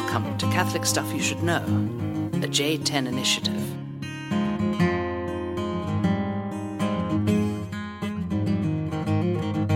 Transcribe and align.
Welcome 0.00 0.38
to 0.38 0.46
Catholic 0.46 0.86
Stuff 0.86 1.12
You 1.12 1.20
Should 1.20 1.42
Know, 1.42 1.58
a 1.58 2.48
J10 2.48 3.06
initiative. 3.06 3.54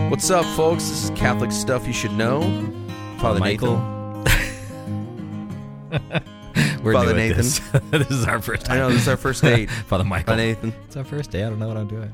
What's 0.09 0.31
up, 0.31 0.43
folks? 0.57 0.89
This 0.89 1.03
is 1.03 1.09
Catholic 1.11 1.51
Stuff 1.51 1.85
You 1.85 1.93
Should 1.93 2.13
Know. 2.13 2.41
Father 3.19 3.39
Michael. 3.39 3.75
We're 6.83 6.93
Father 6.93 7.13
new 7.13 7.19
at 7.19 7.37
Nathan. 7.37 7.37
This. 7.37 7.59
this 7.91 8.09
is 8.09 8.25
our 8.25 8.41
first 8.41 8.69
I 8.69 8.77
know 8.77 8.89
this 8.89 9.03
is 9.03 9.07
our 9.07 9.17
first 9.17 9.43
date. 9.43 9.69
Father 9.87 10.03
Michael. 10.03 10.33
Father 10.33 10.41
Nathan. 10.41 10.73
It's 10.87 10.97
our 10.97 11.05
first 11.05 11.29
day. 11.29 11.43
I 11.43 11.49
don't 11.49 11.59
know 11.59 11.67
what 11.67 11.77
I'm 11.77 11.87
doing. 11.87 12.11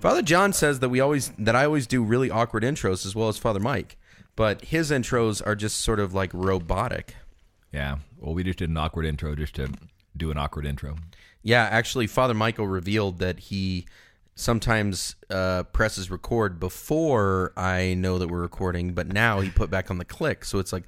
Father 0.00 0.22
John 0.22 0.54
says 0.54 0.80
that 0.80 0.88
we 0.88 1.00
always 1.00 1.32
that 1.38 1.54
I 1.54 1.66
always 1.66 1.86
do 1.86 2.02
really 2.02 2.30
awkward 2.30 2.62
intros 2.62 3.04
as 3.04 3.14
well 3.14 3.28
as 3.28 3.36
Father 3.36 3.60
Mike, 3.60 3.98
but 4.36 4.66
his 4.66 4.90
intros 4.90 5.44
are 5.44 5.54
just 5.54 5.80
sort 5.80 6.00
of 6.00 6.14
like 6.14 6.30
robotic. 6.32 7.16
Yeah. 7.72 7.98
Well, 8.18 8.34
we 8.34 8.44
just 8.44 8.58
did 8.58 8.70
an 8.70 8.76
awkward 8.76 9.06
intro 9.06 9.34
just 9.34 9.54
to 9.56 9.68
do 10.16 10.30
an 10.30 10.38
awkward 10.38 10.66
intro. 10.66 10.96
Yeah, 11.42 11.64
actually, 11.64 12.06
Father 12.06 12.34
Michael 12.34 12.66
revealed 12.66 13.18
that 13.18 13.40
he 13.40 13.86
sometimes 14.34 15.16
uh, 15.28 15.64
presses 15.64 16.10
record 16.10 16.60
before 16.60 17.52
I 17.56 17.94
know 17.94 18.18
that 18.18 18.28
we're 18.28 18.40
recording, 18.40 18.92
but 18.92 19.08
now 19.08 19.40
he 19.40 19.50
put 19.50 19.70
back 19.70 19.90
on 19.90 19.98
the 19.98 20.04
click, 20.04 20.44
so 20.44 20.58
it's 20.58 20.72
like 20.72 20.84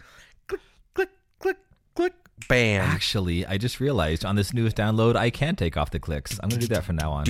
click, 0.46 0.60
click, 0.94 1.10
click, 1.40 1.56
click, 1.94 2.14
bam. 2.48 2.80
Actually, 2.82 3.46
I 3.46 3.58
just 3.58 3.80
realized 3.80 4.24
on 4.24 4.36
this 4.36 4.52
newest 4.52 4.76
download, 4.76 5.16
I 5.16 5.30
can 5.30 5.56
take 5.56 5.76
off 5.76 5.90
the 5.90 5.98
clicks. 5.98 6.38
I'm 6.42 6.48
going 6.48 6.60
to 6.60 6.66
do 6.66 6.74
that 6.74 6.84
from 6.84 6.96
now 6.96 7.12
on. 7.12 7.24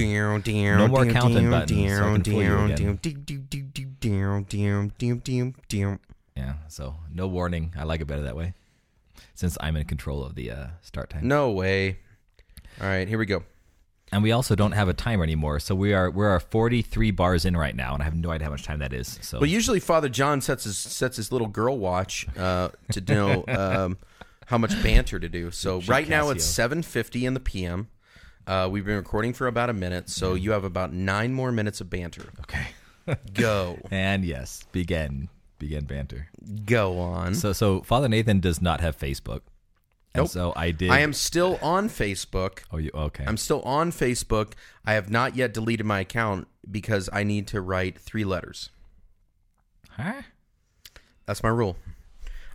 No 0.77 0.89
more 0.89 1.05
counting 1.07 1.51
buttons, 1.51 1.97
so 1.99 2.05
I 2.05 2.13
can 2.13 2.25
fool 2.25 2.43
you 2.43 2.49
again. 2.73 2.99
Yeah. 6.37 6.55
So 6.69 6.97
no 7.13 7.27
warning. 7.29 7.73
I 7.79 7.85
like 7.85 8.01
it 8.01 8.07
better 8.07 8.23
that 8.23 8.37
way, 8.37 8.55
since 9.35 9.57
I'm 9.61 9.77
in 9.77 9.85
control 9.85 10.25
of 10.25 10.35
the 10.35 10.51
uh, 10.51 10.67
start 10.83 11.11
time. 11.11 11.29
No 11.29 11.51
way. 11.51 11.99
All 12.81 12.87
right, 12.89 13.07
here 13.07 13.19
we 13.19 13.27
go. 13.27 13.45
And 14.13 14.23
we 14.23 14.33
also 14.33 14.55
don't 14.55 14.73
have 14.73 14.89
a 14.89 14.93
timer 14.95 15.25
anymore, 15.25 15.59
so 15.59 15.75
we 15.75 15.93
are 15.93 16.11
we're 16.11 16.39
43 16.39 17.11
bars 17.13 17.45
in 17.45 17.57
right 17.57 17.75
now, 17.75 17.95
and 17.95 18.03
I 18.03 18.05
have 18.05 18.15
no 18.15 18.31
idea 18.31 18.45
how 18.45 18.51
much 18.53 18.63
time 18.63 18.79
that 18.81 18.93
is. 18.93 19.19
So 19.23 19.39
Well, 19.41 19.49
usually 19.49 19.81
Father 19.81 20.09
John 20.09 20.41
sets 20.41 20.65
his 20.65 20.77
sets 20.79 21.17
his 21.17 21.33
little 21.33 21.49
girl 21.49 21.79
watch 21.79 22.27
uh, 22.37 22.69
to 22.93 23.01
know 23.01 23.45
um, 23.49 23.99
how 24.47 24.59
much 24.59 24.81
banter 24.83 25.19
to 25.19 25.29
do. 25.29 25.51
So 25.51 25.81
right 25.83 26.09
now 26.09 26.31
it's 26.31 26.45
seven 26.45 26.83
fifty 26.83 27.27
in 27.27 27.35
the 27.35 27.41
PM. 27.41 27.89
Uh, 28.47 28.69
we've 28.71 28.85
been 28.85 28.97
recording 28.97 29.33
for 29.33 29.47
about 29.47 29.71
a 29.71 29.73
minute, 29.73 30.11
so 30.11 30.35
you 30.35 30.51
have 30.53 30.65
about 30.65 30.93
nine 30.93 31.33
more 31.33 31.51
minutes 31.51 31.81
of 31.81 31.89
banter. 31.91 32.29
okay. 32.41 32.67
Go, 33.35 33.79
And 33.91 34.25
yes, 34.25 34.65
begin 34.73 35.29
begin 35.59 35.85
banter. 35.85 36.29
go 36.65 36.99
on. 36.99 37.35
So 37.35 37.53
so 37.53 37.83
Father 37.83 38.09
Nathan 38.09 38.41
does 38.41 38.61
not 38.63 38.81
have 38.81 38.97
Facebook. 38.99 39.41
And 40.15 40.23
Nope. 40.23 40.29
so 40.31 40.53
I 40.57 40.71
did 40.71 40.91
I 40.91 41.01
am 41.01 41.13
still 41.13 41.59
on 41.61 41.89
Facebook. 41.89 42.61
Oh 42.73 42.77
you 42.79 42.91
okay. 42.95 43.25
I'm 43.27 43.37
still 43.37 43.61
on 43.63 43.91
Facebook. 43.93 44.53
I 44.85 44.93
have 44.95 45.11
not 45.11 45.37
yet 45.37 45.53
deleted 45.53 45.85
my 45.87 46.01
account 46.01 46.47
because 46.71 47.11
I 47.13 47.25
need 47.25 47.47
to 47.49 47.61
write 47.61 47.99
three 47.99 48.25
letters. 48.25 48.71
Huh? 49.91 50.23
That's 51.27 51.43
my 51.43 51.49
rule. 51.51 51.77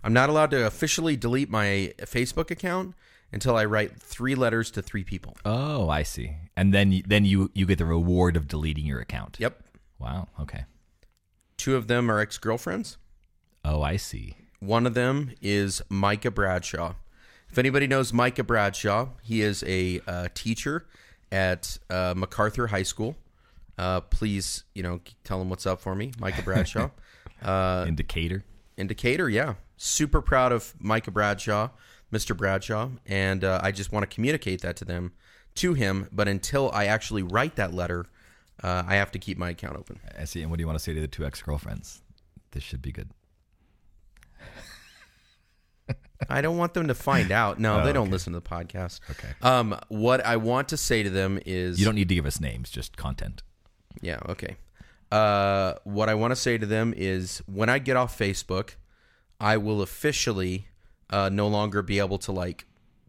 I'm 0.02 0.12
not 0.12 0.28
allowed 0.28 0.50
to 0.52 0.66
officially 0.66 1.16
delete 1.16 1.50
my 1.50 1.92
Facebook 2.00 2.50
account 2.50 2.94
until 3.32 3.56
I 3.56 3.64
write 3.64 4.00
three 4.00 4.34
letters 4.34 4.70
to 4.72 4.82
three 4.82 5.04
people. 5.04 5.36
Oh, 5.44 5.88
I 5.88 6.02
see. 6.02 6.36
And 6.56 6.74
then 6.74 6.92
you, 6.92 7.02
then 7.06 7.24
you 7.24 7.50
you 7.54 7.66
get 7.66 7.78
the 7.78 7.84
reward 7.84 8.36
of 8.36 8.48
deleting 8.48 8.86
your 8.86 9.00
account. 9.00 9.36
Yep. 9.38 9.62
Wow. 9.98 10.28
Okay. 10.40 10.64
Two 11.56 11.76
of 11.76 11.86
them 11.86 12.10
are 12.10 12.18
ex 12.20 12.38
girlfriends. 12.38 12.96
Oh, 13.64 13.82
I 13.82 13.96
see. 13.96 14.36
One 14.60 14.86
of 14.86 14.94
them 14.94 15.32
is 15.40 15.82
Micah 15.88 16.30
Bradshaw. 16.30 16.94
If 17.50 17.58
anybody 17.58 17.86
knows 17.86 18.12
Micah 18.12 18.44
Bradshaw, 18.44 19.08
he 19.22 19.42
is 19.42 19.64
a 19.66 20.00
uh, 20.06 20.28
teacher 20.34 20.86
at 21.32 21.78
uh, 21.88 22.14
MacArthur 22.16 22.68
High 22.68 22.84
School. 22.84 23.16
Uh, 23.76 24.00
please, 24.00 24.64
you 24.74 24.82
know, 24.82 25.00
tell 25.24 25.40
him 25.40 25.50
what's 25.50 25.66
up 25.66 25.80
for 25.80 25.94
me, 25.94 26.12
Micah 26.18 26.42
Bradshaw. 26.42 26.90
uh, 27.42 27.84
Indicator. 27.88 28.44
indicator, 28.76 29.28
yeah. 29.28 29.54
Super 29.82 30.20
proud 30.20 30.52
of 30.52 30.74
Micah 30.78 31.10
Bradshaw, 31.10 31.70
Mr. 32.12 32.36
Bradshaw, 32.36 32.90
and 33.06 33.42
uh, 33.42 33.60
I 33.62 33.72
just 33.72 33.92
want 33.92 34.02
to 34.08 34.14
communicate 34.14 34.60
that 34.60 34.76
to 34.76 34.84
them, 34.84 35.12
to 35.54 35.72
him. 35.72 36.06
But 36.12 36.28
until 36.28 36.70
I 36.72 36.84
actually 36.84 37.22
write 37.22 37.56
that 37.56 37.72
letter, 37.72 38.04
uh, 38.62 38.82
I 38.86 38.96
have 38.96 39.10
to 39.12 39.18
keep 39.18 39.38
my 39.38 39.48
account 39.50 39.76
open. 39.78 39.98
I 40.18 40.24
see. 40.26 40.42
And 40.42 40.50
what 40.50 40.58
do 40.58 40.62
you 40.62 40.66
want 40.66 40.78
to 40.78 40.84
say 40.84 40.92
to 40.92 41.00
the 41.00 41.08
two 41.08 41.24
ex 41.24 41.40
girlfriends? 41.40 42.02
This 42.50 42.62
should 42.62 42.82
be 42.82 42.92
good. 42.92 43.08
I 46.28 46.42
don't 46.42 46.58
want 46.58 46.74
them 46.74 46.88
to 46.88 46.94
find 46.94 47.32
out. 47.32 47.58
No, 47.58 47.80
Oh, 47.80 47.84
they 47.86 47.94
don't 47.94 48.02
okay. 48.04 48.12
listen 48.12 48.34
to 48.34 48.40
the 48.40 48.46
podcast. 48.46 49.00
Okay. 49.10 49.28
Um, 49.40 49.78
what 49.88 50.20
I 50.26 50.36
want 50.36 50.68
to 50.68 50.76
say 50.76 51.02
to 51.02 51.08
them 51.08 51.40
is, 51.46 51.78
You 51.80 51.86
don't 51.86 51.94
need 51.94 52.10
to 52.10 52.14
give 52.14 52.26
us 52.26 52.38
names, 52.38 52.68
just 52.70 52.98
content. 52.98 53.42
yeah, 54.02 54.18
okay. 54.28 54.56
Uh, 55.10 55.74
what 55.84 56.08
I 56.10 56.14
want 56.14 56.32
to 56.32 56.36
say 56.36 56.58
to 56.58 56.66
them 56.66 56.92
is, 56.94 57.42
when 57.46 57.68
I 57.70 57.78
get 57.78 57.96
off 57.96 58.16
Facebook, 58.16 58.74
I 59.40 59.56
will 59.56 59.82
officially 59.82 60.66
uh, 61.08 61.30
no 61.30 61.48
longer 61.48 61.82
be 61.82 61.98
able 61.98 62.18
to 62.18 62.32
like 62.32 62.66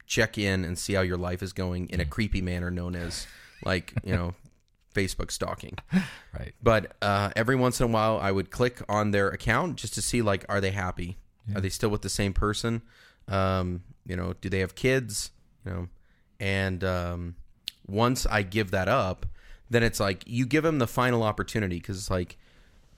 check 0.07 0.37
in 0.37 0.65
and 0.65 0.77
see 0.77 0.93
how 0.93 1.01
your 1.01 1.17
life 1.17 1.43
is 1.43 1.53
going 1.53 1.89
in 1.89 1.99
a 1.99 2.05
creepy 2.05 2.41
manner 2.41 2.71
known 2.71 2.95
as 2.95 3.27
like 3.63 3.93
you 4.03 4.15
know 4.15 4.33
Facebook 4.95 5.31
stalking. 5.31 5.77
Right. 6.37 6.53
But 6.61 6.93
uh, 7.01 7.31
every 7.35 7.55
once 7.55 7.79
in 7.79 7.85
a 7.85 7.89
while, 7.89 8.17
I 8.17 8.31
would 8.31 8.51
click 8.51 8.81
on 8.89 9.11
their 9.11 9.29
account 9.29 9.77
just 9.77 9.93
to 9.95 10.01
see 10.01 10.21
like, 10.21 10.45
are 10.49 10.61
they 10.61 10.71
happy? 10.71 11.17
Are 11.55 11.61
they 11.61 11.69
still 11.69 11.89
with 11.89 12.01
the 12.01 12.09
same 12.09 12.33
person? 12.33 12.81
Um, 13.27 13.83
you 14.05 14.15
know, 14.15 14.33
do 14.39 14.49
they 14.49 14.59
have 14.59 14.75
kids? 14.75 15.31
You 15.65 15.71
know, 15.71 15.87
and 16.39 16.83
um, 16.83 17.35
once 17.87 18.25
I 18.25 18.43
give 18.43 18.71
that 18.71 18.87
up, 18.87 19.25
then 19.69 19.83
it's 19.83 19.99
like 19.99 20.23
you 20.25 20.45
give 20.45 20.63
them 20.63 20.79
the 20.79 20.87
final 20.87 21.23
opportunity 21.23 21.77
because 21.77 21.97
it's 21.97 22.09
like, 22.09 22.37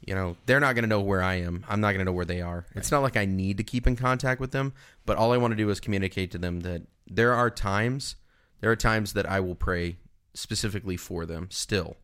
you 0.08 0.16
know, 0.16 0.36
they're 0.46 0.60
not 0.60 0.74
going 0.76 0.84
to 0.84 0.90
know 0.90 1.02
where 1.02 1.22
I 1.22 1.36
am. 1.36 1.66
I'm 1.68 1.82
not 1.82 1.90
going 1.90 2.00
to 2.00 2.06
know 2.06 2.14
where 2.14 2.26
they 2.26 2.42
are. 2.42 2.66
It's 2.76 2.92
not 2.92 3.02
like 3.02 3.18
I 3.18 3.26
need 3.26 3.58
to 3.58 3.64
keep 3.64 3.88
in 3.88 3.96
contact 3.96 4.40
with 4.40 4.52
them, 4.52 4.74
but 5.06 5.18
all 5.18 5.32
I 5.32 5.38
want 5.38 5.52
to 5.52 5.56
do 5.56 5.70
is 5.70 5.80
communicate 5.80 6.32
to 6.32 6.38
them 6.38 6.62
that 6.62 6.84
there 7.08 7.34
are 7.34 7.50
times, 7.50 8.16
there 8.60 8.72
are 8.72 8.76
times 8.76 9.14
that 9.14 9.30
I 9.30 9.40
will 9.40 9.56
pray 9.56 9.98
specifically 10.34 10.98
for 10.98 11.26
them 11.26 11.48
still. 11.52 11.98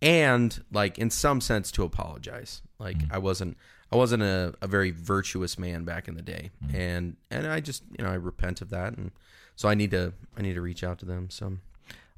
And 0.00 0.62
like 0.72 0.98
in 0.98 1.10
some 1.10 1.40
sense 1.40 1.70
to 1.72 1.84
apologize. 1.84 2.62
Like 2.78 2.98
mm-hmm. 2.98 3.14
i 3.14 3.18
wasn't 3.18 3.56
i 3.92 3.96
wasn't 3.96 4.22
a, 4.22 4.54
a 4.60 4.66
very 4.66 4.90
virtuous 4.90 5.58
man 5.58 5.84
back 5.84 6.08
in 6.08 6.14
the 6.14 6.22
day. 6.22 6.50
Mm-hmm. 6.64 6.76
And 6.76 7.16
and 7.30 7.46
i 7.46 7.60
just 7.60 7.84
you 7.96 8.04
know 8.04 8.10
i 8.10 8.14
repent 8.14 8.60
of 8.60 8.70
that. 8.70 8.96
And 8.96 9.12
so 9.54 9.68
i 9.68 9.74
need 9.74 9.90
to 9.92 10.12
i 10.36 10.42
need 10.42 10.54
to 10.54 10.60
reach 10.60 10.82
out 10.82 10.98
to 11.00 11.06
them. 11.06 11.30
So 11.30 11.58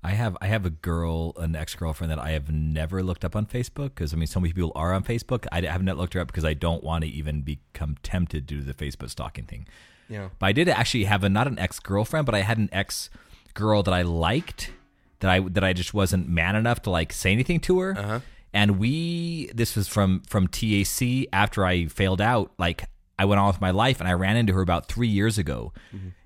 I 0.04 0.10
have 0.10 0.36
I 0.42 0.48
have 0.48 0.66
a 0.66 0.70
girl, 0.70 1.32
an 1.38 1.56
ex 1.56 1.74
girlfriend 1.74 2.10
that 2.10 2.18
I 2.18 2.32
have 2.32 2.50
never 2.50 3.02
looked 3.02 3.24
up 3.24 3.34
on 3.34 3.46
Facebook 3.46 3.94
because 3.94 4.12
I 4.12 4.16
mean 4.16 4.26
so 4.26 4.38
many 4.38 4.52
people 4.52 4.72
are 4.74 4.92
on 4.92 5.02
Facebook. 5.02 5.46
I 5.50 5.62
have 5.62 5.82
not 5.82 5.96
looked 5.96 6.12
her 6.12 6.20
up 6.20 6.26
because 6.28 6.44
I 6.44 6.52
don't 6.52 6.84
want 6.84 7.04
to 7.04 7.10
even 7.10 7.40
become 7.40 7.96
tempted 8.02 8.46
to 8.46 8.54
do 8.54 8.62
the 8.62 8.74
Facebook 8.74 9.08
stalking 9.08 9.46
thing. 9.46 9.66
yeah 10.08 10.28
But 10.38 10.46
I 10.46 10.52
did 10.52 10.68
actually 10.68 11.04
have 11.04 11.24
a 11.24 11.30
not 11.30 11.46
an 11.46 11.58
ex 11.58 11.80
girlfriend, 11.80 12.26
but 12.26 12.34
I 12.34 12.40
had 12.40 12.58
an 12.58 12.68
ex 12.70 13.08
girl 13.54 13.82
that 13.82 13.94
I 13.94 14.02
liked 14.02 14.72
that 15.20 15.30
I 15.30 15.40
that 15.40 15.64
I 15.64 15.72
just 15.72 15.94
wasn't 15.94 16.28
man 16.28 16.54
enough 16.54 16.82
to 16.82 16.90
like 16.90 17.12
say 17.12 17.32
anything 17.32 17.58
to 17.60 17.80
her. 17.80 17.98
Uh-huh. 17.98 18.20
And 18.52 18.78
we 18.78 19.50
this 19.54 19.74
was 19.74 19.88
from 19.88 20.22
from 20.28 20.48
TAC 20.48 21.28
after 21.32 21.64
I 21.64 21.86
failed 21.86 22.20
out. 22.20 22.52
Like 22.58 22.84
I 23.18 23.24
went 23.24 23.40
on 23.40 23.46
with 23.46 23.60
my 23.60 23.70
life, 23.70 24.00
and 24.00 24.08
I 24.08 24.12
ran 24.12 24.36
into 24.36 24.52
her 24.52 24.60
about 24.60 24.86
three 24.86 25.08
years 25.08 25.38
ago, 25.38 25.72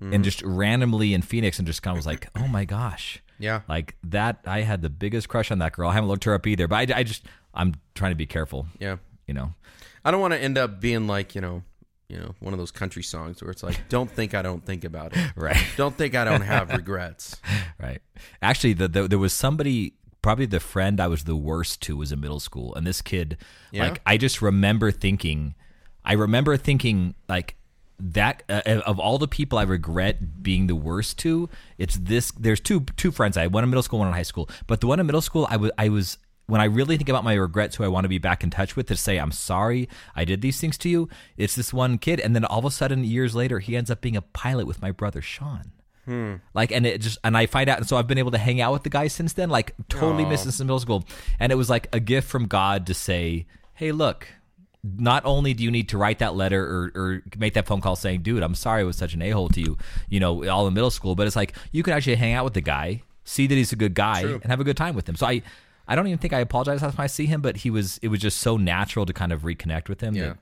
and 0.01 0.23
just 0.23 0.41
randomly 0.41 1.13
in 1.13 1.21
Phoenix, 1.21 1.59
and 1.59 1.67
just 1.67 1.81
kind 1.81 1.95
of 1.95 1.99
was 1.99 2.05
like, 2.05 2.27
oh 2.35 2.47
my 2.47 2.65
gosh. 2.65 3.21
Yeah 3.39 3.61
Like 3.67 3.95
that, 4.03 4.39
I 4.45 4.61
had 4.61 4.81
the 4.81 4.89
biggest 4.89 5.29
crush 5.29 5.49
on 5.51 5.59
that 5.59 5.73
girl. 5.73 5.89
I 5.89 5.93
haven't 5.93 6.09
looked 6.09 6.25
her 6.25 6.33
up 6.33 6.45
either, 6.45 6.67
but 6.67 6.91
I, 6.91 6.99
I 6.99 7.03
just, 7.03 7.25
I'm 7.53 7.73
trying 7.95 8.11
to 8.11 8.15
be 8.15 8.25
careful, 8.27 8.67
yeah 8.79 8.97
you 9.27 9.33
know. 9.33 9.53
i 10.03 10.09
don't 10.11 10.21
want 10.21 10.33
to 10.33 10.39
end 10.41 10.57
up 10.57 10.79
being 10.81 11.05
like 11.07 11.35
you 11.35 11.41
know 11.41 11.61
you 12.07 12.17
know 12.17 12.33
one 12.39 12.51
of 12.51 12.57
those 12.57 12.71
country 12.71 13.03
songs 13.03 13.43
where 13.43 13.51
it's 13.51 13.61
like 13.61 13.79
don't 13.87 14.09
think 14.09 14.33
i 14.33 14.41
don't 14.41 14.65
think 14.65 14.83
about 14.83 15.15
it 15.15 15.31
Right. 15.35 15.63
don't 15.77 15.95
think 15.95 16.15
i 16.15 16.23
don't 16.25 16.41
have 16.41 16.69
regrets 16.81 17.35
Right. 17.79 18.01
Actually, 18.41 18.73
the, 18.73 18.87
the, 18.87 19.07
there 19.07 19.19
was 19.19 19.31
somebody, 19.33 19.93
probably 20.21 20.45
the 20.47 20.59
friend 20.59 20.99
I 20.99 21.07
was 21.07 21.23
the 21.25 21.35
worst 21.35 21.81
to 21.83 21.95
was 21.95 22.11
in 22.11 22.19
middle 22.19 22.39
school. 22.41 22.73
And 22.75 22.85
this 22.87 23.01
kid, 23.01 23.37
Yeah? 23.71 23.83
like, 23.85 24.01
I 24.05 24.17
just 24.17 24.41
remember 24.41 24.91
thinking, 24.91 25.53
I 26.03 26.13
remember 26.13 26.57
thinking, 26.57 27.13
like, 27.29 27.55
that 27.99 28.43
uh, 28.49 28.61
of 28.85 28.99
all 28.99 29.17
the 29.17 29.27
people 29.27 29.59
I 29.59 29.63
regret 29.63 30.41
being 30.41 30.67
the 30.67 30.75
worst 30.75 31.17
to, 31.19 31.49
it's 31.77 31.95
this. 31.97 32.31
There's 32.31 32.59
two 32.59 32.81
two 32.97 33.11
friends 33.11 33.37
I 33.37 33.43
had, 33.43 33.53
one 33.53 33.63
in 33.63 33.69
middle 33.69 33.83
school, 33.83 33.99
one 33.99 34.07
in 34.07 34.13
high 34.13 34.23
school. 34.23 34.49
But 34.67 34.81
the 34.81 34.87
one 34.87 34.99
in 34.99 35.05
middle 35.05 35.21
school, 35.21 35.47
I 35.49 35.57
was 35.57 35.71
I 35.77 35.89
was 35.89 36.17
when 36.47 36.61
I 36.61 36.65
really 36.65 36.97
think 36.97 37.09
about 37.09 37.23
my 37.23 37.35
regrets, 37.35 37.75
who 37.75 37.83
I 37.83 37.89
want 37.89 38.05
to 38.05 38.09
be 38.09 38.17
back 38.17 38.43
in 38.43 38.49
touch 38.49 38.75
with, 38.75 38.87
to 38.87 38.95
say 38.95 39.17
I'm 39.17 39.31
sorry 39.31 39.87
I 40.15 40.25
did 40.25 40.41
these 40.41 40.59
things 40.59 40.77
to 40.79 40.89
you. 40.89 41.07
It's 41.37 41.55
this 41.55 41.71
one 41.73 41.97
kid, 41.97 42.19
and 42.19 42.35
then 42.35 42.43
all 42.43 42.59
of 42.59 42.65
a 42.65 42.71
sudden, 42.71 43.03
years 43.03 43.35
later, 43.35 43.59
he 43.59 43.77
ends 43.77 43.91
up 43.91 44.01
being 44.01 44.17
a 44.17 44.21
pilot 44.21 44.65
with 44.65 44.81
my 44.81 44.91
brother 44.91 45.21
Sean. 45.21 45.71
Like, 46.55 46.71
and 46.71 46.87
it 46.87 47.01
just, 47.01 47.19
and 47.23 47.37
I 47.37 47.45
find 47.45 47.69
out, 47.69 47.77
and 47.77 47.87
so 47.87 47.97
I've 47.97 48.07
been 48.07 48.17
able 48.17 48.31
to 48.31 48.39
hang 48.39 48.61
out 48.61 48.73
with 48.73 48.81
the 48.81 48.89
guy 48.89 49.09
since 49.09 49.33
then, 49.33 49.51
like, 49.51 49.75
totally 49.89 50.25
missed 50.25 50.45
this 50.45 50.59
in 50.59 50.65
middle 50.65 50.79
school. 50.79 51.05
And 51.39 51.51
it 51.51 51.55
was 51.55 51.69
like 51.69 51.87
a 51.93 51.99
gift 51.99 52.27
from 52.27 52.47
God 52.47 52.87
to 52.87 52.95
say, 52.95 53.45
hey, 53.75 53.91
look, 53.91 54.27
not 54.83 55.25
only 55.25 55.53
do 55.53 55.63
you 55.63 55.71
need 55.71 55.89
to 55.89 55.97
write 55.97 56.19
that 56.19 56.35
letter 56.35 56.63
or, 56.63 56.91
or 57.01 57.23
make 57.37 57.53
that 57.55 57.67
phone 57.67 57.81
call 57.81 57.95
saying, 57.95 58.21
dude, 58.21 58.41
I'm 58.43 58.55
sorry 58.55 58.81
I 58.81 58.83
was 58.85 58.95
such 58.95 59.13
an 59.13 59.21
a 59.21 59.29
hole 59.31 59.49
to 59.49 59.59
you, 59.59 59.77
you 60.09 60.19
know, 60.19 60.47
all 60.49 60.67
in 60.67 60.73
middle 60.73 60.89
school, 60.91 61.15
but 61.15 61.27
it's 61.27 61.35
like 61.35 61.53
you 61.71 61.83
can 61.83 61.93
actually 61.93 62.15
hang 62.15 62.33
out 62.33 62.45
with 62.45 62.53
the 62.53 62.61
guy, 62.61 63.01
see 63.25 63.45
that 63.47 63.55
he's 63.55 63.73
a 63.73 63.75
good 63.75 63.93
guy, 63.93 64.21
True. 64.21 64.35
and 64.41 64.45
have 64.45 64.59
a 64.59 64.63
good 64.63 64.77
time 64.77 64.95
with 64.95 65.07
him. 65.09 65.15
So 65.15 65.27
I, 65.27 65.41
I 65.87 65.95
don't 65.95 66.07
even 66.07 66.19
think 66.19 66.33
I 66.33 66.39
apologize 66.39 66.81
last 66.81 66.95
time 66.95 67.03
I 67.03 67.07
see 67.07 67.25
him, 67.25 67.41
but 67.41 67.57
he 67.57 67.69
was, 67.69 67.97
it 68.01 68.07
was 68.07 68.19
just 68.21 68.37
so 68.39 68.55
natural 68.57 69.05
to 69.05 69.11
kind 69.13 69.33
of 69.33 69.41
reconnect 69.41 69.89
with 69.89 69.99
him. 70.01 70.15
Yeah. 70.15 70.21
that- 70.27 70.37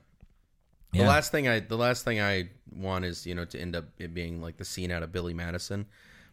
The 0.92 1.02
last 1.04 1.32
thing 1.32 1.48
I 1.48 1.60
the 1.60 1.76
last 1.76 2.04
thing 2.04 2.20
I 2.20 2.48
want 2.74 3.04
is 3.04 3.26
you 3.26 3.34
know 3.34 3.44
to 3.46 3.60
end 3.60 3.74
up 3.76 3.84
it 3.98 4.14
being 4.14 4.40
like 4.40 4.56
the 4.56 4.64
scene 4.64 4.90
out 4.90 5.02
of 5.02 5.10
Billy 5.12 5.34
Madison, 5.34 5.84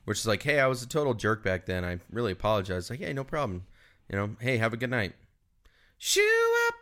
which 0.06 0.20
is 0.20 0.28
like, 0.28 0.44
hey, 0.44 0.60
I 0.60 0.68
was 0.68 0.82
a 0.84 0.88
total 0.88 1.14
jerk 1.14 1.44
back 1.44 1.66
then. 1.66 1.84
I 1.84 2.00
really 2.12 2.32
apologize. 2.34 2.90
Like, 2.90 3.00
hey, 3.00 3.12
no 3.14 3.24
problem. 3.24 3.64
You 4.10 4.16
know, 4.18 4.36
hey, 4.40 4.58
have 4.58 4.72
a 4.74 4.78
good 4.78 4.92
night. 4.92 5.14
Shoo 5.98 6.22
up, 6.68 6.76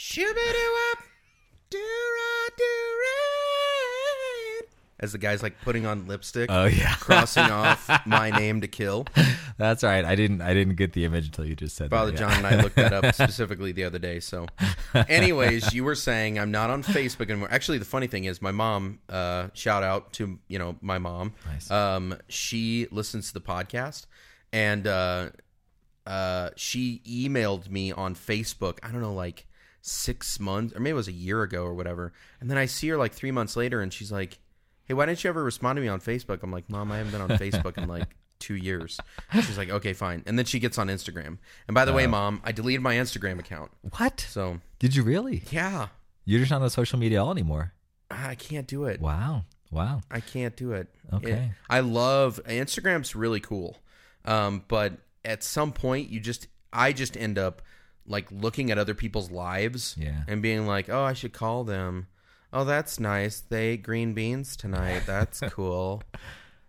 shoo 0.00 0.22
doo 0.22 0.76
up, 0.92 0.98
do 1.70 1.76
ra 1.76 2.48
do 2.56 2.64
As 5.00 5.10
the 5.10 5.18
guy's 5.18 5.42
like 5.42 5.60
putting 5.62 5.86
on 5.86 6.06
lipstick, 6.06 6.48
Oh 6.52 6.66
yeah, 6.66 6.94
crossing 7.00 7.50
off 7.50 7.90
my 8.06 8.30
name 8.30 8.60
to 8.60 8.68
kill. 8.68 9.06
that's 9.56 9.82
right. 9.82 10.04
I 10.04 10.14
didn't, 10.14 10.40
I 10.40 10.54
didn't 10.54 10.76
get 10.76 10.92
the 10.92 11.04
image 11.04 11.26
until 11.26 11.46
you 11.46 11.56
just 11.56 11.74
said 11.74 11.90
Father 11.90 12.12
that. 12.12 12.16
John 12.16 12.32
and 12.32 12.46
I 12.46 12.62
looked 12.62 12.76
that 12.76 12.92
up 12.92 13.12
specifically 13.12 13.72
the 13.72 13.82
other 13.82 13.98
day. 13.98 14.20
So, 14.20 14.46
anyways, 14.94 15.74
you 15.74 15.82
were 15.82 15.96
saying 15.96 16.38
I'm 16.38 16.52
not 16.52 16.70
on 16.70 16.84
Facebook 16.84 17.28
anymore. 17.28 17.48
Actually, 17.50 17.78
the 17.78 17.84
funny 17.84 18.06
thing 18.06 18.22
is, 18.22 18.40
my 18.40 18.52
mom. 18.52 19.00
Uh, 19.08 19.48
shout 19.52 19.82
out 19.82 20.12
to 20.12 20.38
you 20.46 20.60
know 20.60 20.76
my 20.80 20.98
mom. 20.98 21.34
Nice. 21.44 21.72
Um, 21.72 22.16
she 22.28 22.86
listens 22.92 23.26
to 23.28 23.34
the 23.34 23.40
podcast, 23.40 24.06
and 24.52 24.86
uh, 24.86 25.30
uh, 26.06 26.50
she 26.54 27.02
emailed 27.04 27.68
me 27.68 27.90
on 27.90 28.14
Facebook. 28.14 28.78
I 28.84 28.92
don't 28.92 29.00
know, 29.00 29.12
like 29.12 29.47
six 29.80 30.38
months, 30.40 30.74
or 30.74 30.80
maybe 30.80 30.90
it 30.90 30.94
was 30.94 31.08
a 31.08 31.12
year 31.12 31.42
ago 31.42 31.62
or 31.64 31.74
whatever. 31.74 32.12
And 32.40 32.50
then 32.50 32.58
I 32.58 32.66
see 32.66 32.88
her 32.88 32.96
like 32.96 33.12
three 33.12 33.30
months 33.30 33.56
later, 33.56 33.80
and 33.80 33.92
she's 33.92 34.12
like, 34.12 34.38
"Hey, 34.84 34.94
why 34.94 35.06
didn't 35.06 35.22
you 35.24 35.30
ever 35.30 35.42
respond 35.44 35.76
to 35.76 35.82
me 35.82 35.88
on 35.88 36.00
Facebook?" 36.00 36.42
I'm 36.42 36.52
like, 36.52 36.68
"Mom, 36.70 36.90
I 36.92 36.98
haven't 36.98 37.12
been 37.12 37.20
on 37.20 37.30
Facebook 37.38 37.78
in 37.78 37.88
like." 37.88 38.06
Two 38.40 38.54
years. 38.54 39.00
She's 39.32 39.58
like, 39.58 39.68
okay, 39.68 39.92
fine. 39.92 40.22
And 40.24 40.38
then 40.38 40.46
she 40.46 40.60
gets 40.60 40.78
on 40.78 40.86
Instagram. 40.86 41.38
And 41.66 41.74
by 41.74 41.84
the 41.84 41.92
way, 41.92 42.06
mom, 42.06 42.40
I 42.44 42.52
deleted 42.52 42.80
my 42.82 42.94
Instagram 42.94 43.40
account. 43.40 43.72
What? 43.96 44.20
So 44.20 44.60
Did 44.78 44.94
you 44.94 45.02
really? 45.02 45.42
yeah, 45.50 45.88
You're 46.24 46.38
just 46.38 46.52
not 46.52 46.62
on 46.62 46.70
social 46.70 47.00
media 47.00 47.20
all 47.20 47.32
anymore. 47.32 47.72
I 48.12 48.36
can't 48.36 48.68
do 48.68 48.84
it. 48.84 49.00
Wow. 49.00 49.42
Wow. 49.72 50.02
I 50.08 50.20
can't 50.20 50.54
do 50.56 50.70
it. 50.70 50.86
Okay. 51.12 51.32
It- 51.32 51.50
I 51.68 51.80
love 51.80 52.38
Instagram's 52.46 53.16
really 53.16 53.40
cool, 53.40 53.76
um, 54.24 54.62
but 54.68 54.92
at 55.24 55.42
some 55.42 55.72
point, 55.72 56.08
you 56.08 56.20
just 56.20 56.46
I 56.72 56.92
just 56.92 57.16
end 57.16 57.38
up 57.38 57.60
like 58.08 58.26
looking 58.32 58.70
at 58.70 58.78
other 58.78 58.94
people's 58.94 59.30
lives, 59.30 59.94
Yeah. 59.98 60.22
and 60.26 60.42
being 60.42 60.66
like, 60.66 60.88
oh, 60.88 61.02
I 61.04 61.12
should 61.12 61.32
call 61.32 61.62
them. 61.64 62.06
Oh, 62.52 62.64
that's 62.64 62.98
nice. 62.98 63.40
They 63.40 63.68
ate 63.68 63.82
green 63.82 64.14
beans 64.14 64.56
tonight. 64.56 65.02
That's 65.06 65.40
cool. 65.50 66.02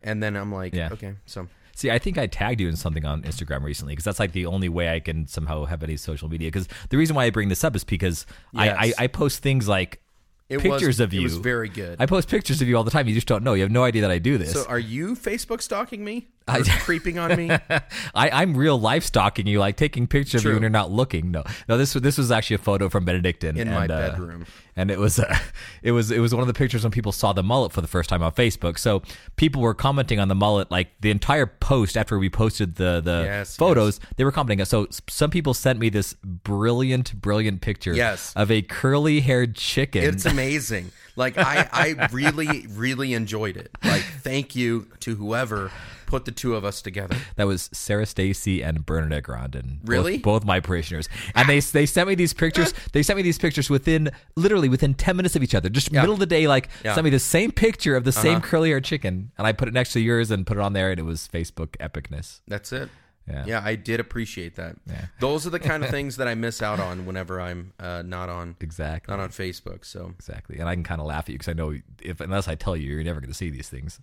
And 0.04 0.22
then 0.22 0.36
I'm 0.36 0.52
like, 0.52 0.74
Yeah. 0.74 0.90
okay, 0.92 1.16
so 1.26 1.48
See, 1.76 1.90
I 1.90 1.98
think 1.98 2.18
I 2.18 2.28
tagged 2.28 2.60
you 2.60 2.68
in 2.68 2.76
something 2.76 3.06
on 3.06 3.22
Instagram 3.22 3.64
recently 3.64 3.94
because 3.94 4.04
that's 4.04 4.20
like 4.20 4.34
the 4.34 4.46
only 4.48 4.68
way 4.68 4.94
I 4.94 5.00
can 5.00 5.28
somehow 5.28 5.64
have 5.64 5.82
any 5.82 5.96
social 5.96 6.28
media. 6.28 6.48
Because 6.48 6.68
the 6.90 6.98
reason 6.98 7.16
why 7.16 7.24
I 7.24 7.30
bring 7.30 7.48
this 7.48 7.64
up 7.64 7.74
is 7.74 7.86
because 7.86 8.26
I, 8.54 8.70
I, 8.70 8.84
Yes. 8.86 8.96
I 9.00 9.08
post 9.08 9.42
things 9.42 9.66
like 9.70 10.02
it 10.50 10.60
pictures 10.60 10.88
was, 10.88 11.00
of 11.00 11.14
It 11.14 11.18
you. 11.18 11.24
was 11.24 11.38
very 11.38 11.70
good. 11.70 11.96
I 12.02 12.06
post 12.06 12.28
pictures 12.28 12.62
of 12.62 12.68
you 12.68 12.76
all 12.76 12.84
the 12.84 12.92
time. 12.92 13.08
You 13.08 13.14
just 13.14 13.28
don't 13.28 13.44
know. 13.46 13.54
You 13.54 13.62
have 13.62 13.72
no 13.72 13.86
idea 13.86 14.02
that 14.02 14.12
I 14.12 14.20
do 14.20 14.38
this. 14.38 14.52
so, 14.52 14.66
are 14.68 14.80
you 14.80 15.16
Facebook 15.16 15.62
stalking 15.62 16.04
me? 16.04 16.28
I- 16.50 16.62
creeping 16.82 17.18
on 17.20 17.36
me? 17.36 17.50
I, 17.50 17.82
I'm 18.16 18.56
real 18.56 18.80
life 18.80 19.04
stalking 19.04 19.48
you, 19.48 19.60
like 19.60 19.76
taking 19.78 20.08
pictures 20.08 20.42
of 20.42 20.44
you 20.44 20.50
True. 20.50 20.54
when 20.56 20.64
you're 20.64 20.70
not 20.70 20.92
looking. 20.92 21.32
No, 21.32 21.44
no. 21.68 21.78
This 21.78 21.94
this 21.94 22.18
was 22.18 22.32
actually 22.32 22.56
a 22.56 22.60
photo 22.60 22.90
from 22.90 23.06
Benedictine 23.06 23.58
In 23.58 23.68
and, 23.68 23.72
my 23.72 23.84
uh, 23.86 24.12
bedroom. 24.12 24.46
and 24.76 24.90
it 24.92 25.00
was 25.00 25.20
uh, 25.20 25.38
it 25.84 25.92
was 25.92 26.12
it 26.12 26.20
was 26.20 26.34
one 26.34 26.42
of 26.42 26.48
the 26.48 26.54
pictures 26.54 26.84
when 26.84 26.92
people 26.92 27.12
saw 27.12 27.34
the 27.34 27.44
mullet 27.44 27.72
for 27.72 27.82
the 27.82 27.88
first 27.88 28.10
time 28.10 28.22
on 28.24 28.32
Facebook. 28.32 28.78
So 28.78 29.02
people 29.36 29.62
were 29.62 29.74
commenting 29.74 30.20
on 30.20 30.28
the 30.28 30.36
mullet 30.36 30.70
like 30.72 30.90
the 31.02 31.12
entire 31.12 31.46
post 31.46 31.96
after 31.98 32.18
we 32.20 32.30
posted 32.30 32.76
the 32.76 33.02
the 33.02 33.24
Yes, 33.26 33.56
photos. 33.56 34.00
They 34.18 34.24
were 34.24 34.32
commenting. 34.32 34.64
So 34.66 34.88
some 35.08 35.30
people 35.30 35.54
sent 35.54 35.80
me 35.80 35.90
this 35.90 36.14
brilliant, 36.24 37.22
brilliant 37.22 37.62
picture 37.62 37.94
Yes. 37.94 38.34
of 38.36 38.50
a 38.52 38.62
curly 38.62 39.20
haired 39.22 39.56
chicken. 39.56 40.04
It's 40.04 40.26
amazing. 40.26 40.92
Like 41.16 41.38
I, 41.38 41.68
I 41.72 42.08
really, 42.12 42.66
really 42.70 43.14
enjoyed 43.14 43.58
it. 43.58 43.70
Like 43.84 44.04
thank 44.22 44.56
you 44.56 44.88
to 45.02 45.16
whoever 45.16 45.70
put 46.10 46.26
the 46.26 46.32
two 46.32 46.56
of 46.56 46.66
us 46.66 46.82
together. 46.82 47.16
That 47.36 47.48
was 47.48 47.70
Sarah 47.72 48.06
Stacy 48.06 48.62
and 48.62 48.86
Bernadette 48.86 49.24
Grondin. 49.24 49.80
Both- 49.82 49.90
Really? 49.90 50.18
Both, 50.18 50.44
my 50.44 50.60
parishioners. 50.60 51.08
And 51.36 51.48
they 51.48 51.60
they 51.60 51.86
sent 51.86 52.08
me 52.10 52.16
these 52.16 52.34
pictures. 52.34 52.74
They 52.92 53.04
sent 53.04 53.18
me 53.18 53.24
these 53.24 53.38
pictures 53.38 53.70
within 53.70 54.10
literally 54.36 54.68
within 54.70 54.94
10 54.96 55.16
minutes 55.16 55.36
of 55.36 55.44
each 55.44 55.56
other. 55.56 55.70
Just 55.70 55.92
middle 55.92 56.14
of 56.14 56.20
the 56.20 56.26
day 56.26 56.48
like 56.48 56.68
Yeah. 56.84 56.90
Uh-huh. 56.92 56.96
sent 56.96 57.06
me 57.06 57.12
the 57.12 57.20
same 57.20 57.52
picture 57.52 57.96
of 57.96 58.04
the 58.04 58.12
same 58.12 58.42
curly 58.42 58.70
haired 58.70 58.84
chicken 58.84 59.32
and 59.38 59.46
I 59.48 59.54
put 59.54 59.68
it 59.68 59.74
next 59.74 59.94
to 59.94 60.00
yours 60.00 60.32
and 60.32 60.46
put 60.46 60.58
it 60.58 60.62
on 60.62 60.74
there 60.74 60.90
and 60.92 61.00
it 61.00 61.04
was 61.04 61.30
Facebook 61.32 61.70
epicness. 61.78 62.42
That's 62.48 62.72
it. 62.74 62.90
Yeah. 63.28 63.46
Yeah, 63.46 63.62
I 63.64 63.76
did 63.76 64.00
appreciate 64.00 64.56
that. 64.56 64.76
Yeah. 64.88 65.06
Those 65.20 65.46
are 65.46 65.52
the 65.52 65.60
kind 65.60 65.84
of 65.84 65.90
things 65.98 66.18
that 66.18 66.28
I 66.28 66.34
miss 66.34 66.64
out 66.64 66.80
on 66.80 67.06
whenever 67.06 67.40
I'm 67.40 67.74
uh, 67.80 68.02
not 68.04 68.28
on 68.28 68.56
Exactly. 68.60 69.12
not 69.16 69.22
on 69.22 69.30
Facebook. 69.30 69.86
So 69.86 70.14
Exactly. 70.18 70.58
And 70.60 70.68
I 70.68 70.74
can 70.74 70.84
kind 70.84 71.00
of 71.00 71.06
laugh 71.06 71.26
at 71.26 71.30
you 71.30 71.38
because 71.38 71.48
I 71.50 71.54
know 71.54 71.76
if 72.02 72.20
unless 72.22 72.48
I 72.48 72.56
tell 72.56 72.76
you, 72.76 72.90
you're 72.92 73.04
never 73.04 73.20
going 73.22 73.30
to 73.32 73.38
see 73.38 73.52
these 73.52 73.70
things. 73.70 74.00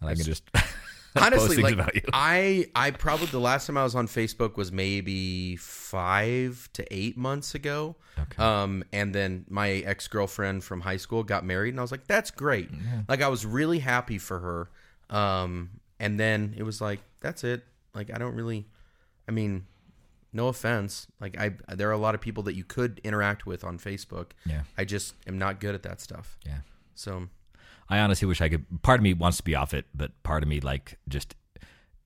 And 0.00 0.08
I 0.08 0.14
can 0.14 0.24
just 0.24 0.44
honestly, 1.16 1.56
like. 1.56 2.06
I, 2.12 2.66
I 2.74 2.90
probably 2.92 3.26
the 3.26 3.40
last 3.40 3.66
time 3.66 3.76
I 3.76 3.84
was 3.84 3.94
on 3.94 4.06
Facebook 4.06 4.56
was 4.56 4.70
maybe 4.70 5.56
five 5.56 6.68
to 6.74 6.94
eight 6.94 7.16
months 7.16 7.54
ago. 7.54 7.96
Okay. 8.18 8.42
Um, 8.42 8.84
and 8.92 9.14
then 9.14 9.46
my 9.48 9.70
ex 9.70 10.08
girlfriend 10.08 10.62
from 10.64 10.80
high 10.80 10.96
school 10.96 11.22
got 11.22 11.44
married, 11.44 11.70
and 11.70 11.80
I 11.80 11.82
was 11.82 11.92
like, 11.92 12.06
"That's 12.06 12.30
great." 12.30 12.70
Like 13.08 13.22
I 13.22 13.28
was 13.28 13.46
really 13.46 13.78
happy 13.78 14.18
for 14.18 14.38
her. 14.40 14.70
Um, 15.16 15.70
and 15.98 16.18
then 16.18 16.54
it 16.56 16.62
was 16.62 16.80
like, 16.80 17.00
"That's 17.20 17.44
it." 17.44 17.64
Like 17.94 18.12
I 18.12 18.18
don't 18.18 18.34
really. 18.34 18.66
I 19.28 19.32
mean, 19.32 19.66
no 20.32 20.48
offense. 20.48 21.06
Like 21.20 21.38
I, 21.38 21.52
there 21.74 21.88
are 21.88 21.92
a 21.92 21.98
lot 21.98 22.14
of 22.14 22.20
people 22.20 22.42
that 22.44 22.54
you 22.54 22.64
could 22.64 23.00
interact 23.04 23.46
with 23.46 23.64
on 23.64 23.78
Facebook. 23.78 24.32
Yeah. 24.44 24.62
I 24.76 24.84
just 24.84 25.14
am 25.26 25.38
not 25.38 25.60
good 25.60 25.74
at 25.74 25.82
that 25.82 26.00
stuff. 26.00 26.38
Yeah. 26.46 26.58
So 26.94 27.28
I 27.90 27.98
honestly 27.98 28.26
wish 28.26 28.40
I 28.40 28.48
could. 28.48 28.64
Part 28.82 29.00
of 29.00 29.02
me 29.02 29.12
wants 29.14 29.36
to 29.38 29.42
be 29.42 29.54
off 29.54 29.74
it, 29.74 29.84
but 29.94 30.10
part 30.22 30.42
of 30.42 30.48
me 30.48 30.60
like 30.60 30.96
just 31.08 31.34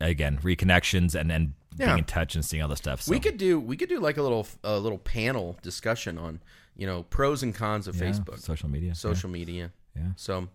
again 0.01 0.39
reconnections 0.43 1.15
and 1.15 1.31
then 1.31 1.55
Yeah. 1.77 1.87
being 1.87 1.99
in 1.99 2.05
touch 2.05 2.35
and 2.35 2.45
seeing 2.45 2.63
all 2.63 2.69
the 2.69 2.77
stuff. 2.77 3.03
So. 3.03 3.11
we 3.11 3.21
could 3.21 3.37
do 3.37 3.61
we 3.61 3.77
could 3.77 3.89
do 3.89 4.01
like 4.01 4.17
a 4.17 4.23
little 4.23 4.47
a 4.65 4.79
little 4.79 4.99
panel 4.99 5.59
discussion 5.63 6.19
on 6.19 6.41
you 6.77 6.87
know 6.87 7.03
pros 7.05 7.43
and 7.43 7.55
cons 7.55 7.87
of 7.87 7.97
Yeah, 7.97 8.03
Facebook, 8.11 8.39
social 8.41 8.69
media, 8.69 8.95
social 8.95 9.31
media. 9.31 9.73
Yeah. 9.97 10.09
So, 10.17 10.49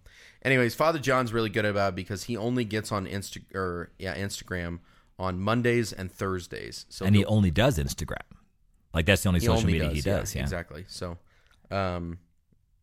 anyways, 0.43 0.75
Father 0.75 1.00
John's 1.00 1.31
really 1.31 1.50
good 1.50 1.63
about 1.65 1.93
it 1.93 1.95
because 1.95 2.24
he 2.24 2.36
only 2.36 2.65
gets 2.65 2.91
on 2.91 3.05
Insta 3.05 3.41
or 3.55 3.91
yeah 4.00 4.15
Instagram 4.17 4.79
on 5.17 5.39
Mondays 5.39 5.93
and 5.93 6.12
Thursdays. 6.12 6.86
So 6.89 7.05
and 7.05 7.15
he 7.15 7.24
only 7.25 7.51
does 7.51 7.77
Instagram. 7.77 8.17
Like 8.93 9.05
that's 9.05 9.24
the 9.24 9.29
only 9.29 9.39
social 9.41 9.59
only 9.59 9.74
media 9.74 9.89
he 9.91 10.01
does. 10.01 10.33
Yeah, 10.33 10.41
exactly. 10.41 10.86
So, 10.88 11.17
um, 11.69 12.17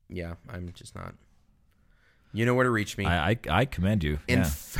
yeah, 0.09 0.35
I'm 0.49 0.71
just 0.73 0.95
not. 0.95 1.15
You 2.37 2.45
know 2.45 2.55
where 2.55 2.64
to 2.64 2.71
reach 2.71 2.99
me. 2.99 3.07
I, 3.07 3.31
I 3.31 3.38
I 3.49 3.64
commend 3.64 4.05
you. 4.05 4.19
In, 4.28 4.40
yeah. 4.40 4.45
f- 4.45 4.76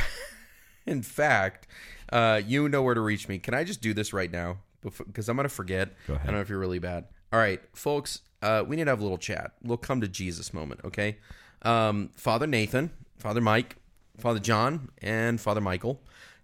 in 0.85 1.01
fact, 1.01 1.67
uh, 2.11 2.41
you 2.45 2.69
know 2.69 2.83
where 2.83 2.93
to 2.93 3.01
reach 3.01 3.27
me. 3.27 3.39
Can 3.39 3.53
I 3.53 3.63
just 3.63 3.81
do 3.81 3.93
this 3.93 4.13
right 4.13 4.31
now? 4.31 4.57
Because 4.81 5.27
I'm 5.27 5.35
going 5.35 5.47
to 5.47 5.53
forget. 5.53 5.89
Go 6.07 6.13
ahead. 6.13 6.23
I 6.23 6.25
don't 6.27 6.35
know 6.35 6.41
if 6.41 6.49
you're 6.49 6.59
really 6.59 6.79
bad. 6.79 7.05
All 7.33 7.39
right, 7.39 7.59
folks, 7.73 8.21
uh, 8.41 8.63
we 8.65 8.75
need 8.75 8.85
to 8.85 8.91
have 8.91 8.99
a 8.99 9.03
little 9.03 9.17
chat. 9.17 9.51
We'll 9.63 9.77
come 9.77 10.01
to 10.01 10.07
Jesus 10.07 10.53
moment, 10.53 10.81
okay? 10.85 11.17
Um, 11.63 12.11
Father 12.15 12.47
Nathan, 12.47 12.91
Father 13.17 13.41
Mike, 13.41 13.75
Father 14.17 14.39
John, 14.39 14.89
and 15.01 15.41
Father 15.41 15.59
Michael 15.59 16.01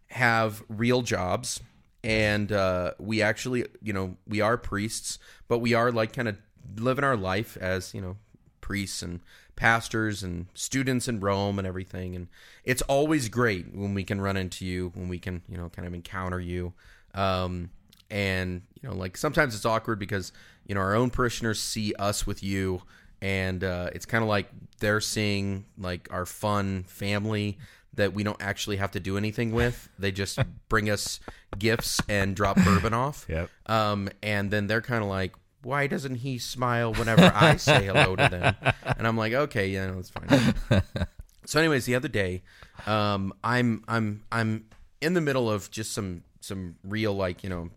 have 0.08 0.63
real 0.67 1.03
jobs. 1.03 1.62
And 2.03 2.51
uh, 2.51 2.93
we 3.00 3.22
actually, 3.22 3.65
you 3.82 3.93
know, 3.93 4.17
we 4.27 4.41
are 4.41 4.58
priests, 4.58 5.20
but 5.48 5.60
we 5.60 5.74
are 5.74 5.91
like 5.91 6.12
kind 6.12 6.27
of 6.27 6.38
living 6.75 7.05
our 7.05 7.15
life 7.15 7.55
as, 7.62 7.93
you 7.93 8.01
know, 8.01 8.17
priests 8.60 9.01
and 9.01 9.22
pastors 9.55 10.24
and 10.24 10.48
students 10.53 11.07
in 11.07 11.19
Rome 11.19 11.60
and 11.60 11.67
everything. 11.67 12.15
And 12.15 12.27
it's 12.63 12.81
always 12.83 13.29
great 13.29 13.74
when 13.74 13.93
we 13.93 14.03
can 14.03 14.19
run 14.22 14.38
into 14.38 14.65
you, 14.65 14.91
when 14.95 15.10
we 15.10 15.19
can, 15.19 15.41
you 15.48 15.57
know, 15.57 15.69
kind 15.69 15.88
of 15.88 15.93
encounter 15.93 16.39
you. 16.39 16.74
Um, 17.13 17.69
and, 18.10 18.62
you 18.81 18.89
know, 18.89 18.95
like 18.95 19.17
sometimes 19.17 19.55
it's 19.55 19.65
awkward 19.65 20.00
because, 20.00 20.31
you 20.65 20.75
know, 20.75 20.81
our 20.81 20.95
own 20.95 21.10
parishioners 21.10 21.60
see 21.62 21.93
us 21.95 22.25
with 22.25 22.43
you. 22.43 22.81
And 23.22 23.63
uh, 23.63 23.89
it's 23.93 24.05
kind 24.05 24.24
of 24.24 24.27
like 24.27 24.50
they're 24.79 25.01
seeing 25.01 25.65
like 25.77 26.07
our 26.12 26.25
fun 26.25 26.83
family 26.83 27.57
that 27.95 28.13
we 28.13 28.24
don't 28.24 28.41
actually 28.41 28.77
have 28.77 28.91
to 28.91 29.00
do 29.00 29.17
anything 29.17 29.51
with. 29.51 29.89
They 30.00 30.12
just 30.12 30.39
bring 30.69 30.89
us 30.89 31.19
gifts 31.57 32.01
and 32.10 32.36
drop 32.36 32.57
bourbon 32.57 32.93
off. 32.93 33.25
Yep. 33.29 33.50
Um, 33.67 34.10
and 34.22 34.51
then 34.51 34.67
they're 34.67 34.81
kind 34.81 35.03
of 35.03 35.10
like, 35.10 35.33
why 35.63 35.88
doesn't 35.88 36.15
he 36.15 36.38
smile 36.38 36.93
whenever 36.93 37.32
I 37.34 37.55
say 37.58 37.86
hello 37.86 38.15
to 38.15 38.29
them? 38.29 38.74
And 38.98 39.08
I'm 39.08 39.17
like, 39.17 39.34
okay, 39.34 39.67
yeah, 39.67 39.88
no, 39.88 39.96
that's 39.96 40.10
fine. 40.10 40.53
so, 41.46 41.60
anyways, 41.60 41.86
the 41.86 41.96
other 41.96 42.08
day, 42.08 42.43
um, 42.86 43.34
I'm 43.43 43.84
I'm 43.88 44.24
I'm 44.32 44.65
in 45.01 45.13
the 45.13 45.22
middle 45.22 45.50
of 45.50 45.72
just 45.72 45.93
some 45.93 46.24
some 46.39 46.75
real 46.84 47.13
like 47.13 47.43
you 47.43 47.50
know, 47.50 47.70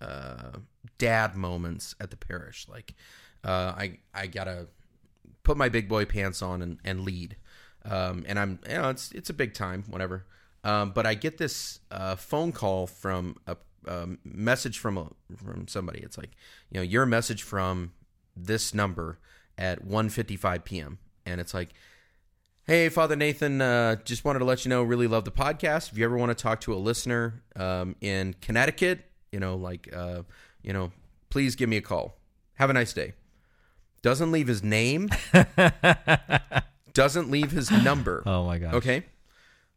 uh, 0.00 0.58
dad 0.98 1.36
moments 1.36 1.94
at 2.00 2.10
the 2.10 2.16
parish. 2.16 2.66
Like, 2.68 2.94
uh, 3.44 3.72
I 3.76 3.98
I 4.12 4.26
gotta 4.26 4.66
put 5.44 5.56
my 5.56 5.68
big 5.68 5.88
boy 5.88 6.04
pants 6.04 6.42
on 6.42 6.62
and, 6.62 6.78
and 6.84 7.00
lead. 7.00 7.36
Um, 7.84 8.24
and 8.26 8.38
I'm 8.38 8.58
you 8.68 8.74
know 8.74 8.90
it's 8.90 9.12
it's 9.12 9.30
a 9.30 9.34
big 9.34 9.54
time, 9.54 9.84
whatever. 9.88 10.26
Um, 10.64 10.92
but 10.92 11.06
I 11.06 11.14
get 11.14 11.38
this 11.38 11.80
uh, 11.90 12.16
phone 12.16 12.50
call 12.50 12.86
from 12.86 13.36
a, 13.46 13.56
a 13.86 14.08
message 14.24 14.78
from 14.78 14.98
a, 14.98 15.08
from 15.36 15.68
somebody. 15.68 16.00
It's 16.00 16.18
like 16.18 16.30
you 16.70 16.78
know 16.78 16.82
your 16.82 17.06
message 17.06 17.42
from 17.42 17.92
this 18.36 18.74
number 18.74 19.18
at 19.56 19.84
1:55 19.84 20.64
p.m. 20.64 20.98
and 21.24 21.40
it's 21.40 21.54
like 21.54 21.70
Hey, 22.66 22.88
Father 22.88 23.14
Nathan, 23.14 23.60
uh, 23.60 23.96
just 24.04 24.24
wanted 24.24 24.38
to 24.38 24.46
let 24.46 24.64
you 24.64 24.70
know, 24.70 24.82
really 24.82 25.06
love 25.06 25.26
the 25.26 25.30
podcast. 25.30 25.92
If 25.92 25.98
you 25.98 26.04
ever 26.06 26.16
want 26.16 26.30
to 26.30 26.42
talk 26.42 26.62
to 26.62 26.72
a 26.72 26.76
listener 26.76 27.42
um, 27.56 27.94
in 28.00 28.34
Connecticut, 28.40 29.04
you 29.30 29.38
know, 29.38 29.54
like, 29.54 29.92
uh, 29.94 30.22
you 30.62 30.72
know, 30.72 30.90
please 31.28 31.56
give 31.56 31.68
me 31.68 31.76
a 31.76 31.82
call. 31.82 32.16
Have 32.54 32.70
a 32.70 32.72
nice 32.72 32.94
day. 32.94 33.12
Doesn't 34.00 34.32
leave 34.32 34.46
his 34.46 34.62
name, 34.62 35.10
doesn't 36.94 37.30
leave 37.30 37.50
his 37.50 37.70
number. 37.70 38.22
Oh 38.24 38.46
my 38.46 38.56
god. 38.56 38.72
Okay. 38.76 39.04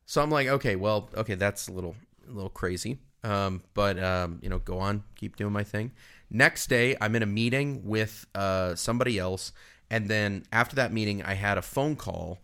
So 0.05 0.21
I'm 0.21 0.31
like, 0.31 0.47
okay, 0.47 0.77
well, 0.77 1.09
okay, 1.13 1.35
that's 1.35 1.67
a 1.67 1.73
little, 1.73 1.97
a 2.25 2.31
little 2.31 2.49
crazy. 2.49 2.99
Um, 3.27 3.61
but 3.73 4.01
um, 4.01 4.39
you 4.41 4.49
know, 4.49 4.59
go 4.59 4.79
on, 4.79 5.03
keep 5.15 5.35
doing 5.35 5.51
my 5.51 5.63
thing. 5.63 5.91
Next 6.29 6.67
day, 6.67 6.95
I'm 7.01 7.15
in 7.15 7.23
a 7.23 7.27
meeting 7.27 7.81
with 7.85 8.25
uh, 8.35 8.75
somebody 8.75 9.19
else, 9.19 9.51
and 9.89 10.07
then 10.09 10.43
after 10.51 10.75
that 10.77 10.93
meeting, 10.93 11.23
I 11.23 11.33
had 11.33 11.57
a 11.57 11.61
phone 11.61 11.95
call, 11.95 12.39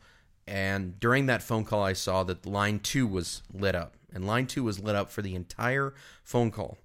and 0.48 1.00
during 1.00 1.28
that 1.28 1.42
phone 1.42 1.64
call, 1.64 1.84
I 1.84 1.94
saw 1.94 2.24
that 2.24 2.46
line 2.46 2.80
two 2.80 3.08
was 3.08 3.44
lit 3.54 3.76
up, 3.76 3.96
and 4.14 4.28
line 4.28 4.48
two 4.48 4.64
was 4.64 4.80
lit 4.80 4.96
up 4.96 5.10
for 5.10 5.22
the 5.22 5.36
entire 5.36 5.94
phone 6.24 6.52
call. 6.52 6.78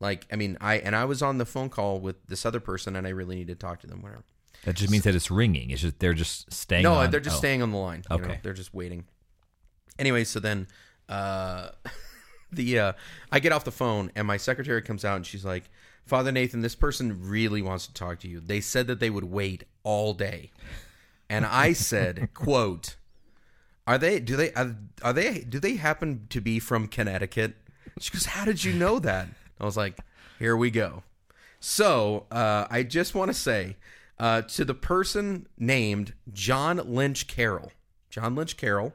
Like, 0.00 0.26
I 0.32 0.36
mean, 0.36 0.56
I 0.60 0.76
and 0.78 0.96
I 0.96 1.04
was 1.04 1.22
on 1.22 1.38
the 1.38 1.46
phone 1.46 1.68
call 1.70 2.00
with 2.00 2.26
this 2.26 2.44
other 2.44 2.60
person, 2.60 2.96
and 2.96 3.06
I 3.06 3.10
really 3.10 3.36
need 3.36 3.48
to 3.48 3.54
talk 3.54 3.80
to 3.80 3.86
them. 3.86 4.02
Whatever. 4.02 4.24
That 4.64 4.76
just 4.76 4.90
means 4.90 5.04
that 5.04 5.14
it's 5.14 5.30
ringing. 5.30 5.70
It's 5.70 5.82
just 5.82 5.98
they're 5.98 6.14
just 6.14 6.52
staying. 6.52 6.82
No, 6.82 6.94
on- 6.94 7.10
they're 7.10 7.20
just 7.20 7.36
oh. 7.36 7.38
staying 7.38 7.62
on 7.62 7.70
the 7.70 7.78
line. 7.78 8.02
you 8.10 8.16
know, 8.16 8.24
Okay. 8.24 8.40
they're 8.42 8.52
just 8.52 8.74
waiting. 8.74 9.04
Anyway, 9.98 10.24
so 10.24 10.40
then 10.40 10.66
uh, 11.08 11.68
the 12.56 12.78
uh, 12.78 12.92
I 13.30 13.40
get 13.40 13.52
off 13.52 13.64
the 13.64 13.72
phone 13.72 14.10
and 14.14 14.26
my 14.26 14.36
secretary 14.36 14.82
comes 14.82 15.04
out 15.04 15.16
and 15.16 15.26
she's 15.26 15.44
like, 15.44 15.70
"Father 16.06 16.32
Nathan, 16.32 16.60
this 16.60 16.74
person 16.74 17.28
really 17.28 17.62
wants 17.62 17.86
to 17.86 17.94
talk 17.94 18.20
to 18.20 18.28
you. 18.28 18.40
They 18.40 18.60
said 18.60 18.86
that 18.86 19.00
they 19.00 19.10
would 19.10 19.24
wait 19.24 19.64
all 19.82 20.14
day." 20.14 20.50
And 21.28 21.44
I 21.44 21.72
said, 21.72 22.30
"Quote: 22.34 22.96
Are 23.86 23.98
they? 23.98 24.20
Do 24.20 24.36
they? 24.36 24.52
Are, 24.52 24.76
are 25.02 25.12
they? 25.12 25.40
Do 25.40 25.58
they 25.58 25.76
happen 25.76 26.26
to 26.30 26.40
be 26.40 26.58
from 26.58 26.88
Connecticut?" 26.88 27.56
She 28.00 28.12
goes, 28.12 28.26
"How 28.26 28.44
did 28.44 28.64
you 28.64 28.72
know 28.72 28.98
that?" 28.98 29.28
I 29.60 29.64
was 29.64 29.76
like, 29.76 29.98
"Here 30.38 30.56
we 30.56 30.70
go." 30.70 31.02
So 31.60 32.26
uh, 32.30 32.66
I 32.70 32.82
just 32.82 33.14
want 33.14 33.30
to 33.30 33.34
say 33.34 33.76
uh, 34.18 34.42
to 34.42 34.64
the 34.64 34.74
person 34.74 35.46
named 35.58 36.12
John 36.32 36.76
Lynch 36.76 37.26
Carroll, 37.26 37.72
John 38.10 38.34
Lynch 38.34 38.56
Carroll, 38.56 38.92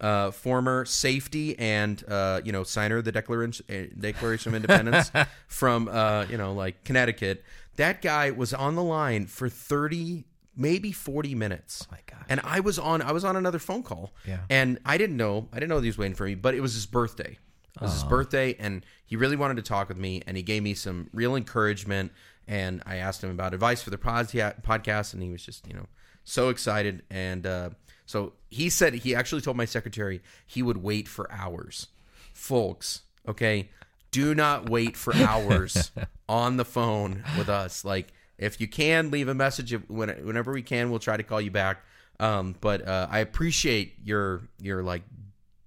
uh, 0.00 0.30
former 0.30 0.84
safety 0.84 1.58
and 1.58 2.02
uh, 2.08 2.40
you 2.44 2.52
know 2.52 2.62
signer 2.62 2.98
of 2.98 3.04
the 3.04 3.12
Declaration 3.12 3.64
uh, 3.68 3.94
Declaration 3.98 4.50
of 4.50 4.54
Independence 4.54 5.10
from 5.48 5.88
uh, 5.88 6.26
you 6.30 6.38
know 6.38 6.52
like 6.52 6.84
Connecticut. 6.84 7.44
That 7.76 8.02
guy 8.02 8.30
was 8.30 8.52
on 8.52 8.74
the 8.74 8.82
line 8.82 9.26
for 9.26 9.48
thirty, 9.48 10.24
maybe 10.56 10.92
forty 10.92 11.34
minutes. 11.34 11.86
Oh 11.88 11.94
my 11.94 12.00
gosh. 12.06 12.26
And 12.28 12.40
I 12.44 12.60
was 12.60 12.78
on 12.78 13.02
I 13.02 13.12
was 13.12 13.24
on 13.24 13.36
another 13.36 13.58
phone 13.58 13.82
call. 13.82 14.12
Yeah. 14.26 14.40
And 14.50 14.78
I 14.84 14.98
didn't 14.98 15.16
know 15.16 15.48
I 15.52 15.56
didn't 15.56 15.70
know 15.70 15.76
that 15.76 15.84
he 15.84 15.88
was 15.88 15.98
waiting 15.98 16.14
for 16.14 16.24
me, 16.24 16.34
but 16.34 16.54
it 16.54 16.60
was 16.60 16.74
his 16.74 16.86
birthday. 16.86 17.38
It 17.76 17.82
was 17.82 17.92
his 17.92 18.04
birthday, 18.04 18.56
and 18.58 18.84
he 19.06 19.14
really 19.14 19.36
wanted 19.36 19.56
to 19.58 19.62
talk 19.62 19.88
with 19.88 19.98
me, 19.98 20.20
and 20.26 20.36
he 20.36 20.42
gave 20.42 20.64
me 20.64 20.74
some 20.74 21.08
real 21.12 21.36
encouragement. 21.36 22.10
And 22.48 22.82
I 22.86 22.96
asked 22.96 23.22
him 23.22 23.30
about 23.30 23.54
advice 23.54 23.82
for 23.82 23.90
the 23.90 23.98
podca- 23.98 24.60
podcast, 24.64 25.12
and 25.14 25.22
he 25.22 25.30
was 25.30 25.44
just, 25.44 25.64
you 25.68 25.74
know, 25.74 25.86
so 26.24 26.48
excited. 26.48 27.02
And 27.08 27.46
uh, 27.46 27.70
so 28.08 28.32
he 28.48 28.70
said 28.70 28.94
he 28.94 29.14
actually 29.14 29.42
told 29.42 29.58
my 29.58 29.66
secretary 29.66 30.22
he 30.46 30.62
would 30.62 30.78
wait 30.78 31.06
for 31.06 31.30
hours. 31.30 31.88
Folks, 32.32 33.02
okay, 33.28 33.68
do 34.10 34.34
not 34.34 34.70
wait 34.70 34.96
for 34.96 35.14
hours 35.16 35.90
on 36.26 36.56
the 36.56 36.64
phone 36.64 37.22
with 37.36 37.50
us. 37.50 37.84
Like, 37.84 38.14
if 38.38 38.62
you 38.62 38.66
can, 38.66 39.10
leave 39.10 39.28
a 39.28 39.34
message. 39.34 39.72
Whenever 39.88 40.52
we 40.52 40.62
can, 40.62 40.88
we'll 40.88 41.00
try 41.00 41.18
to 41.18 41.22
call 41.22 41.38
you 41.38 41.50
back. 41.50 41.84
Um, 42.18 42.54
but 42.62 42.88
uh, 42.88 43.08
I 43.10 43.18
appreciate 43.18 43.96
your 44.02 44.40
your 44.58 44.82
like 44.82 45.02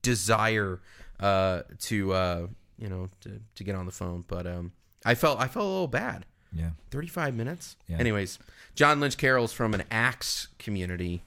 desire 0.01 0.81
uh, 1.19 1.61
to 1.81 2.11
uh, 2.11 2.47
you 2.79 2.89
know 2.89 3.09
to, 3.21 3.39
to 3.53 3.63
get 3.63 3.75
on 3.75 3.85
the 3.85 3.91
phone. 3.91 4.23
But 4.27 4.47
um, 4.47 4.71
I 5.05 5.13
felt 5.13 5.39
I 5.39 5.47
felt 5.47 5.65
a 5.65 5.69
little 5.69 5.87
bad. 5.87 6.25
Yeah. 6.51 6.71
35 6.89 7.35
minutes. 7.35 7.77
Yeah. 7.87 7.97
Anyways, 7.97 8.39
John 8.73 8.99
Lynch 8.99 9.15
Carroll's 9.15 9.53
from 9.53 9.75
an 9.75 9.83
axe 9.91 10.47
community, 10.57 11.23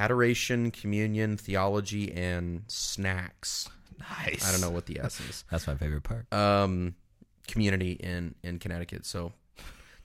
adoration, 0.00 0.70
communion, 0.70 1.36
theology, 1.36 2.10
and 2.12 2.62
snacks. 2.68 3.68
Nice. 3.98 4.48
I 4.48 4.50
don't 4.50 4.62
know 4.62 4.70
what 4.70 4.86
the 4.86 4.98
S 5.00 5.20
is. 5.20 5.44
That's 5.50 5.66
my 5.66 5.74
favorite 5.74 6.02
part. 6.02 6.32
Um, 6.32 6.94
community 7.46 7.92
in 7.92 8.34
in 8.42 8.58
Connecticut. 8.58 9.04
So, 9.04 9.32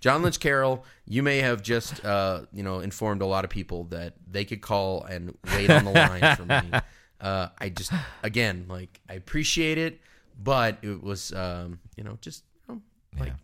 John 0.02 0.22
Lynch 0.22 0.40
Carroll, 0.42 0.84
you 1.06 1.24
may 1.24 1.38
have 1.38 1.62
just 1.64 2.04
uh, 2.04 2.42
you 2.52 2.62
know 2.62 2.80
informed 2.80 3.22
a 3.22 3.26
lot 3.26 3.46
of 3.46 3.50
people 3.50 3.86
that 3.86 4.16
they 4.30 4.44
could 4.44 4.62
call 4.62 5.04
and 5.04 5.38
wait 5.56 5.70
on 5.70 5.86
the 5.86 5.92
line 6.10 6.36
for 6.36 6.46
me. 6.46 6.80
Uh, 7.22 7.48
I 7.58 7.70
just 7.70 7.94
again 8.22 8.66
like 8.68 9.00
I 9.10 9.14
appreciate 9.14 9.78
it, 9.78 10.02
but 10.38 10.78
it 10.82 11.02
was 11.02 11.32
um, 11.34 11.80
you 11.96 12.04
know 12.04 12.18
just 12.20 12.44
you 12.68 12.76
know, 12.76 12.82
like 13.18 13.30
Yeah. 13.30 13.36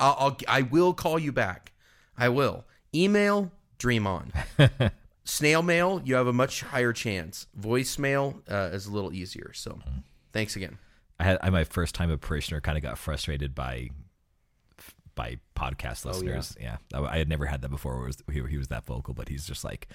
I'll, 0.00 0.16
I'll 0.18 0.36
I 0.48 0.62
will 0.62 0.94
call 0.94 1.18
you 1.18 1.32
back. 1.32 1.72
I 2.16 2.30
will 2.30 2.64
email. 2.94 3.52
Dream 3.76 4.06
on. 4.06 4.32
Snail 5.24 5.62
mail, 5.62 6.02
you 6.04 6.14
have 6.16 6.26
a 6.26 6.32
much 6.32 6.62
higher 6.62 6.92
chance. 6.92 7.46
Voicemail 7.58 8.40
uh, 8.50 8.70
is 8.74 8.86
a 8.86 8.90
little 8.92 9.12
easier. 9.12 9.52
So, 9.54 9.78
thanks 10.32 10.56
again. 10.56 10.78
I 11.20 11.24
had 11.24 11.38
I, 11.42 11.50
my 11.50 11.64
first 11.64 11.94
time 11.94 12.10
a 12.10 12.18
parishioner 12.18 12.60
kind 12.60 12.76
of 12.76 12.82
got 12.82 12.98
frustrated 12.98 13.54
by 13.54 13.90
by 15.14 15.38
podcast 15.54 16.04
Oh, 16.06 16.22
yeah. 16.22 16.36
listeners. 16.36 16.56
yeah. 16.60 16.76
I, 16.94 17.00
I 17.02 17.18
had 17.18 17.28
never 17.28 17.46
had 17.46 17.62
that 17.62 17.68
before. 17.68 17.94
Where 17.96 18.04
it 18.04 18.06
was, 18.08 18.22
he, 18.32 18.50
he 18.50 18.58
was 18.58 18.68
that 18.68 18.84
vocal, 18.84 19.14
but 19.14 19.28
he's 19.28 19.46
just 19.46 19.62
like, 19.62 19.88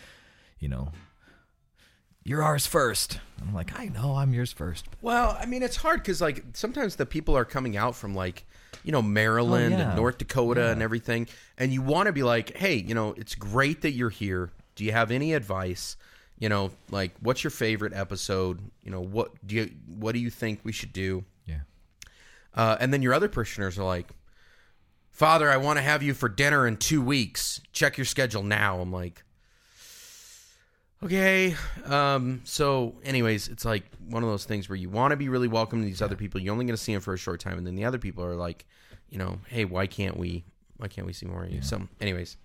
you 0.59 0.69
know, 0.69 0.91
you're 2.23 2.43
ours 2.43 2.67
first. 2.67 3.19
I'm 3.41 3.53
like, 3.53 3.77
I 3.79 3.85
know, 3.87 4.15
I'm 4.15 4.33
yours 4.33 4.51
first. 4.51 4.85
Well, 5.01 5.37
I 5.39 5.45
mean, 5.45 5.63
it's 5.63 5.77
hard 5.77 6.01
because 6.01 6.21
like 6.21 6.43
sometimes 6.53 6.95
the 6.97 7.05
people 7.05 7.35
are 7.35 7.45
coming 7.45 7.75
out 7.77 7.95
from 7.95 8.13
like 8.13 8.45
you 8.83 8.91
know 8.91 9.01
Maryland 9.01 9.75
Oh, 9.75 9.77
yeah. 9.77 9.87
and 9.89 9.95
North 9.97 10.17
Dakota 10.19 10.61
Yeah. 10.61 10.71
and 10.71 10.81
everything, 10.81 11.27
and 11.57 11.73
you 11.73 11.81
want 11.81 12.07
to 12.07 12.13
be 12.13 12.23
like, 12.23 12.55
hey, 12.55 12.75
you 12.75 12.93
know, 12.93 13.13
it's 13.17 13.35
great 13.35 13.81
that 13.81 13.91
you're 13.91 14.09
here. 14.09 14.51
Do 14.77 14.85
you 14.85 14.93
have 14.93 15.11
any 15.11 15.33
advice? 15.33 15.97
You 16.39 16.49
know, 16.49 16.71
like 16.91 17.11
what's 17.19 17.43
your 17.43 17.51
favorite 17.51 17.93
episode? 17.93 18.61
You 18.83 18.91
know, 18.91 19.01
what 19.01 19.45
do 19.45 19.55
you 19.55 19.71
what 19.87 20.13
do 20.13 20.19
you 20.19 20.29
think 20.29 20.59
we 20.63 20.71
should 20.71 20.93
do? 20.93 21.25
Yeah. 21.45 21.61
Uh, 22.53 22.77
and 22.79 22.93
then 22.93 23.01
your 23.01 23.13
other 23.13 23.27
parishioners 23.27 23.77
are 23.77 23.83
like, 23.83 24.07
Father, 25.11 25.49
I 25.49 25.57
want 25.57 25.77
to 25.77 25.83
have 25.83 26.03
you 26.03 26.13
for 26.13 26.29
dinner 26.29 26.67
in 26.67 26.77
two 26.77 27.01
weeks. 27.01 27.59
Check 27.73 27.97
your 27.97 28.05
schedule 28.05 28.43
now. 28.43 28.79
I'm 28.79 28.91
like, 28.93 29.23
okay. 31.03 31.55
Um, 31.85 32.41
so, 32.43 32.93
anyways, 33.03 33.47
it's 33.47 33.65
like 33.65 33.83
one 34.07 34.21
of 34.21 34.29
those 34.29 34.45
things 34.45 34.69
where 34.69 34.75
you 34.75 34.89
want 34.89 35.11
to 35.11 35.17
be 35.17 35.27
really 35.27 35.47
welcome 35.47 35.79
to 35.79 35.85
these 35.85 36.03
other 36.03 36.15
people. 36.15 36.39
You're 36.39 36.53
only 36.53 36.65
going 36.65 36.77
to 36.77 36.81
see 36.81 36.93
them 36.93 37.01
for 37.01 37.15
a 37.15 37.17
short 37.17 37.39
time, 37.39 37.57
and 37.57 37.65
then 37.65 37.73
the 37.73 37.85
other 37.85 37.97
people 37.97 38.23
are 38.23 38.35
like, 38.35 38.67
you 39.09 39.17
know, 39.17 39.39
hey, 39.47 39.65
why 39.65 39.87
can't 39.87 40.17
we? 40.17 40.43
Why 40.77 40.87
can't 40.87 41.07
we 41.07 41.13
see 41.13 41.25
more 41.25 41.45
of 41.45 41.51
you? 41.51 41.63
So, 41.63 41.81
anyways, 41.99 42.37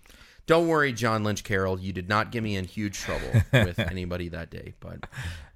don't 0.45 0.67
worry, 0.67 0.91
John 0.91 1.23
Lynch 1.23 1.43
Carroll. 1.43 1.79
You 1.79 1.93
did 1.93 2.09
not 2.09 2.31
get 2.31 2.43
me 2.43 2.55
in 2.55 2.65
huge 2.65 2.99
trouble 2.99 3.41
with 3.51 3.79
anybody 3.91 4.29
that 4.29 4.49
day, 4.49 4.73
but 4.79 4.99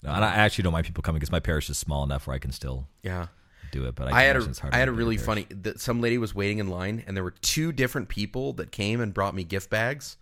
No, 0.03 0.12
and 0.12 0.24
I 0.24 0.36
actually 0.36 0.63
don't 0.63 0.74
mind 0.74 0.86
people 0.86 1.01
coming 1.01 1.20
because 1.20 1.32
my 1.32 1.39
parish 1.39 1.70
is 1.70 1.77
small 1.77 2.03
enough 2.03 2.27
where 2.27 2.36
I 2.36 2.39
can 2.39 2.51
still 2.51 2.88
yeah. 3.03 3.27
do 3.72 3.86
it. 3.86 3.96
But 3.96 4.13
I, 4.13 4.20
I 4.20 4.24
had 4.24 4.38
a 4.38 4.50
I 4.72 4.77
had 4.77 4.88
a 4.88 4.94
really 4.94 5.17
funny. 5.17 5.46
That 5.50 5.82
some 5.82 6.00
lady 6.00 6.17
was 6.17 6.34
waiting 6.34 6.60
in 6.60 6.70
line, 6.70 7.03
and 7.06 7.17
there 7.17 7.24
were 7.24 7.32
two 7.41 7.72
different 7.72 8.08
people 8.08 8.53
that 8.53 8.72
came 8.72 9.01
and 9.01 9.13
brought 9.13 9.36
me 9.36 9.44
gift 9.44 9.70
bags, 9.70 10.15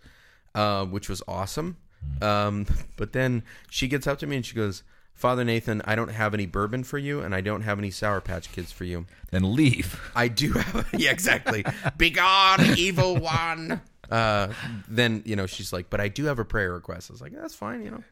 uh, 0.54 0.84
which 0.84 1.08
was 1.08 1.22
awesome. 1.28 1.76
Hmm. 2.18 2.24
Um, 2.24 2.66
but 2.96 3.12
then 3.12 3.44
she 3.70 3.86
gets 3.86 4.06
up 4.06 4.18
to 4.18 4.26
me 4.26 4.34
and 4.34 4.44
she 4.44 4.56
goes, 4.56 4.82
"Father 5.14 5.44
Nathan, 5.44 5.80
I 5.84 5.94
don't 5.94 6.10
have 6.10 6.34
any 6.34 6.46
bourbon 6.46 6.82
for 6.82 6.98
you, 6.98 7.20
and 7.20 7.36
I 7.36 7.40
don't 7.40 7.62
have 7.62 7.78
any 7.78 7.92
Sour 7.92 8.20
Patch 8.20 8.50
Kids 8.50 8.72
for 8.72 8.82
you. 8.82 9.06
Then 9.30 9.54
leave. 9.54 10.00
I 10.16 10.26
do 10.26 10.54
have. 10.54 10.88
yeah, 10.98 11.12
exactly. 11.12 11.64
Begone, 11.96 12.76
evil 12.76 13.16
one." 13.16 13.80
Uh, 14.10 14.52
then 14.88 15.22
you 15.24 15.36
know 15.36 15.46
she's 15.46 15.72
like, 15.72 15.90
"But 15.90 16.00
I 16.00 16.08
do 16.08 16.24
have 16.26 16.38
a 16.38 16.44
prayer 16.44 16.72
request." 16.72 17.10
I 17.10 17.12
was 17.14 17.20
like, 17.20 17.32
"That's 17.32 17.54
fine. 17.54 17.82
You 17.82 17.90
know, 17.90 18.04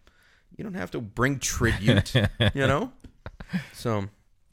you 0.57 0.65
don't 0.65 0.75
have 0.75 0.91
to 0.93 1.01
bring 1.01 1.39
tribute. 1.39 2.15
you 2.55 2.67
know." 2.67 2.93
So, 3.73 4.07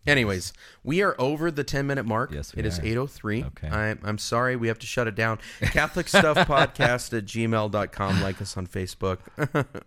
anyways, 0.06 0.54
we 0.84 1.02
are 1.02 1.16
over 1.18 1.50
the 1.50 1.64
10 1.64 1.88
minute 1.88 2.06
mark. 2.06 2.32
Yes, 2.32 2.54
we 2.56 2.60
It 2.60 2.66
is 2.66 2.78
are. 2.80 2.86
803. 2.86 3.44
Okay. 3.46 3.68
I'm, 3.70 4.00
I'm 4.04 4.18
sorry 4.18 4.56
we 4.56 4.68
have 4.68 4.78
to 4.80 4.86
shut 4.88 5.08
it 5.08 5.16
down. 5.16 5.40
Catholic 5.62 6.08
Stuff 6.08 6.38
Podcast 6.48 7.14
at 7.18 7.26
gmail.com. 7.26 8.22
Like 8.22 8.42
us 8.42 8.58
on 8.58 8.68
Facebook. 8.68 9.20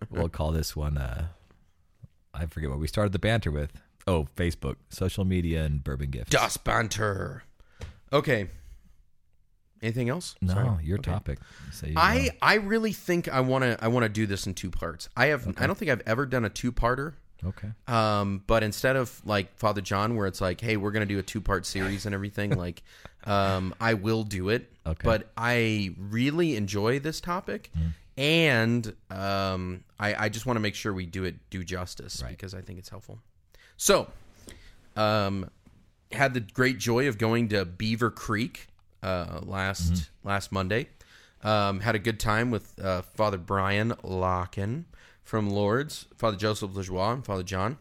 we'll 0.11 0.29
call 0.29 0.51
this 0.53 0.75
one. 0.75 0.99
Uh, 0.99 1.27
I 2.33 2.47
forget 2.47 2.71
what 2.71 2.81
we 2.81 2.89
started 2.89 3.13
the 3.13 3.19
banter 3.21 3.51
with. 3.53 3.71
Oh, 4.07 4.27
Facebook, 4.37 4.77
social 4.89 5.25
media, 5.25 5.65
and 5.65 5.83
bourbon 5.85 6.11
gifts. 6.11 6.31
das 6.31 6.57
Banter. 6.57 7.45
Okay. 8.13 8.49
Anything 9.85 10.09
else? 10.09 10.35
No, 10.41 10.55
Sorry. 10.55 10.85
your 10.85 10.99
topic. 10.99 11.39
Say 11.71 11.89
you 11.91 11.95
I 11.97 12.19
know. 12.25 12.31
I 12.43 12.55
really 12.55 12.93
think 12.93 13.29
I 13.29 13.41
want 13.41 13.63
to 13.65 13.77
I 13.85 13.89
want 13.89 14.05
to 14.05 14.09
do 14.09 14.27
this 14.27 14.47
in 14.47 14.55
two 14.55 14.71
parts. 14.71 15.09
I 15.17 15.27
have 15.27 15.47
I 15.59 15.67
don't 15.67 15.77
think 15.79 15.91
I've 15.91 16.03
ever 16.07 16.25
done 16.27 16.45
a 16.45 16.49
two 16.51 16.73
parter. 16.73 17.13
okay. 17.45 17.69
Um, 17.87 18.43
but 18.47 18.63
instead 18.63 18.97
of 18.97 19.21
like 19.27 19.55
Father 19.59 19.83
John, 19.83 20.17
where 20.17 20.27
it's 20.27 20.41
like, 20.41 20.61
hey, 20.61 20.77
we're 20.79 20.91
gonna 20.91 21.05
do 21.07 21.19
a 21.19 21.23
two 21.23 21.41
part 21.43 21.67
series 21.67 22.07
and 22.07 22.15
everything, 22.15 22.51
like, 22.57 22.83
um, 23.25 23.75
I 23.81 23.95
will 23.95 24.25
do 24.25 24.49
it. 24.49 24.73
Okay. 24.87 25.01
But 25.05 25.31
I 25.37 25.95
really 25.99 26.57
enjoy 26.57 26.99
this 26.99 27.21
topic, 27.21 27.71
and 28.17 28.95
um, 29.11 29.85
I, 30.01 30.15
I 30.27 30.29
just 30.31 30.47
want 30.47 30.57
to 30.57 30.61
make 30.61 30.75
sure 30.75 30.93
we 30.95 31.05
do 31.07 31.25
it 31.25 31.37
do 31.51 31.63
justice 31.65 32.23
Right. 32.23 32.31
because 32.31 32.55
I 32.55 32.61
think 32.63 32.79
it's 32.79 32.89
helpful. 32.89 33.19
So, 33.77 34.09
um, 34.97 35.51
had 36.13 36.33
the 36.35 36.41
great 36.41 36.79
joy 36.79 37.09
of 37.09 37.19
going 37.19 37.49
to 37.49 37.65
Beaver 37.65 38.11
Creek 38.11 38.69
uh, 39.05 39.41
last 39.45 40.11
last 40.25 40.51
Monday. 40.51 40.89
Um, 41.43 41.81
had 41.81 41.95
a 41.95 41.99
good 41.99 42.19
time 42.19 42.51
with 42.51 42.79
uh, 42.83 43.03
Father 43.03 43.37
Brian 43.37 43.91
Locken 44.03 44.85
from 45.23 45.51
Lords, 45.51 46.07
Father 46.17 46.39
Joseph 46.39 46.71
Lajoie, 46.71 47.13
and 47.13 47.25
Father 47.25 47.43
John. 47.43 47.77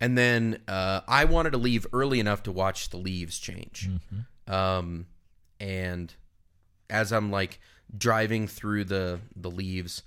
And 0.00 0.18
then 0.18 0.60
uh, 0.68 1.00
I 1.08 1.24
wanted 1.24 1.50
to 1.52 1.58
leave 1.58 1.86
early 1.92 2.20
enough 2.20 2.42
to 2.42 2.52
watch 2.52 2.90
the 2.90 2.96
leaves 2.98 3.38
change. 3.38 3.88
Um, 4.52 5.06
and 5.60 6.12
as 6.90 7.12
I'm 7.12 7.30
like 7.30 7.58
driving 7.96 8.46
through 8.48 8.84
the 8.84 9.20
the 9.34 9.50
leaves 9.50 10.02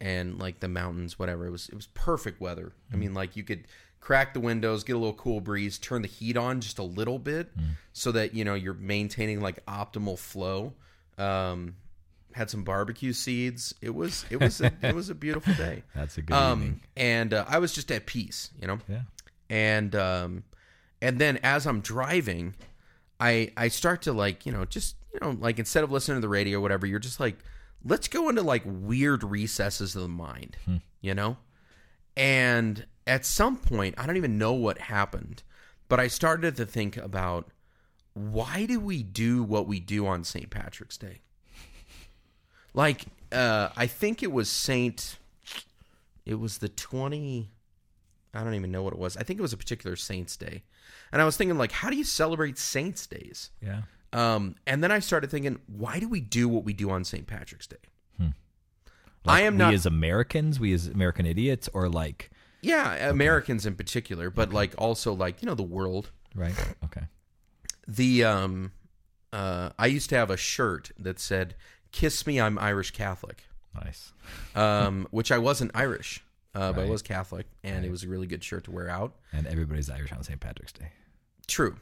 and 0.00 0.38
like 0.38 0.60
the 0.60 0.68
mountains, 0.68 1.18
whatever, 1.18 1.46
it 1.46 1.50
was 1.50 1.68
it 1.68 1.74
was 1.74 1.88
perfect 1.88 2.40
weather. 2.40 2.72
I 2.92 2.96
mean, 2.96 3.12
like 3.12 3.36
you 3.36 3.42
could 3.42 3.66
crack 4.00 4.34
the 4.34 4.40
windows, 4.40 4.82
get 4.84 4.96
a 4.96 4.98
little 4.98 5.14
cool 5.14 5.40
breeze, 5.40 5.78
turn 5.78 6.02
the 6.02 6.08
heat 6.08 6.36
on 6.36 6.60
just 6.60 6.78
a 6.78 6.82
little 6.82 7.18
bit, 7.18 7.50
so 7.92 8.12
that 8.12 8.34
you 8.34 8.44
know 8.44 8.54
you're 8.54 8.74
maintaining 8.74 9.40
like 9.40 9.64
optimal 9.66 10.18
flow. 10.18 10.72
Um, 11.18 11.76
had 12.32 12.48
some 12.48 12.62
barbecue 12.62 13.12
seeds. 13.12 13.74
It 13.82 13.94
was 13.94 14.24
it 14.30 14.38
was 14.40 14.60
a, 14.60 14.72
it 14.82 14.94
was 14.94 15.10
a 15.10 15.14
beautiful 15.14 15.52
day. 15.54 15.82
That's 15.94 16.16
a 16.16 16.22
good 16.22 16.34
Um, 16.34 16.60
evening. 16.62 16.80
and 16.96 17.34
uh, 17.34 17.44
I 17.48 17.58
was 17.58 17.72
just 17.72 17.90
at 17.90 18.06
peace, 18.06 18.50
you 18.60 18.66
know 18.68 18.78
Yeah. 18.88 19.02
and 19.48 19.94
um 19.96 20.44
and 21.02 21.18
then 21.18 21.38
as 21.42 21.66
i'm 21.66 21.80
driving 21.80 22.54
i 23.18 23.50
i 23.56 23.68
start 23.68 24.02
to 24.02 24.12
like 24.12 24.44
you 24.46 24.52
know 24.52 24.64
just 24.66 24.96
you 25.12 25.18
know 25.20 25.30
like 25.40 25.58
instead 25.58 25.82
of 25.82 25.90
listening 25.90 26.18
to 26.18 26.20
the 26.20 26.28
radio 26.28 26.58
or 26.58 26.60
whatever 26.60 26.86
you're 26.86 26.98
just 26.98 27.18
like 27.18 27.36
let's 27.84 28.06
go 28.06 28.28
into 28.28 28.42
like 28.42 28.62
weird 28.66 29.24
recesses 29.24 29.96
of 29.96 30.02
the 30.02 30.08
mind 30.08 30.56
you 31.00 31.14
know 31.14 31.36
and 32.16 32.84
at 33.10 33.26
some 33.26 33.56
point 33.56 33.94
i 33.98 34.06
don't 34.06 34.16
even 34.16 34.38
know 34.38 34.52
what 34.52 34.78
happened 34.78 35.42
but 35.88 35.98
i 35.98 36.06
started 36.06 36.56
to 36.56 36.64
think 36.64 36.96
about 36.96 37.50
why 38.14 38.64
do 38.66 38.78
we 38.78 39.02
do 39.02 39.42
what 39.42 39.66
we 39.66 39.80
do 39.80 40.06
on 40.06 40.24
st 40.24 40.48
patrick's 40.48 40.96
day 40.96 41.20
like 42.72 43.06
uh 43.32 43.68
i 43.76 43.86
think 43.86 44.22
it 44.22 44.32
was 44.32 44.48
saint 44.48 45.18
it 46.24 46.38
was 46.38 46.58
the 46.58 46.68
20 46.68 47.50
I 48.32 48.44
don't 48.44 48.54
even 48.54 48.70
know 48.70 48.84
what 48.84 48.92
it 48.92 48.98
was. 49.00 49.16
I 49.16 49.24
think 49.24 49.40
it 49.40 49.42
was 49.42 49.52
a 49.52 49.56
particular 49.56 49.96
Saints 49.96 50.36
Day. 50.36 50.62
And 51.10 51.20
I 51.20 51.24
was 51.24 51.36
thinking, 51.36 51.58
like, 51.58 51.72
how 51.72 51.90
do 51.90 51.96
you 51.96 52.04
celebrate 52.04 52.58
Saints 52.58 53.04
Days? 53.08 53.50
Yeah. 53.60 53.80
Um, 54.12 54.54
and 54.68 54.84
then 54.84 54.92
I 54.92 55.00
started 55.00 55.32
thinking, 55.32 55.58
why 55.66 55.98
do 55.98 56.08
we 56.08 56.20
do 56.20 56.48
what 56.48 56.62
we 56.62 56.72
do 56.72 56.90
on 56.90 57.02
St. 57.02 57.26
Patrick's 57.26 57.66
Day? 57.66 57.78
Like 59.24 59.38
I 59.38 59.40
am 59.42 59.54
we 59.54 59.58
not, 59.58 59.74
as 59.74 59.86
Americans, 59.86 60.58
we 60.58 60.72
as 60.72 60.86
American 60.86 61.26
idiots, 61.26 61.68
or 61.74 61.88
like 61.88 62.30
yeah, 62.62 63.08
Americans 63.08 63.66
in 63.66 63.74
particular, 63.74 64.30
but 64.30 64.52
like 64.52 64.74
also 64.78 65.12
like 65.12 65.42
you 65.42 65.46
know 65.46 65.54
the 65.54 65.62
world. 65.62 66.10
right? 66.34 66.54
Okay. 66.84 67.02
The 67.88 68.24
um, 68.24 68.72
uh, 69.32 69.70
I 69.78 69.86
used 69.86 70.08
to 70.10 70.16
have 70.16 70.30
a 70.30 70.36
shirt 70.36 70.90
that 70.98 71.18
said 71.18 71.54
"Kiss 71.92 72.26
me, 72.26 72.40
I'm 72.40 72.58
Irish 72.58 72.90
Catholic," 72.92 73.44
Nice. 73.74 74.12
um, 74.54 75.06
which 75.12 75.32
I 75.32 75.38
wasn't 75.38 75.70
Irish, 75.74 76.22
uh, 76.54 76.72
but 76.72 76.80
I 76.80 76.82
Right. 76.84 76.90
was 76.90 77.02
Catholic, 77.02 77.46
and 77.64 77.84
it 77.84 77.90
was 77.90 78.04
a 78.04 78.08
really 78.08 78.26
good 78.26 78.44
shirt 78.44 78.64
to 78.64 78.70
wear 78.70 78.88
out. 78.88 79.14
And 79.32 79.46
everybody's 79.46 79.90
Irish 79.90 80.12
on 80.12 80.22
St. 80.22 80.38
Patrick's 80.40 80.72
Day. 80.72 80.92
True. 81.46 81.76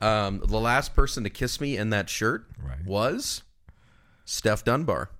Um, 0.00 0.40
the 0.44 0.58
last 0.60 0.94
person 0.94 1.22
to 1.24 1.30
kiss 1.30 1.60
me 1.60 1.76
in 1.76 1.90
that 1.90 2.10
shirt 2.10 2.46
Right. 2.62 2.84
was 2.84 3.42
Steph 4.24 4.64
Dunbar. 4.64 5.10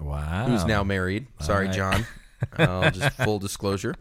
Wow. 0.00 0.46
who's 0.48 0.64
now 0.64 0.82
married. 0.82 1.26
Sorry. 1.40 1.68
John. 1.68 2.06
Uh, 2.58 2.90
just 2.90 3.16
full 3.16 3.38
disclosure. 3.38 3.94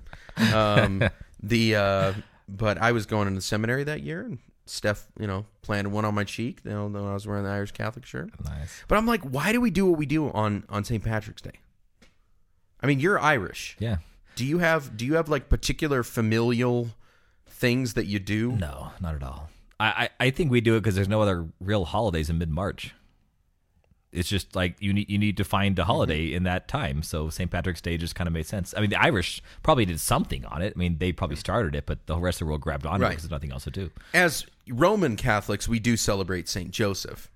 Um, 0.54 1.04
the 1.44 1.76
uh, 1.76 2.14
but 2.48 2.78
I 2.78 2.92
was 2.92 3.06
going 3.06 3.28
into 3.28 3.42
seminary 3.42 3.84
that 3.84 4.02
year, 4.02 4.22
and 4.22 4.40
Steph, 4.66 5.08
you 5.20 5.28
know, 5.28 5.46
planted 5.62 5.90
one 5.90 6.06
on 6.06 6.16
my 6.16 6.24
cheek. 6.24 6.60
You 6.64 6.72
know, 6.72 6.88
when 6.88 7.04
I 7.04 7.14
was 7.14 7.28
wearing 7.28 7.44
the 7.44 7.50
Irish 7.50 7.72
Catholic 7.72 8.06
shirt. 8.06 8.30
nice. 8.44 8.84
But 8.88 8.98
I'm 8.98 9.06
like, 9.06 9.22
why 9.22 9.52
do 9.52 9.60
we 9.62 9.70
do 9.72 9.86
what 9.86 9.98
we 9.98 10.06
do 10.06 10.30
on 10.32 10.64
on 10.70 10.84
St. 10.84 11.04
Patrick's 11.04 11.42
Day? 11.42 11.60
I 12.82 12.88
mean, 12.88 13.00
you're 13.00 13.20
Irish. 13.20 13.78
Yeah. 13.80 13.98
Do 14.36 14.46
you 14.46 14.60
have 14.60 14.98
do 14.98 15.06
you 15.06 15.16
have 15.16 15.30
like 15.30 15.50
particular 15.50 16.04
familial 16.04 16.90
things 17.48 17.94
that 17.94 18.06
you 18.06 18.20
do? 18.20 18.52
No, 18.54 18.92
not 19.00 19.16
at 19.16 19.24
all. 19.24 19.50
I, 19.80 20.10
I, 20.20 20.28
I 20.28 20.30
think 20.30 20.52
we 20.52 20.62
do 20.62 20.76
it 20.76 20.82
because 20.82 20.96
there's 20.96 21.08
no 21.08 21.22
other 21.22 21.48
real 21.60 21.86
holidays 21.86 22.30
in 22.30 22.38
mid 22.38 22.50
March. 22.50 22.94
It's 24.14 24.30
just 24.30 24.56
like 24.56 24.76
you 24.80 24.94
need 24.94 25.10
you 25.10 25.18
need 25.18 25.38
to 25.38 25.44
find 25.44 25.78
a 25.80 25.84
holiday 25.86 26.28
Mm-hmm. 26.28 26.36
in 26.38 26.44
that 26.44 26.68
time. 26.68 27.02
So 27.04 27.30
St. 27.30 27.50
Patrick's 27.50 27.82
Day 27.82 27.98
just 27.98 28.14
kind 28.16 28.28
of 28.28 28.34
made 28.34 28.46
sense. 28.46 28.74
I 28.78 28.82
mean, 28.82 28.90
the 28.92 29.02
Irish 29.02 29.42
probably 29.64 29.86
did 29.86 30.00
something 30.00 30.46
on 30.46 30.62
it. 30.62 30.74
I 30.76 30.80
mean, 30.80 30.98
they 31.00 31.12
probably 31.12 31.36
started 31.36 31.76
it, 31.76 31.86
but 31.86 32.06
the 32.06 32.18
rest 32.20 32.40
of 32.42 32.46
the 32.46 32.50
world 32.50 32.62
grabbed 32.62 32.86
on 32.86 33.02
it 33.02 33.10
because 33.10 33.24
there's 33.24 33.32
nothing 33.32 33.52
else 33.52 33.64
to 33.66 33.72
do. 33.72 33.90
As 34.14 34.46
Roman 34.70 35.16
Catholics, 35.18 35.68
we 35.68 35.80
do 35.80 35.98
celebrate 35.98 36.48
Saint 36.48 36.72
Joseph. 36.72 37.32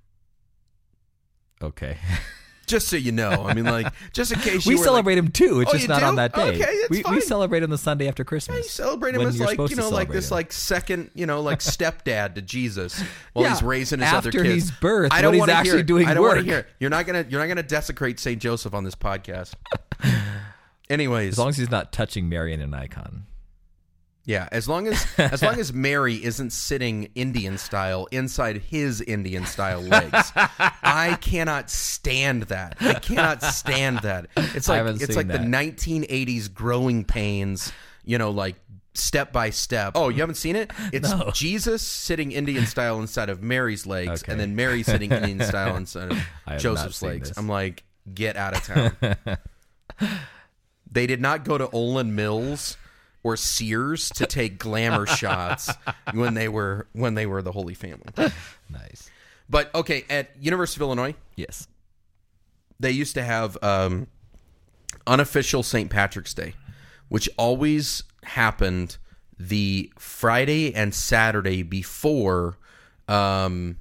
Okay, 1.61 1.97
Just 2.67 2.89
so 2.89 2.97
you 2.97 3.13
know, 3.13 3.45
I 3.47 3.53
mean, 3.53 3.63
like, 3.63 3.93
just 4.11 4.33
in 4.33 4.39
case 4.39 4.65
you 4.65 4.71
we 4.71 4.75
were, 4.75 4.79
like, 4.79 4.85
celebrate 4.85 5.17
him 5.17 5.29
too. 5.29 5.61
It's 5.61 5.71
Oh, 5.73 5.77
just 5.77 5.87
not 5.87 5.99
do? 6.01 6.05
on 6.05 6.15
that 6.17 6.33
day. 6.35 6.49
Okay, 6.61 6.77
we, 6.89 7.01
we 7.09 7.21
celebrate 7.21 7.63
him 7.63 7.69
the 7.69 7.77
Sunday 7.77 8.09
after 8.09 8.25
Christmas. 8.25 8.57
You 8.57 8.63
celebrate 8.63 9.15
him 9.15 9.21
as 9.21 9.39
like 9.39 9.57
you 9.69 9.75
know 9.77 9.87
like 9.89 10.09
this 10.11 10.29
him. 10.29 10.35
like 10.35 10.51
second 10.51 11.09
you 11.15 11.25
know 11.25 11.39
like 11.41 11.59
stepdad 11.61 12.35
to 12.35 12.41
Jesus 12.41 13.01
while 13.33 13.45
Yeah, 13.45 13.51
he's 13.53 13.63
raising 13.63 13.99
his 13.99 14.09
other 14.11 14.27
after 14.29 14.43
kids. 14.43 14.53
he's 14.53 14.71
birthed, 14.71 15.09
I 15.13 15.21
don't 15.21 15.37
wanna 15.37 15.53
hear 15.53 15.59
actually 15.61 15.79
it. 15.79 15.85
doing 15.85 16.07
I 16.07 16.13
don't 16.13 16.23
wanna 16.23 16.39
work. 16.39 16.45
hear. 16.45 16.67
You're 16.79 16.89
not 16.89 17.05
gonna 17.05 17.25
you're 17.29 17.39
not 17.39 17.47
gonna 17.47 17.63
desecrate 17.63 18.19
Saint 18.19 18.41
Joseph 18.41 18.73
on 18.73 18.83
this 18.83 18.95
podcast. 18.95 19.53
Anyways, 20.89 21.33
as 21.33 21.39
long 21.39 21.49
as 21.49 21.57
he's 21.57 21.71
not 21.71 21.91
touching 21.91 22.29
Marion 22.29 22.61
and 22.61 22.73
an 22.73 22.79
Icon. 22.81 23.25
Yeah, 24.27 24.49
as 24.51 24.67
long 24.67 24.87
as 24.87 25.07
as 25.17 25.41
long 25.41 25.57
as 25.57 25.71
Mary 25.71 26.21
isn't 26.21 26.49
sitting 26.51 27.09
Indian 27.15 27.57
style 27.57 28.09
inside 28.11 28.57
his 28.57 28.99
Indian 28.99 29.45
style 29.45 29.79
legs, 29.81 30.33
I 30.35 31.17
cannot 31.21 31.69
stand 31.69 32.43
that. 32.43 32.75
I 32.81 32.95
cannot 32.95 33.41
stand 33.41 33.99
that. 33.99 34.27
It's 34.35 34.67
like 34.67 34.85
it's 35.01 35.15
like 35.15 35.29
the 35.29 35.37
1980s 35.37 36.53
growing 36.53 37.05
pains. 37.05 37.71
You 38.03 38.17
know, 38.17 38.31
like 38.31 38.57
step 38.95 39.31
by 39.31 39.49
step. 39.51 39.93
Oh, 39.95 40.09
you 40.09 40.19
haven't 40.19 40.35
seen 40.35 40.57
it? 40.57 40.71
It's 40.91 41.09
No. 41.09 41.31
Jesus 41.33 41.81
sitting 41.81 42.33
Indian 42.33 42.65
style 42.65 42.99
inside 42.99 43.29
of 43.29 43.41
Mary's 43.41 43.85
legs, 43.85 44.23
Okay. 44.23 44.31
and 44.33 44.41
then 44.41 44.57
Mary 44.57 44.83
sitting 44.83 45.09
Indian 45.09 45.39
style 45.41 45.75
inside 45.77 46.11
of 46.11 46.17
I 46.45 46.53
have 46.53 46.55
not 46.55 46.59
Joseph's 46.59 47.01
legs. 47.01 47.29
this. 47.29 47.37
I'm 47.37 47.47
like, 47.47 47.83
get 48.13 48.35
out 48.35 48.57
of 48.57 48.63
town. 48.63 49.37
they 50.91 51.07
did 51.07 51.21
not 51.21 51.45
go 51.45 51.57
to 51.57 51.67
Olan 51.67 52.09
Mills 52.09 52.75
or 53.27 53.35
Sears 53.37 54.09
to 54.11 54.25
take 54.25 54.57
glamour 54.57 55.05
shots 55.21 55.69
when 56.13 56.33
they 56.33 56.47
were 56.47 56.87
when 56.93 57.13
they 57.15 57.25
were 57.25 57.41
the 57.41 57.51
Holy 57.51 57.73
Family. 57.73 58.05
Nice. 58.69 59.09
But 59.49 59.73
okay, 59.75 60.05
at 60.09 60.29
University 60.41 60.79
of 60.79 60.87
Illinois, 60.87 61.15
Yes. 61.35 61.67
they 62.79 62.91
used 62.91 63.13
to 63.15 63.23
have 63.23 63.57
um, 63.63 64.07
unofficial 65.05 65.63
St. 65.63 65.89
Patrick's 65.89 66.33
Day, 66.33 66.53
which 67.09 67.29
always 67.37 68.03
happened 68.23 68.97
the 69.39 69.91
Friday 69.97 70.73
and 70.73 70.93
Saturday 70.93 71.63
before, 71.63 72.57
um, 73.07 73.77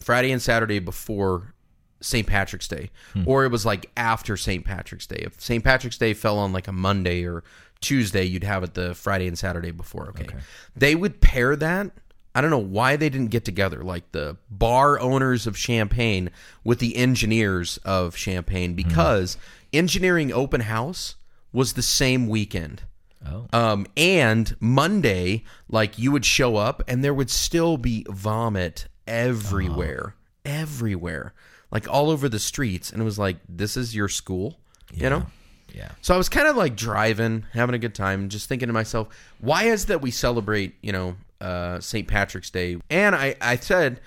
Friday 0.00 0.30
and 0.32 0.42
Saturday 0.42 0.78
before 0.78 1.54
St. 2.00 2.26
Patrick's 2.26 2.68
Day, 2.68 2.90
hmm. 3.12 3.24
or 3.26 3.44
it 3.44 3.50
was 3.50 3.66
like 3.66 3.90
after 3.96 4.36
St. 4.36 4.64
Patrick's 4.64 5.06
Day. 5.06 5.22
If 5.24 5.40
St. 5.40 5.62
Patrick's 5.62 5.98
Day 5.98 6.14
fell 6.14 6.38
on 6.38 6.52
like 6.52 6.68
a 6.68 6.72
Monday 6.72 7.24
or 7.24 7.44
Tuesday, 7.80 8.24
you'd 8.24 8.44
have 8.44 8.62
it 8.62 8.74
the 8.74 8.94
Friday 8.94 9.26
and 9.26 9.38
Saturday 9.38 9.70
before. 9.70 10.08
Okay, 10.10 10.28
they 10.76 10.94
would 10.94 11.20
pair 11.20 11.56
that. 11.56 11.90
I 12.34 12.40
don't 12.40 12.50
know 12.50 12.58
why 12.58 12.96
they 12.96 13.08
didn't 13.08 13.30
get 13.30 13.44
together, 13.44 13.82
like 13.82 14.12
the 14.12 14.36
bar 14.48 15.00
owners 15.00 15.46
of 15.46 15.56
Champaign 15.56 16.30
with 16.62 16.78
the 16.78 16.96
engineers 16.96 17.78
of 17.84 18.16
Champaign, 18.16 18.70
hmm. 18.70 18.76
because 18.76 19.36
engineering 19.72 20.32
open 20.32 20.62
house 20.62 21.16
was 21.52 21.72
the 21.72 21.82
same 21.82 22.28
weekend. 22.28 22.82
Oh. 23.26 23.46
Um, 23.52 23.86
and 23.96 24.56
Monday, 24.60 25.44
like 25.68 25.98
you 25.98 26.12
would 26.12 26.24
show 26.24 26.56
up 26.56 26.82
and 26.86 27.02
there 27.02 27.14
would 27.14 27.30
still 27.30 27.76
be 27.76 28.06
vomit 28.08 28.86
uh-huh. 29.06 29.16
everywhere, 29.16 30.14
everywhere, 30.44 31.34
like 31.70 31.88
all 31.88 32.10
over 32.10 32.28
the 32.28 32.38
streets. 32.38 32.90
And 32.90 33.00
it 33.02 33.04
was 33.04 33.18
like, 33.18 33.36
this 33.48 33.76
is 33.76 33.94
your 33.94 34.08
school, 34.08 34.58
you 34.94 35.08
know? 35.10 35.26
Yeah. 35.74 35.90
So 36.00 36.14
I 36.14 36.16
was 36.16 36.28
kind 36.28 36.48
of 36.48 36.56
like 36.56 36.76
driving, 36.76 37.44
having 37.52 37.74
a 37.74 37.78
good 37.78 37.94
time, 37.94 38.28
just 38.30 38.48
thinking 38.48 38.68
to 38.68 38.72
myself, 38.72 39.08
why 39.40 39.64
is 39.64 39.86
that 39.86 40.00
we 40.00 40.10
celebrate, 40.10 40.74
you 40.82 40.92
know, 40.92 41.16
uh, 41.40 41.78
St. 41.80 42.08
Patrick's 42.08 42.50
Day? 42.50 42.78
And 42.88 43.14
I, 43.14 43.36
I 43.40 43.56
said, 43.56 44.00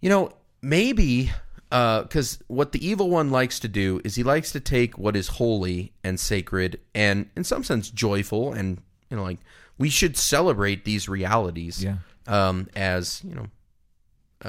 you 0.00 0.08
know, 0.08 0.32
maybe 0.62 1.30
because 1.68 2.38
what 2.46 2.72
the 2.72 2.84
evil 2.86 3.10
one 3.10 3.30
likes 3.30 3.60
to 3.60 3.68
do 3.68 4.00
is 4.04 4.14
he 4.14 4.22
likes 4.22 4.52
to 4.52 4.60
take 4.60 4.96
what 4.96 5.14
is 5.16 5.28
holy 5.28 5.92
and 6.04 6.18
sacred 6.18 6.80
and 6.94 7.28
in 7.36 7.42
some 7.44 7.64
sense 7.64 7.90
joyful 7.90 8.52
and 8.52 8.80
you 9.10 9.16
know 9.16 9.24
like 9.24 9.40
we 9.76 9.90
should 9.90 10.16
celebrate 10.16 10.84
these 10.84 11.08
realities 11.08 11.82
Yeah. 11.84 11.96
um, 12.28 12.68
as 12.76 13.20
you 13.24 13.34
know 13.34 13.46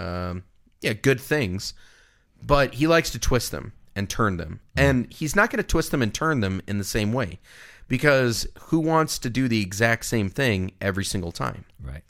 um, 0.01 0.43
yeah 0.81 0.93
good 0.93 1.19
things 1.19 1.73
but 2.47 2.73
he 2.75 2.87
likes 2.87 3.09
to 3.11 3.19
twist 3.19 3.51
them 3.51 3.73
and 3.95 4.09
turn 4.09 4.37
them 4.37 4.59
and 4.75 5.11
he's 5.13 5.35
not 5.35 5.49
going 5.51 5.57
to 5.61 5.67
twist 5.67 5.91
them 5.91 6.01
and 6.01 6.13
turn 6.13 6.39
them 6.39 6.61
in 6.67 6.77
the 6.77 6.83
same 6.83 7.11
way 7.13 7.39
because 7.87 8.47
who 8.69 8.79
wants 8.79 9.17
to 9.19 9.29
do 9.29 9.47
the 9.47 9.61
exact 9.61 10.05
same 10.05 10.29
thing 10.29 10.71
every 10.81 11.05
single 11.05 11.31
time 11.31 11.65
Right. 11.83 12.03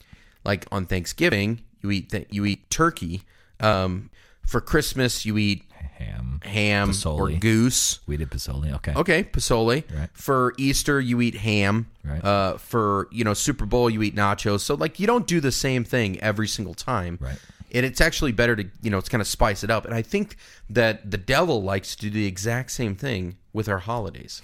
like 0.44 0.66
on 0.70 0.86
Thanksgiving, 0.86 1.60
you 1.82 1.90
eat 1.90 2.10
th- 2.10 2.26
you 2.30 2.44
eat 2.44 2.68
turkey. 2.70 3.22
Um, 3.60 4.10
for 4.46 4.60
Christmas, 4.60 5.24
you 5.26 5.36
eat 5.38 5.64
Ham. 5.98 6.40
ham 6.44 6.92
or 7.06 7.30
goose. 7.32 7.98
We 8.06 8.16
did 8.16 8.30
Pizzoli. 8.30 8.72
Okay. 8.76 8.94
Okay, 8.94 9.24
pozole. 9.24 9.82
Right. 9.98 10.08
For 10.12 10.54
Easter, 10.56 11.00
you 11.00 11.20
eat 11.20 11.34
ham. 11.36 11.88
Right. 12.04 12.24
Uh, 12.24 12.56
for 12.58 13.08
you 13.10 13.24
know 13.24 13.34
Super 13.34 13.66
Bowl, 13.66 13.90
you 13.90 14.02
eat 14.02 14.14
nachos. 14.14 14.60
So 14.60 14.74
like 14.74 15.00
you 15.00 15.06
don't 15.06 15.26
do 15.26 15.40
the 15.40 15.52
same 15.52 15.84
thing 15.84 16.20
every 16.20 16.46
single 16.48 16.74
time. 16.74 17.18
Right. 17.20 17.38
And 17.72 17.84
it's 17.84 18.00
actually 18.00 18.32
better 18.32 18.56
to 18.56 18.64
you 18.82 18.90
know 18.90 18.98
it's 18.98 19.08
kind 19.08 19.20
of 19.20 19.26
spice 19.28 19.62
it 19.62 19.70
up. 19.70 19.84
And 19.84 19.94
I 19.94 20.02
think 20.02 20.36
that 20.70 21.10
the 21.10 21.18
devil 21.18 21.62
likes 21.62 21.94
to 21.96 22.02
do 22.02 22.10
the 22.10 22.26
exact 22.26 22.70
same 22.70 22.94
thing 22.94 23.36
with 23.52 23.68
our 23.68 23.78
holidays. 23.80 24.42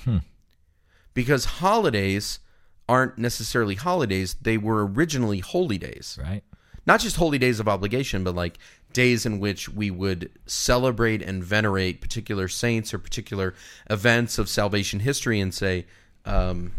Because 1.15 1.45
holidays 1.45 2.41
aren't 2.89 3.19
necessarily 3.19 3.77
holidays; 3.77 4.35
they 4.43 4.59
were 4.59 4.87
originally 4.87 5.39
holy 5.39 5.79
days 5.79 6.19
Right. 6.21 6.43
not 6.87 7.01
just 7.01 7.17
holy 7.17 7.39
days 7.39 7.61
of 7.61 7.69
obligation, 7.69 8.25
but 8.25 8.35
like 8.35 8.59
days 8.93 9.25
in 9.27 9.41
which 9.41 9.69
we 9.69 9.91
would 9.91 10.31
celebrate 10.47 11.23
and 11.23 11.43
venerate 11.43 12.01
particular 12.01 12.47
saints 12.47 12.93
or 12.95 12.99
particular 12.99 13.55
events 13.91 14.39
of 14.39 14.49
salvation 14.49 15.01
history, 15.01 15.41
and 15.41 15.53
say, 15.55 15.87
um, 16.27 16.73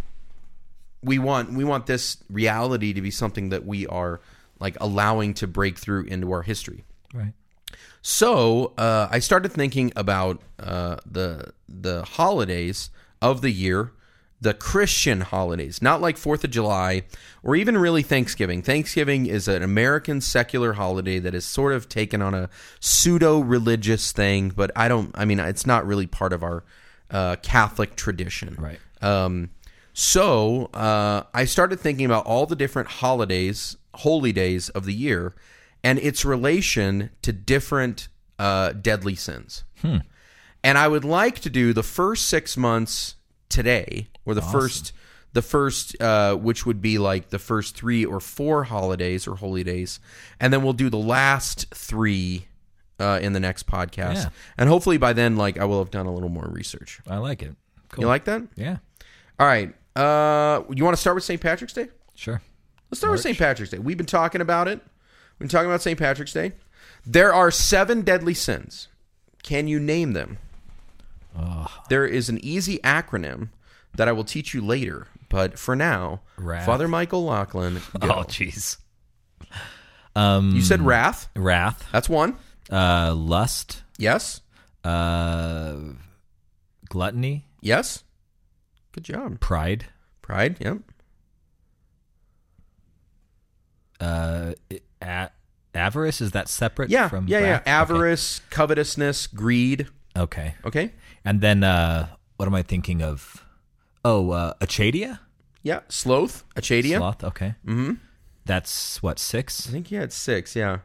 we 1.01 1.17
want 1.19 1.53
we 1.53 1.63
want 1.63 1.85
this 1.87 2.17
reality 2.29 2.93
to 2.93 3.01
be 3.01 3.11
something 3.11 3.49
that 3.49 3.65
we 3.65 3.87
are 3.87 4.21
like 4.59 4.77
allowing 4.79 5.33
to 5.35 5.47
break 5.47 5.77
through 5.77 6.05
into 6.05 6.31
our 6.31 6.41
history. 6.41 6.85
Right. 7.13 7.33
So 8.01 8.73
uh, 8.77 9.07
I 9.09 9.19
started 9.19 9.51
thinking 9.51 9.91
about 9.95 10.41
uh, 10.59 10.97
the 11.05 11.53
the 11.67 12.03
holidays 12.03 12.89
of 13.21 13.41
the 13.41 13.49
year, 13.49 13.93
the 14.39 14.53
Christian 14.53 15.21
holidays, 15.21 15.81
not 15.81 16.01
like 16.01 16.17
Fourth 16.17 16.43
of 16.43 16.51
July 16.51 17.03
or 17.41 17.55
even 17.55 17.77
really 17.77 18.03
Thanksgiving. 18.03 18.61
Thanksgiving 18.61 19.25
is 19.25 19.47
an 19.47 19.63
American 19.63 20.21
secular 20.21 20.73
holiday 20.73 21.17
that 21.19 21.33
is 21.33 21.45
sort 21.45 21.73
of 21.73 21.89
taken 21.89 22.21
on 22.21 22.33
a 22.35 22.49
pseudo 22.79 23.39
religious 23.39 24.11
thing, 24.11 24.49
but 24.49 24.71
I 24.75 24.87
don't. 24.87 25.11
I 25.15 25.25
mean, 25.25 25.39
it's 25.39 25.65
not 25.65 25.87
really 25.87 26.05
part 26.05 26.31
of 26.31 26.43
our 26.43 26.63
uh, 27.09 27.37
Catholic 27.41 27.95
tradition. 27.95 28.55
Right. 28.59 28.79
Um, 29.01 29.49
so 29.93 30.65
uh, 30.73 31.23
I 31.33 31.45
started 31.45 31.79
thinking 31.79 32.05
about 32.05 32.25
all 32.25 32.45
the 32.45 32.55
different 32.55 32.89
holidays, 32.89 33.77
holy 33.99 34.31
days 34.31 34.69
of 34.69 34.85
the 34.85 34.93
year, 34.93 35.35
and 35.83 35.99
its 35.99 36.25
relation 36.25 37.09
to 37.21 37.31
different 37.31 38.07
uh, 38.39 38.71
deadly 38.73 39.15
sins. 39.15 39.63
And 40.63 40.77
I 40.79 40.87
would 40.87 41.05
like 41.05 41.39
to 41.41 41.49
do 41.49 41.73
the 41.73 41.83
first 41.83 42.25
six 42.27 42.57
months 42.57 43.15
today, 43.49 44.07
or 44.25 44.33
the 44.33 44.41
first, 44.41 44.93
the 45.33 45.43
first, 45.43 46.01
uh, 46.01 46.35
which 46.35 46.65
would 46.65 46.81
be 46.81 46.97
like 46.97 47.29
the 47.29 47.37
first 47.37 47.75
three 47.75 48.03
or 48.03 48.19
four 48.19 48.63
holidays 48.63 49.27
or 49.27 49.35
holy 49.35 49.63
days, 49.63 49.99
and 50.39 50.51
then 50.51 50.63
we'll 50.63 50.73
do 50.73 50.89
the 50.89 50.97
last 50.97 51.67
three 51.73 52.47
uh, 52.99 53.19
in 53.21 53.33
the 53.33 53.39
next 53.39 53.67
podcast. 53.67 54.15
Yeah. 54.15 54.29
And 54.57 54.67
hopefully 54.67 54.97
by 54.97 55.13
then, 55.13 55.35
like 55.35 55.59
I 55.59 55.65
will 55.65 55.79
have 55.79 55.91
done 55.91 56.07
a 56.07 56.13
little 56.13 56.29
more 56.29 56.49
research. 56.51 56.99
I 57.07 57.17
like 57.17 57.43
it. 57.43 57.55
Cool. 57.89 58.05
You 58.05 58.07
like 58.07 58.25
that? 58.25 58.41
Yeah. 58.55 58.77
All 59.39 59.45
right. 59.45 59.71
Uh, 59.95 60.63
you 60.73 60.83
want 60.83 60.95
to 60.95 61.01
start 61.01 61.15
with 61.15 61.23
St. 61.23 61.39
Patrick's 61.39 61.73
Day? 61.73 61.89
Sure. 62.15 62.41
Let's 62.89 62.99
start 62.99 63.11
with 63.13 63.21
St. 63.21 63.37
Patrick's 63.37 63.71
Day. 63.71 63.79
We've 63.79 63.97
been 63.97 64.05
talking 64.05 64.41
about 64.41 64.67
it. 64.67 64.79
We've 64.79 65.39
been 65.39 65.47
talking 65.49 65.69
about 65.69 65.81
St. 65.81 65.97
Patrick's 65.99 66.33
Day. 66.33 66.53
There 67.05 67.33
are 67.33 67.51
seven 67.51 68.01
deadly 68.01 68.33
sins. 68.33 68.87
Can 69.43 69.67
you 69.67 69.79
name 69.79 70.13
them? 70.13 70.37
There 71.89 72.05
is 72.05 72.29
an 72.29 72.39
easy 72.43 72.77
acronym 72.79 73.49
that 73.95 74.07
I 74.07 74.11
will 74.13 74.23
teach 74.23 74.53
you 74.53 74.61
later. 74.61 75.07
But 75.29 75.59
for 75.59 75.75
now, 75.75 76.21
Wrath. 76.37 76.65
Father 76.65 76.87
Michael 76.87 77.25
Lachlan, 77.25 77.75
go. 77.99 78.07
Oh, 78.09 78.23
jeez. 78.23 78.77
Um, 80.15 80.55
you 80.55 80.61
said 80.61 80.81
wrath. 80.81 81.27
wrath, 81.35 81.85
That's 81.91 82.07
one. 82.07 82.37
uh, 82.71 83.13
lust, 83.13 83.83
Yes. 83.97 84.39
uh, 84.85 85.75
gluttony, 86.87 87.45
Yes. 87.61 88.03
Good 88.93 89.03
job. 89.03 89.39
pride, 89.41 89.87
Pride. 90.21 90.55
Yep. 90.61 90.77
Uh, 94.05 94.53
a- 95.01 95.29
avarice. 95.73 96.21
Is 96.21 96.31
that 96.31 96.47
separate? 96.49 96.89
Yeah. 96.89 97.09
from 97.09 97.27
yeah. 97.27 97.39
Yeah. 97.39 97.45
wrath? 97.51 97.61
Okay. 97.61 97.71
Avarice, 97.71 98.41
covetousness, 98.49 99.27
greed. 99.27 99.87
Okay. 100.17 100.55
Okay. 100.65 100.91
And 101.23 101.41
then 101.41 101.63
uh, 101.63 102.07
what 102.37 102.47
am 102.47 102.55
I 102.55 102.61
thinking 102.63 103.01
of? 103.01 103.43
Oh, 104.03 104.31
uh, 104.31 104.53
acedia, 104.61 105.19
Yeah. 105.63 105.79
Sloth. 105.89 106.43
Acedia. 106.55 106.97
sloth. 106.97 107.23
Okay. 107.23 107.55
Mm-hmm. 107.65 107.93
That's 108.45 109.01
what 109.01 109.17
six. 109.19 109.67
I 109.67 109.71
think 109.71 109.89
you 109.91 109.99
had 109.99 110.13
six. 110.13 110.55
Yeah. 110.55 110.79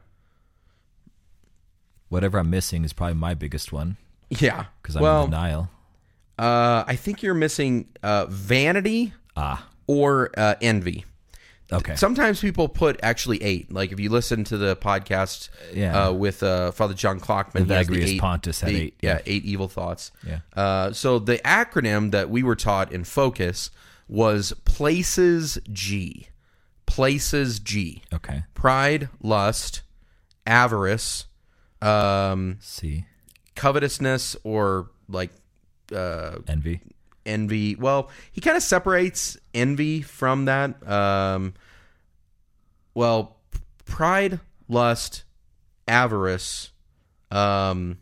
Whatever 2.09 2.39
I'm 2.39 2.51
missing 2.51 2.85
is 2.85 2.93
probably 2.93 3.15
my 3.15 3.35
biggest 3.35 3.73
one 3.73 3.97
Yeah. 4.31 4.67
because 4.83 4.97
I'm 4.97 5.03
well, 5.03 5.25
in 5.25 5.31
denial. 5.31 5.69
Uh, 6.39 6.85
I 6.87 6.97
think 6.97 7.23
you're 7.23 7.35
missing 7.35 7.89
uh, 8.03 8.27
vanity 8.29 9.13
Ah. 9.37 9.69
or 9.87 10.31
uh, 10.37 10.55
envy. 10.63 11.05
Okay. 11.73 11.95
Sometimes 11.97 12.41
people 12.41 12.69
put 12.69 12.99
actually 13.03 13.43
eight. 13.43 13.73
Like 13.73 13.93
if 13.93 14.01
you 14.01 14.11
listen 14.11 14.43
to 14.45 14.57
the 14.59 14.75
podcast 14.77 15.49
Yeah. 15.73 16.09
uh, 16.09 16.13
with 16.13 16.43
uh, 16.43 16.73
Father 16.73 16.95
John 16.95 17.21
Clockman, 17.21 17.53
The 17.53 17.65
he 17.67 17.73
has 17.75 17.87
the 17.87 17.93
Evagrius 17.95 18.07
eight, 18.09 18.21
Pontus 18.21 18.61
had 18.61 18.71
the- 18.71 18.81
eight, 18.83 18.95
Yeah, 19.03 19.15
yeah. 19.15 19.23
eight 19.27 19.45
evil 19.45 19.69
thoughts. 19.69 20.11
Yeah. 20.27 20.41
Uh, 20.57 20.93
so 20.93 21.19
the 21.19 21.39
acronym 21.39 22.11
that 22.11 22.29
we 22.31 22.43
were 22.43 22.57
taught 22.57 22.93
in 22.93 23.05
Focus 23.05 23.71
was 24.09 24.53
Places 24.65 25.59
G. 25.73 26.29
Places 26.87 27.61
G. 27.61 28.03
okay. 28.13 28.43
Pride, 28.55 29.09
lust, 29.23 29.83
avarice, 30.47 31.27
um, 31.81 32.57
C. 32.61 33.05
covetousness, 33.55 34.35
or 34.43 34.91
like 35.09 35.31
uh, 35.95 36.39
Envy. 36.49 36.81
Envy. 37.31 37.77
Well, 37.77 38.11
he 38.33 38.41
kind 38.41 38.57
of 38.57 38.63
separates 38.63 39.39
envy 39.55 40.03
from 40.03 40.47
that. 40.47 40.87
Um, 40.89 41.55
well, 42.95 43.37
pride, 43.85 44.41
lust, 44.69 45.25
avarice, 45.89 46.71
um, 47.31 47.99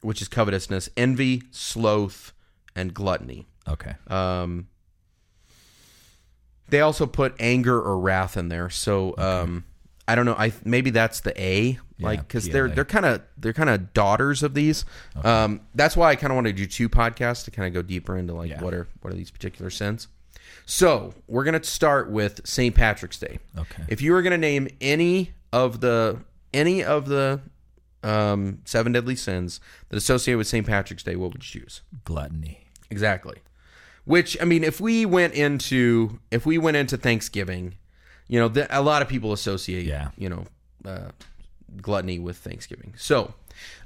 which 0.00 0.22
is 0.22 0.28
covetousness, 0.28 0.88
envy, 0.96 1.42
sloth, 1.50 2.32
and 2.74 2.94
gluttony. 2.94 3.46
Okay. 3.68 3.94
Um, 4.08 4.68
they 6.68 6.80
also 6.80 7.06
put 7.06 7.34
anger 7.38 7.80
or 7.80 7.98
wrath 7.98 8.36
in 8.36 8.48
there. 8.48 8.70
So 8.70 9.14
um, 9.18 9.64
I 10.08 10.14
don't 10.14 10.26
know. 10.26 10.34
I 10.36 10.52
maybe 10.64 10.90
that's 10.90 11.20
the 11.20 11.40
A, 11.40 11.78
like 12.00 12.20
because 12.26 12.48
they're 12.48 12.66
PLA. 12.66 12.74
they're 12.74 12.84
kind 12.84 13.06
of 13.06 13.22
they're 13.38 13.52
kind 13.52 13.70
of 13.70 13.92
daughters 13.92 14.42
of 14.42 14.54
these. 14.54 14.84
Um, 15.22 15.60
that's 15.74 15.96
why 15.96 16.10
I 16.10 16.16
kind 16.16 16.32
of 16.32 16.34
want 16.34 16.48
to 16.48 16.52
do 16.52 16.66
two 16.66 16.88
podcasts 16.88 17.44
to 17.44 17.50
kind 17.50 17.68
of 17.68 17.74
go 17.74 17.82
deeper 17.82 18.16
into 18.16 18.34
like 18.34 18.50
Yeah. 18.50 18.60
what 18.62 18.74
are 18.74 18.88
what 19.00 19.12
are 19.12 19.16
these 19.16 19.30
particular 19.30 19.70
sins. 19.70 20.08
So 20.66 21.14
we're 21.28 21.44
gonna 21.44 21.62
start 21.64 22.10
with 22.10 22.40
St. 22.44 22.74
Patrick's 22.74 23.18
Day. 23.18 23.38
Okay. 23.56 23.84
If 23.88 24.02
you 24.02 24.12
were 24.12 24.22
gonna 24.22 24.38
name 24.38 24.68
any 24.80 25.32
of 25.52 25.80
the 25.80 26.18
any 26.52 26.82
of 26.82 27.06
the 27.06 27.40
um, 28.02 28.58
seven 28.64 28.92
deadly 28.92 29.14
sins 29.16 29.60
that 29.88 29.96
associate 29.96 30.34
with 30.34 30.46
St. 30.48 30.66
Patrick's 30.66 31.02
Day, 31.04 31.14
what 31.16 31.32
would 31.32 31.42
you 31.54 31.60
choose? 31.60 31.82
Gluttony. 32.04 32.66
Exactly. 32.90 33.36
Which 34.04 34.36
I 34.42 34.44
mean, 34.44 34.64
if 34.64 34.80
we 34.80 35.06
went 35.06 35.34
into 35.34 36.18
if 36.32 36.44
we 36.44 36.58
went 36.58 36.76
into 36.76 36.96
Thanksgiving, 36.96 37.74
you 38.28 38.38
know, 38.40 38.48
th- 38.48 38.66
a 38.70 38.82
lot 38.82 39.02
of 39.02 39.08
people 39.08 39.32
associate, 39.32 39.84
Yeah. 39.84 40.10
you 40.16 40.28
know, 40.28 40.44
uh, 40.84 41.10
gluttony 41.80 42.18
with 42.18 42.36
Thanksgiving. 42.38 42.94
So, 42.96 43.34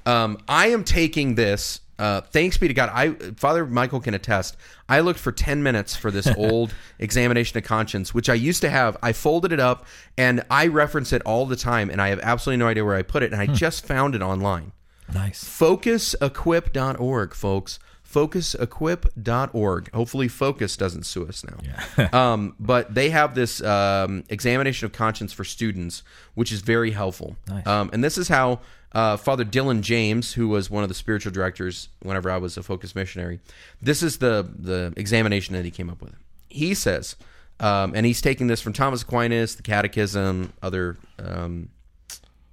um, 0.05 0.37
I 0.47 0.67
am 0.67 0.83
taking 0.83 1.35
this. 1.35 1.81
Uh, 1.99 2.21
thanks 2.21 2.57
be 2.59 2.67
to 2.67 2.73
God. 2.75 2.91
I 2.93 3.09
Father 3.37 3.65
Michael 3.65 3.99
can 3.99 4.13
attest. 4.13 4.55
I 4.87 4.99
looked 4.99 5.19
for 5.19 5.31
ten 5.31 5.63
minutes 5.63 5.95
for 5.95 6.11
this 6.11 6.27
old 6.37 6.73
examination 6.99 7.57
of 7.57 7.63
conscience, 7.63 8.13
which 8.13 8.29
I 8.29 8.35
used 8.35 8.61
to 8.61 8.69
have. 8.69 8.97
I 9.01 9.13
folded 9.13 9.51
it 9.51 9.59
up 9.59 9.85
and 10.17 10.43
I 10.51 10.67
reference 10.67 11.11
it 11.11 11.23
all 11.23 11.45
the 11.47 11.55
time, 11.55 11.89
and 11.89 11.99
I 12.01 12.09
have 12.09 12.19
absolutely 12.19 12.57
no 12.59 12.67
idea 12.67 12.85
where 12.85 12.95
I 12.95 13.01
put 13.01 13.23
it. 13.23 13.31
And 13.33 13.41
I 13.41 13.47
just 13.47 13.85
found 13.85 14.13
it 14.13 14.21
online 14.21 14.73
Nice. 15.11 15.43
focusequip.org 15.43 17.33
folks 17.33 17.79
focusequip.org. 18.17 19.93
Hopefully, 19.93 20.27
Focus 20.27 20.75
doesn't 20.75 21.03
sue 21.03 21.27
us 21.27 21.45
now. 21.45 22.09
um, 22.13 22.55
but 22.59 22.93
they 22.93 23.11
have 23.11 23.35
this 23.35 23.61
um, 23.61 24.23
examination 24.29 24.85
of 24.87 24.91
conscience 24.91 25.31
for 25.31 25.43
students, 25.43 26.01
which 26.33 26.51
is 26.51 26.61
very 26.61 26.91
helpful. 26.91 27.35
Um, 27.67 27.91
and 27.93 28.03
this 28.03 28.17
is 28.17 28.27
how 28.27 28.61
uh, 28.93 29.17
Father 29.17 29.45
Dylan 29.45 29.81
James, 29.81 30.33
who 30.33 30.47
was 30.47 30.71
one 30.71 30.81
of 30.81 30.89
the 30.89 30.95
spiritual 30.95 31.31
directors 31.31 31.89
whenever 32.01 32.31
I 32.31 32.37
was 32.37 32.57
a 32.57 32.63
Focus 32.63 32.95
missionary, 32.95 33.39
this 33.81 34.01
is 34.01 34.17
the 34.17 34.49
the 34.57 34.93
examination 34.97 35.53
that 35.53 35.65
he 35.65 35.71
came 35.71 35.89
up 35.89 36.01
with. 36.01 36.15
He 36.49 36.73
says, 36.73 37.15
um, 37.59 37.93
and 37.95 38.03
he's 38.05 38.21
taking 38.21 38.47
this 38.47 38.61
from 38.61 38.73
Thomas 38.73 39.03
Aquinas, 39.03 39.55
the 39.55 39.63
Catechism, 39.63 40.53
other 40.63 40.97
um, 41.19 41.69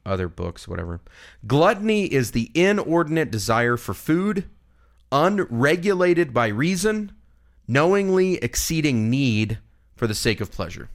other 0.05 0.29
books, 0.29 0.69
whatever. 0.69 1.01
Gluttony 1.47 2.05
is 2.05 2.33
the 2.33 2.51
inordinate 2.55 3.31
desire 3.31 3.79
for 3.79 3.95
food, 3.95 4.45
unregulated 5.15 6.35
by 6.35 6.49
reason, 6.49 7.13
knowingly 7.69 8.35
exceeding 8.39 9.09
need 9.09 9.59
for 9.95 10.09
the 10.09 10.15
sake 10.15 10.41
of 10.41 10.51
pleasure. 10.51 10.91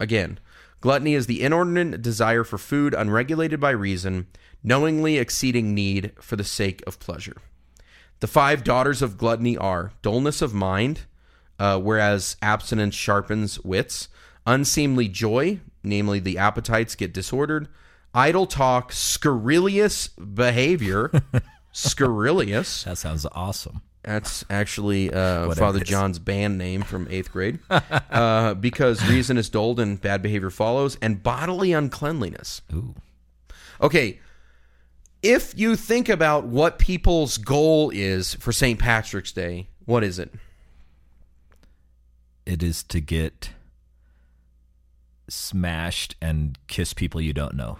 Again, 0.00 0.40
gluttony 0.80 1.14
is 1.14 1.26
the 1.26 1.40
inordinate 1.40 2.02
desire 2.02 2.42
for 2.42 2.58
food, 2.58 2.94
unregulated 2.94 3.60
by 3.60 3.70
reason, 3.70 4.26
knowingly 4.64 5.18
exceeding 5.18 5.72
need 5.72 6.10
for 6.20 6.34
the 6.34 6.42
sake 6.42 6.82
of 6.84 6.98
pleasure. 6.98 7.36
The 8.18 8.26
five 8.26 8.64
daughters 8.64 9.02
of 9.02 9.16
gluttony 9.16 9.56
are 9.56 9.92
dullness 10.02 10.42
of 10.42 10.52
mind, 10.52 11.02
uh, 11.60 11.78
whereas 11.78 12.36
abstinence 12.42 12.96
sharpens 12.96 13.60
wits, 13.60 14.08
unseemly 14.46 15.06
joy, 15.06 15.60
namely 15.84 16.18
the 16.18 16.38
appetites 16.38 16.96
get 16.96 17.12
disordered, 17.12 17.68
idle 18.12 18.46
talk, 18.46 18.90
scurrilous 18.90 20.08
behavior, 20.08 21.12
scurrilous. 21.72 22.84
That 22.84 22.98
sounds 22.98 23.26
awesome. 23.32 23.82
That's 24.02 24.44
actually 24.48 25.12
uh, 25.12 25.52
Father. 25.54 25.80
John's 25.80 26.18
band 26.18 26.56
name 26.56 26.82
from 26.82 27.06
eighth 27.10 27.32
grade. 27.32 27.58
uh, 27.70 28.54
because 28.54 29.06
reason 29.08 29.36
is 29.36 29.48
dulled 29.48 29.80
and 29.80 30.00
bad 30.00 30.22
behavior 30.22 30.50
follows, 30.50 30.96
and 31.02 31.22
bodily 31.22 31.72
uncleanliness. 31.72 32.62
Ooh. 32.72 32.94
Okay, 33.80 34.18
if 35.22 35.58
you 35.58 35.76
think 35.76 36.08
about 36.08 36.44
what 36.44 36.78
people's 36.78 37.38
goal 37.38 37.90
is 37.90 38.34
for 38.34 38.52
St. 38.52 38.78
Patrick's 38.78 39.32
Day, 39.32 39.68
what 39.84 40.04
is 40.04 40.18
it? 40.18 40.32
It 42.46 42.62
is 42.62 42.82
to 42.84 43.00
get 43.00 43.50
smashed 45.28 46.16
and 46.22 46.58
kiss 46.66 46.94
people 46.94 47.20
you 47.20 47.32
don't 47.32 47.54
know. 47.54 47.78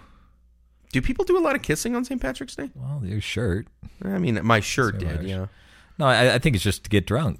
Do 0.91 1.01
people 1.01 1.23
do 1.25 1.37
a 1.37 1.39
lot 1.41 1.55
of 1.55 1.61
kissing 1.61 1.95
on 1.95 2.03
St. 2.03 2.19
Patrick's 2.21 2.55
Day? 2.55 2.69
Well, 2.75 3.01
your 3.03 3.21
shirt. 3.21 3.67
I 4.03 4.17
mean, 4.17 4.39
my 4.43 4.59
shirt 4.59 4.97
did, 4.97 5.23
yeah. 5.23 5.47
No, 5.97 6.05
I, 6.05 6.35
I 6.35 6.39
think 6.39 6.55
it's 6.55 6.63
just 6.63 6.83
to 6.85 6.89
get 6.89 7.05
drunk. 7.05 7.39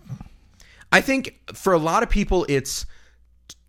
I 0.92 1.02
think 1.02 1.40
for 1.54 1.74
a 1.74 1.78
lot 1.78 2.04
of 2.04 2.10
people 2.10 2.46
it's 2.50 2.86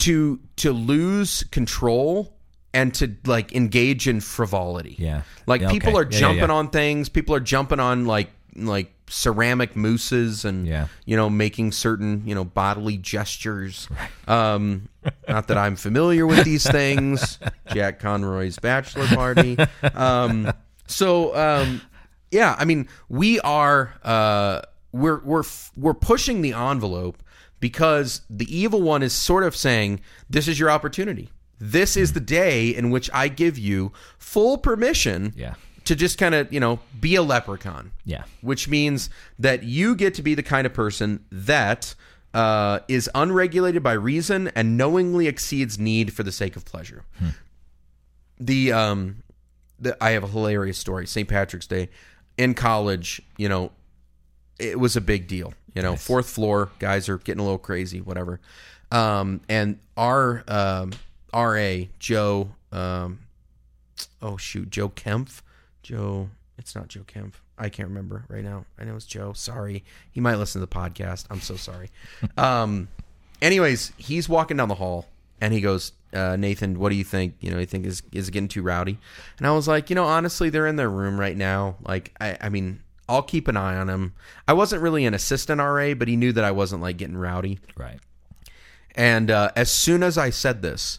to 0.01 0.40
to 0.57 0.73
lose 0.73 1.45
control 1.45 2.35
and 2.73 2.95
to 2.95 3.14
like 3.27 3.53
engage 3.55 4.09
in 4.09 4.21
frivolity. 4.21 4.97
Yeah. 4.99 5.23
Like 5.47 5.61
Yeah, 5.61 5.71
people 5.71 5.90
okay. 5.90 5.99
are 5.99 6.03
Yeah, 6.05 6.09
yeah, 6.12 6.21
jumping 6.21 6.49
yeah. 6.49 6.55
on 6.55 6.71
things, 6.71 7.09
people 7.09 7.35
are 7.35 7.40
jumping 7.40 7.81
on 7.81 8.07
like 8.07 8.31
like 8.57 8.93
ceramic 9.11 9.75
mousses 9.75 10.44
and 10.44 10.66
Yeah. 10.66 10.87
you 11.05 11.16
know 11.16 11.29
making 11.29 11.73
certain, 11.73 12.23
you 12.27 12.35
know, 12.35 12.44
bodily 12.44 12.96
gestures. 12.96 13.88
Um 14.29 14.88
not 15.29 15.49
that 15.49 15.59
I'm 15.59 15.77
familiar 15.77 16.27
with 16.27 16.44
these 16.44 16.68
things. 16.70 17.38
Jack 17.73 18.01
Conroy's 18.01 18.59
bachelor 18.59 19.07
party. 19.09 19.57
Um 19.94 20.53
so 20.87 21.37
um 21.37 21.83
yeah, 22.31 22.55
I 22.59 22.64
mean, 22.64 22.88
we 23.09 23.40
are 23.40 23.92
uh, 24.05 24.61
we're 24.92 25.18
we're 25.25 25.42
we're 25.77 25.94
pushing 25.94 26.42
the 26.42 26.53
envelope 26.53 27.20
because 27.59 28.20
the 28.31 28.46
evil 28.57 28.83
one 28.83 29.03
is 29.03 29.12
sort 29.12 29.42
of 29.42 29.57
saying, 29.57 29.99
"This 30.29 30.46
is 30.46 30.57
your 30.61 30.70
opportunity. 30.70 31.31
This 31.59 31.96
is 31.96 32.12
the 32.12 32.20
day 32.20 32.68
in 32.68 32.90
which 32.90 33.11
I 33.12 33.27
give 33.27 33.59
you 33.59 33.92
full 34.16 34.59
permission 34.59 35.33
Yeah. 35.37 35.55
To 35.90 35.96
just 35.96 36.18
kind 36.18 36.35
of 36.35 36.53
you 36.53 36.61
know 36.61 36.79
be 37.00 37.16
a 37.16 37.22
leprechaun." 37.22 37.90
Yeah. 38.05 38.22
which 38.40 38.68
means 38.68 39.11
that 39.38 39.62
you 39.64 39.94
get 39.94 40.14
to 40.14 40.22
be 40.22 40.35
the 40.35 40.42
kind 40.42 40.66
of 40.66 40.72
person 40.72 41.24
that 41.31 41.94
uh, 42.33 42.79
is 42.88 43.11
unregulated 43.14 43.83
by 43.83 43.92
reason 43.92 44.48
and 44.55 44.76
knowingly 44.76 45.26
exceeds 45.26 45.79
need 45.79 46.12
for 46.12 46.22
the 46.22 46.33
sake 46.33 46.57
of 46.57 46.64
pleasure. 46.64 47.05
The 48.38 48.72
um, 48.72 49.22
the, 49.79 49.96
I 50.03 50.11
have 50.11 50.24
a 50.24 50.29
hilarious 50.29 50.79
story. 50.79 51.07
St. 51.07 51.29
Patrick's 51.29 51.66
Day 51.66 51.88
in 52.38 52.55
college, 52.55 53.20
you 53.37 53.48
know, 53.48 53.72
it 54.59 54.79
was 54.79 54.96
a 54.96 55.00
big 55.00 55.26
deal. 55.26 55.53
You 55.74 55.83
know, 55.83 55.96
fourth 55.96 56.29
floor 56.31 56.70
guys 56.79 57.09
are 57.09 57.18
getting 57.18 57.40
a 57.40 57.44
little 57.44 57.59
crazy, 57.59 58.00
whatever. 58.00 58.40
Um, 58.90 59.40
and 59.48 59.79
our 59.96 60.42
um, 60.48 60.92
RA 61.35 61.85
Joe, 61.98 62.50
um, 62.72 63.20
oh 64.20 64.37
shoot, 64.37 64.70
Joe 64.70 64.88
Kempf, 64.88 65.42
Joe. 65.83 66.31
It's 66.59 66.75
not 66.75 66.88
Joe 66.88 67.03
Kempf. 67.07 67.35
I 67.59 67.69
can't 67.69 67.88
remember 67.88 68.25
right 68.29 68.45
now. 68.45 68.64
I 68.79 68.85
know 68.85 68.97
it's 68.97 69.07
Joe. 69.07 69.33
Sorry, 69.33 69.85
he 70.11 70.21
might 70.21 70.37
listen 70.37 70.61
to 70.61 70.66
the 70.66 70.75
podcast. 70.75 71.27
I'm 71.31 71.40
so 71.40 71.57
sorry. 71.57 71.90
um, 72.37 72.88
anyways, 73.40 73.93
he's 73.97 74.29
walking 74.29 74.57
down 74.57 74.69
the 74.69 74.75
hall 74.75 75.07
and 75.40 75.53
he 75.53 75.61
goes, 75.61 75.93
uh, 76.12 76.37
Nathan, 76.37 76.79
what 76.79 76.90
do 76.90 76.97
you 76.97 77.05
think? 77.05 77.35
You 77.40 77.51
know, 77.51 77.59
you 77.59 77.66
think 77.66 77.87
is 77.87 78.03
is 78.12 78.29
it 78.29 78.33
getting 78.33 78.49
too 78.49 78.62
rowdy? 78.62 78.99
And 79.38 79.47
I 79.47 79.53
was 79.53 79.69
like, 79.69 79.90
you 79.90 79.97
know, 79.97 80.05
honestly, 80.05 80.51
they're 80.51 80.66
in 80.66 80.77
their 80.77 80.90
room 80.90 81.19
right 81.19 81.37
now. 81.37 81.77
Like, 81.83 82.14
I, 82.21 82.37
I 82.40 82.49
mean, 82.49 82.83
I'll 83.09 83.23
keep 83.23 83.49
an 83.49 83.57
eye 83.57 83.77
on 83.77 83.88
him. 83.88 84.14
I 84.47 84.53
wasn't 84.53 84.83
really 84.83 85.05
an 85.05 85.14
assistant 85.14 85.61
RA, 85.61 85.95
but 85.95 86.09
he 86.09 86.16
knew 86.16 86.33
that 86.33 86.45
I 86.45 86.51
wasn't 86.51 86.83
like 86.83 86.97
getting 86.97 87.16
rowdy. 87.16 87.59
Right. 87.77 87.99
And 88.95 89.31
uh, 89.31 89.51
as 89.57 89.71
soon 89.71 90.03
as 90.03 90.19
I 90.19 90.31
said 90.31 90.62
this, 90.62 90.99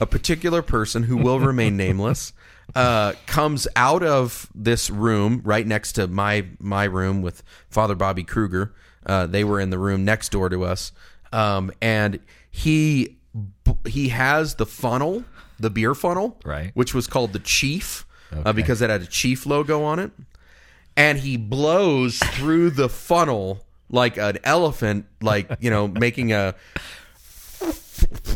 a 0.00 0.06
particular 0.06 0.62
person 0.62 1.04
who 1.04 1.16
will 1.16 1.40
remain 1.40 1.76
nameless 1.76 2.32
uh, 2.74 3.12
comes 3.26 3.66
out 3.76 4.02
of 4.02 4.48
this 4.54 4.90
room 4.90 5.40
right 5.44 5.66
next 5.66 5.92
to 5.92 6.06
my 6.06 6.46
my 6.58 6.84
room 6.84 7.22
with 7.22 7.42
Father 7.70 7.94
Bobby 7.94 8.24
Kruger. 8.24 8.74
Uh, 9.06 9.26
they 9.26 9.44
were 9.44 9.58
in 9.60 9.70
the 9.70 9.78
room 9.78 10.04
next 10.04 10.30
door 10.32 10.48
to 10.48 10.64
us, 10.64 10.92
um, 11.32 11.70
and 11.80 12.20
he 12.50 13.16
he 13.86 14.08
has 14.10 14.56
the 14.56 14.66
funnel, 14.66 15.24
the 15.58 15.70
beer 15.70 15.94
funnel, 15.94 16.38
Right. 16.44 16.70
which 16.74 16.92
was 16.94 17.06
called 17.06 17.32
the 17.32 17.38
Chief 17.38 18.06
uh, 18.44 18.52
because 18.52 18.82
it 18.82 18.90
had 18.90 19.02
a 19.02 19.06
Chief 19.06 19.46
logo 19.46 19.82
on 19.82 19.98
it, 19.98 20.10
and 20.96 21.18
he 21.18 21.36
blows 21.36 22.18
through 22.18 22.70
the 22.70 22.88
funnel 22.88 23.64
like 23.90 24.18
an 24.18 24.38
elephant, 24.44 25.06
like 25.22 25.50
you 25.60 25.70
know, 25.70 25.88
making 26.06 26.32
a 26.32 26.54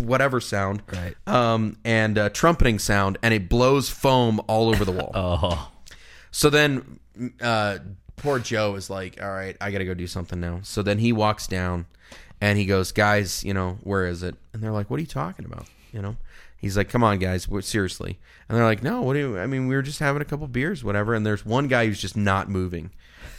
whatever 0.01 0.41
sound, 0.41 0.83
Right. 0.93 1.15
Um, 1.27 1.77
and 1.85 2.19
a 2.19 2.31
trumpeting 2.31 2.79
sound, 2.79 3.19
and 3.23 3.33
it 3.33 3.49
blows 3.49 3.89
foam 3.89 4.41
all 4.47 4.69
over 4.69 4.85
the 4.85 4.93
wall. 4.93 5.13
Oh. 5.15 5.71
So 6.31 6.51
then, 6.51 6.99
uh, 7.41 7.79
poor 8.17 8.39
Joe 8.39 8.75
is 8.77 8.89
like, 8.89 9.21
"All 9.23 9.31
right, 9.31 9.57
I 9.61 9.71
got 9.71 9.79
to 9.79 9.85
go 9.85 9.95
do 9.95 10.07
something 10.07 10.41
now." 10.41 10.61
So 10.63 10.83
then 10.83 10.99
he 10.99 11.13
walks 11.13 11.47
down, 11.47 11.87
and 12.41 12.59
he 12.59 12.65
goes, 12.65 12.93
"Guys, 12.93 13.45
you 13.45 13.53
know, 13.55 13.79
where 13.83 14.07
is 14.07 14.23
it?" 14.23 14.37
And 14.53 14.63
they're 14.63 14.73
like, 14.73 14.91
"What 14.91 14.99
are 14.99 15.03
you 15.03 15.07
talking 15.07 15.45
about?" 15.45 15.67
You 15.93 16.01
know, 16.01 16.17
he's 16.57 16.77
like, 16.77 16.89
"Come 16.89 17.05
on, 17.05 17.19
guys, 17.19 17.47
seriously." 17.61 18.19
And 18.49 18.57
they're 18.57 18.65
like, 18.65 18.83
"No, 18.83 19.03
what 19.03 19.15
do 19.15 19.19
you? 19.19 19.39
I 19.39 19.47
mean, 19.47 19.69
we 19.69 19.75
were 19.75 19.83
just 19.83 19.99
having 19.99 20.23
a 20.23 20.27
couple 20.27 20.47
beers, 20.49 20.83
whatever." 20.83 21.15
And 21.15 21.25
there's 21.27 21.45
one 21.45 21.69
guy 21.69 21.87
who's 21.87 22.01
just 22.01 22.17
not 22.17 22.49
moving. 22.49 22.91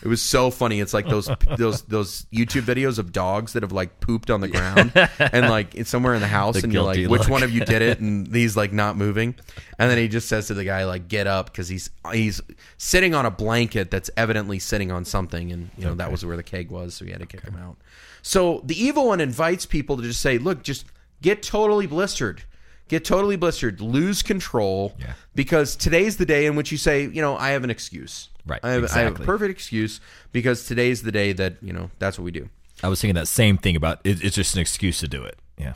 It 0.03 0.09
was 0.09 0.21
so 0.21 0.51
funny. 0.51 0.81
It's 0.81 0.93
like 0.93 1.07
those 1.07 1.29
those 1.57 1.81
those 1.83 2.25
YouTube 2.25 2.63
videos 2.63 2.99
of 2.99 3.13
dogs 3.13 3.53
that 3.53 3.63
have 3.63 3.71
like 3.71 4.01
pooped 4.01 4.29
on 4.29 4.41
the 4.41 4.49
ground 4.49 4.91
and 5.19 5.49
like 5.49 5.75
it's 5.75 5.89
somewhere 5.89 6.13
in 6.13 6.19
the 6.19 6.27
house, 6.27 6.57
The 6.57 6.63
and 6.63 6.73
you're 6.73 6.83
like, 6.83 6.95
guilty 6.97 7.07
"Which 7.07 7.21
look. 7.21 7.29
one 7.29 7.43
of 7.43 7.51
you 7.51 7.63
did 7.63 7.81
it?" 7.81 7.99
And 8.01 8.27
he's 8.35 8.57
like 8.57 8.73
not 8.73 8.97
moving, 8.97 9.33
and 9.79 9.89
then 9.89 9.97
he 9.97 10.09
just 10.09 10.27
says 10.27 10.47
to 10.47 10.53
the 10.53 10.65
guy 10.65 10.83
like, 10.83 11.07
"Get 11.07 11.25
up," 11.25 11.45
because 11.45 11.69
he's 11.69 11.89
he's 12.11 12.41
sitting 12.77 13.15
on 13.15 13.25
a 13.25 13.31
blanket 13.31 13.89
that's 13.89 14.09
evidently 14.17 14.59
sitting 14.59 14.91
on 14.91 15.05
something, 15.05 15.53
and 15.53 15.69
you 15.77 15.85
know 15.85 15.95
that 15.95 16.11
was 16.11 16.25
where 16.25 16.35
the 16.35 16.43
keg 16.43 16.69
was, 16.69 16.95
so 16.95 17.05
he 17.05 17.11
had 17.11 17.21
to 17.21 17.25
kick 17.25 17.41
him 17.43 17.55
out. 17.55 17.77
So 18.21 18.61
the 18.65 18.81
evil 18.81 19.07
one 19.07 19.21
invites 19.21 19.65
people 19.65 19.95
to 19.95 20.03
just 20.03 20.19
say, 20.21 20.37
"Look, 20.37 20.63
just 20.63 20.85
get 21.21 21.41
totally 21.41 21.87
blistered." 21.87 22.43
Get 22.93 23.03
totally 23.03 23.37
blistered, 23.37 23.81
lose 23.81 24.21
control, 24.21 24.95
Yeah. 24.99 25.13
because 25.33 25.75
today's 25.75 26.17
the 26.17 26.27
day 26.27 26.45
in 26.45 26.55
which 26.55 26.71
you 26.71 26.77
say, 26.77 27.07
you 27.07 27.23
know, 27.23 27.35
I 27.35 27.49
have 27.49 27.63
an 27.63 27.71
excuse. 27.71 28.29
Right, 28.45 28.59
I 28.61 28.69
have, 28.73 28.83
I 28.91 28.99
have 28.99 29.19
a 29.19 29.23
perfect 29.23 29.49
excuse 29.49 29.99
because 30.31 30.67
today's 30.67 31.01
the 31.01 31.11
day 31.11 31.33
that, 31.33 31.55
you 31.63 31.73
know, 31.73 31.89
that's 31.97 32.19
what 32.19 32.23
we 32.23 32.29
do. 32.29 32.49
I 32.83 32.89
was 32.89 33.01
thinking 33.01 33.15
that 33.15 33.27
same 33.27 33.57
thing 33.57 33.75
about 33.75 34.01
it, 34.03 34.23
it's 34.23 34.35
just 34.35 34.53
an 34.53 34.61
excuse 34.61 34.99
to 34.99 35.07
do 35.07 35.23
it. 35.23 35.39
Yeah. 35.57 35.73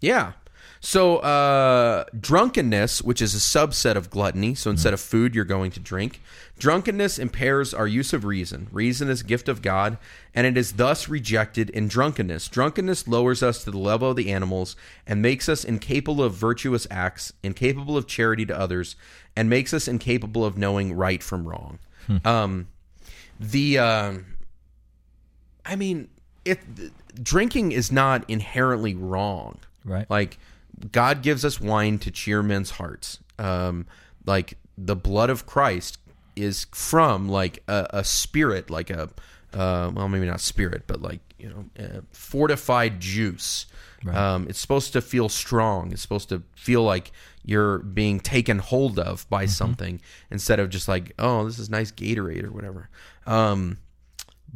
Yeah. 0.00 0.32
So 0.80 1.16
uh, 1.18 2.04
drunkenness, 2.18 3.02
which 3.02 3.20
is 3.20 3.34
a 3.34 3.38
subset 3.38 3.96
of 3.96 4.10
gluttony, 4.10 4.54
so 4.54 4.70
instead 4.70 4.94
of 4.94 5.00
food, 5.00 5.34
you're 5.34 5.44
going 5.44 5.70
to 5.72 5.80
drink. 5.80 6.22
Drunkenness 6.58 7.18
impairs 7.18 7.74
our 7.74 7.86
use 7.86 8.12
of 8.12 8.24
reason. 8.24 8.68
Reason 8.70 9.08
is 9.08 9.20
a 9.20 9.24
gift 9.24 9.48
of 9.48 9.60
God, 9.60 9.98
and 10.34 10.46
it 10.46 10.56
is 10.56 10.72
thus 10.72 11.08
rejected 11.08 11.70
in 11.70 11.88
drunkenness. 11.88 12.48
Drunkenness 12.48 13.08
lowers 13.08 13.42
us 13.42 13.64
to 13.64 13.70
the 13.70 13.78
level 13.78 14.10
of 14.10 14.16
the 14.16 14.30
animals 14.30 14.76
and 15.06 15.20
makes 15.20 15.48
us 15.48 15.64
incapable 15.64 16.22
of 16.22 16.34
virtuous 16.34 16.86
acts, 16.90 17.32
incapable 17.42 17.96
of 17.96 18.06
charity 18.06 18.46
to 18.46 18.58
others, 18.58 18.94
and 19.34 19.50
makes 19.50 19.74
us 19.74 19.88
incapable 19.88 20.44
of 20.44 20.56
knowing 20.56 20.92
right 20.92 21.22
from 21.22 21.46
wrong. 21.46 21.78
Um, 22.24 22.68
the 23.38 23.78
um 23.78 24.38
I 25.64 25.76
mean, 25.76 26.08
it 26.44 26.60
drinking 27.22 27.72
is 27.72 27.92
not 27.92 28.24
inherently 28.28 28.94
wrong. 28.94 29.58
Right. 29.84 30.08
Like 30.08 30.38
God 30.92 31.22
gives 31.22 31.44
us 31.44 31.60
wine 31.60 31.98
to 32.00 32.10
cheer 32.10 32.42
men's 32.42 32.70
hearts. 32.70 33.18
Um, 33.38 33.86
like 34.26 34.58
the 34.76 34.96
blood 34.96 35.30
of 35.30 35.46
Christ 35.46 35.98
is 36.36 36.66
from 36.72 37.28
like 37.28 37.62
a, 37.68 37.86
a 37.90 38.04
spirit, 38.04 38.70
like 38.70 38.90
a 38.90 39.10
uh, 39.54 39.90
well, 39.94 40.08
maybe 40.08 40.26
not 40.26 40.40
spirit, 40.40 40.82
but 40.86 41.00
like 41.00 41.20
you 41.38 41.48
know, 41.48 41.84
uh, 41.84 42.00
fortified 42.12 43.00
juice. 43.00 43.66
Um, 44.06 44.46
it's 44.48 44.60
supposed 44.60 44.92
to 44.92 45.00
feel 45.00 45.28
strong. 45.28 45.92
It's 45.92 46.02
supposed 46.02 46.28
to 46.28 46.42
feel 46.54 46.82
like 46.82 47.10
you're 47.44 47.78
being 47.78 48.20
taken 48.20 48.58
hold 48.58 48.98
of 48.98 49.28
by 49.28 49.46
something 49.46 50.00
instead 50.30 50.60
of 50.60 50.70
just 50.70 50.86
like, 50.86 51.12
oh, 51.18 51.44
this 51.44 51.58
is 51.58 51.68
nice 51.68 51.90
Gatorade 51.90 52.44
or 52.44 52.52
whatever. 52.52 52.90
Um, 53.26 53.78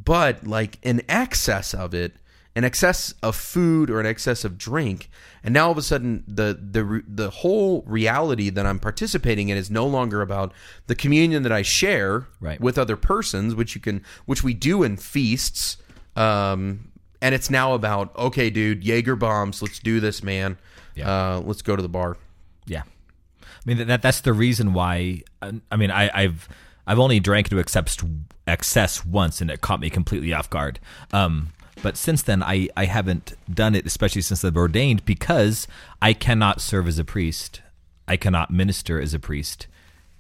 but 0.04 0.46
like 0.46 0.78
an 0.84 1.02
excess 1.08 1.74
of 1.74 1.94
it 1.94 2.14
an 2.54 2.64
excess 2.64 3.14
of 3.22 3.34
food 3.34 3.88
or 3.90 3.98
an 4.00 4.06
excess 4.06 4.44
of 4.44 4.58
drink 4.58 5.08
and 5.42 5.54
now 5.54 5.66
all 5.66 5.72
of 5.72 5.78
a 5.78 5.82
sudden 5.82 6.22
the 6.28 6.58
the 6.70 7.02
the 7.08 7.30
whole 7.30 7.82
reality 7.86 8.50
that 8.50 8.66
I'm 8.66 8.78
participating 8.78 9.48
in 9.48 9.56
is 9.56 9.70
no 9.70 9.86
longer 9.86 10.20
about 10.20 10.52
the 10.86 10.94
communion 10.94 11.42
that 11.44 11.52
I 11.52 11.62
share 11.62 12.26
Right. 12.40 12.60
with 12.60 12.76
other 12.78 12.96
persons 12.96 13.54
which 13.54 13.74
you 13.74 13.80
can 13.80 14.02
which 14.26 14.44
we 14.44 14.52
do 14.54 14.82
in 14.82 14.96
feasts 14.98 15.78
um 16.16 16.90
and 17.22 17.34
it's 17.34 17.48
now 17.50 17.72
about 17.74 18.14
okay 18.16 18.50
dude 18.50 18.84
Jaeger 18.84 19.16
bombs 19.16 19.62
let's 19.62 19.78
do 19.78 19.98
this 20.00 20.22
man 20.22 20.58
Yeah. 20.94 21.08
uh 21.36 21.40
let's 21.40 21.62
go 21.62 21.74
to 21.76 21.82
the 21.82 21.88
bar 21.88 22.16
Yeah, 22.66 22.82
I 23.40 23.44
mean 23.64 23.86
that 23.86 24.02
that's 24.02 24.20
the 24.20 24.32
reason 24.32 24.72
why. 24.74 25.22
I 25.70 25.76
mean, 25.76 25.90
I, 25.90 26.10
I've 26.14 26.48
I've 26.86 26.98
only 26.98 27.18
drank 27.20 27.48
to 27.50 27.58
excess 27.58 27.96
excess 28.46 29.04
once, 29.06 29.40
and 29.40 29.50
it 29.50 29.60
caught 29.60 29.80
me 29.80 29.88
completely 29.90 30.32
off 30.32 30.50
guard. 30.50 30.78
Um, 31.12 31.52
but 31.82 31.96
since 31.96 32.22
then, 32.22 32.42
I 32.42 32.68
I 32.76 32.86
haven't 32.86 33.34
done 33.52 33.74
it, 33.74 33.86
especially 33.86 34.22
since 34.22 34.44
I've 34.44 34.56
ordained, 34.56 35.04
because 35.04 35.66
I 36.00 36.12
cannot 36.12 36.60
serve 36.60 36.86
as 36.88 36.98
a 36.98 37.04
priest. 37.04 37.60
I 38.08 38.16
cannot 38.16 38.50
minister 38.50 39.00
as 39.00 39.14
a 39.14 39.18
priest 39.18 39.66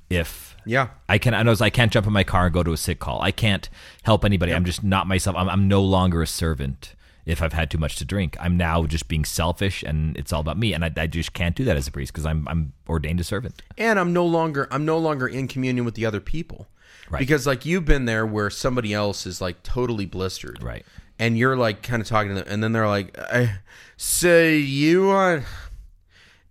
if 0.08 0.56
yeah 0.64 0.88
I 1.08 1.18
can. 1.18 1.34
I 1.34 1.42
know 1.42 1.54
I 1.60 1.70
can't 1.70 1.92
jump 1.92 2.06
in 2.06 2.12
my 2.12 2.24
car 2.24 2.46
and 2.46 2.54
go 2.54 2.62
to 2.62 2.72
a 2.72 2.76
sick 2.76 2.98
call. 2.98 3.20
I 3.22 3.30
can't 3.30 3.68
help 4.02 4.24
anybody. 4.24 4.52
I'm 4.52 4.64
just 4.64 4.84
not 4.84 5.06
myself. 5.06 5.36
I'm, 5.36 5.48
I'm 5.48 5.68
no 5.68 5.82
longer 5.82 6.22
a 6.22 6.26
servant. 6.26 6.94
If 7.24 7.40
I've 7.40 7.52
had 7.52 7.70
too 7.70 7.78
much 7.78 7.94
to 7.96 8.04
drink, 8.04 8.36
I'm 8.40 8.56
now 8.56 8.84
just 8.84 9.06
being 9.06 9.24
selfish, 9.24 9.84
and 9.84 10.16
it's 10.16 10.32
all 10.32 10.40
about 10.40 10.58
me. 10.58 10.72
And 10.72 10.84
I, 10.84 10.90
I 10.96 11.06
just 11.06 11.32
can't 11.32 11.54
do 11.54 11.62
that 11.64 11.76
as 11.76 11.86
a 11.86 11.92
priest 11.92 12.12
because 12.12 12.26
I'm 12.26 12.48
I'm 12.48 12.72
ordained 12.88 13.20
a 13.20 13.24
servant. 13.24 13.62
and 13.78 13.98
I'm 13.98 14.12
no 14.12 14.26
longer 14.26 14.66
I'm 14.70 14.84
no 14.84 14.98
longer 14.98 15.28
in 15.28 15.46
communion 15.48 15.84
with 15.84 15.94
the 15.94 16.04
other 16.04 16.20
people. 16.20 16.66
Right. 17.10 17.20
Because 17.20 17.46
like 17.46 17.64
you've 17.66 17.84
been 17.84 18.06
there 18.06 18.24
where 18.26 18.50
somebody 18.50 18.92
else 18.94 19.26
is 19.26 19.40
like 19.40 19.62
totally 19.62 20.06
blistered. 20.06 20.62
Right. 20.62 20.84
And 21.22 21.38
you're 21.38 21.56
like 21.56 21.84
kind 21.84 22.02
of 22.02 22.08
talking 22.08 22.30
to 22.30 22.34
them 22.34 22.44
and 22.48 22.64
then 22.64 22.72
they're 22.72 22.88
like 22.88 23.16
I, 23.16 23.58
so 23.96 24.42
you 24.42 25.06
want 25.06 25.44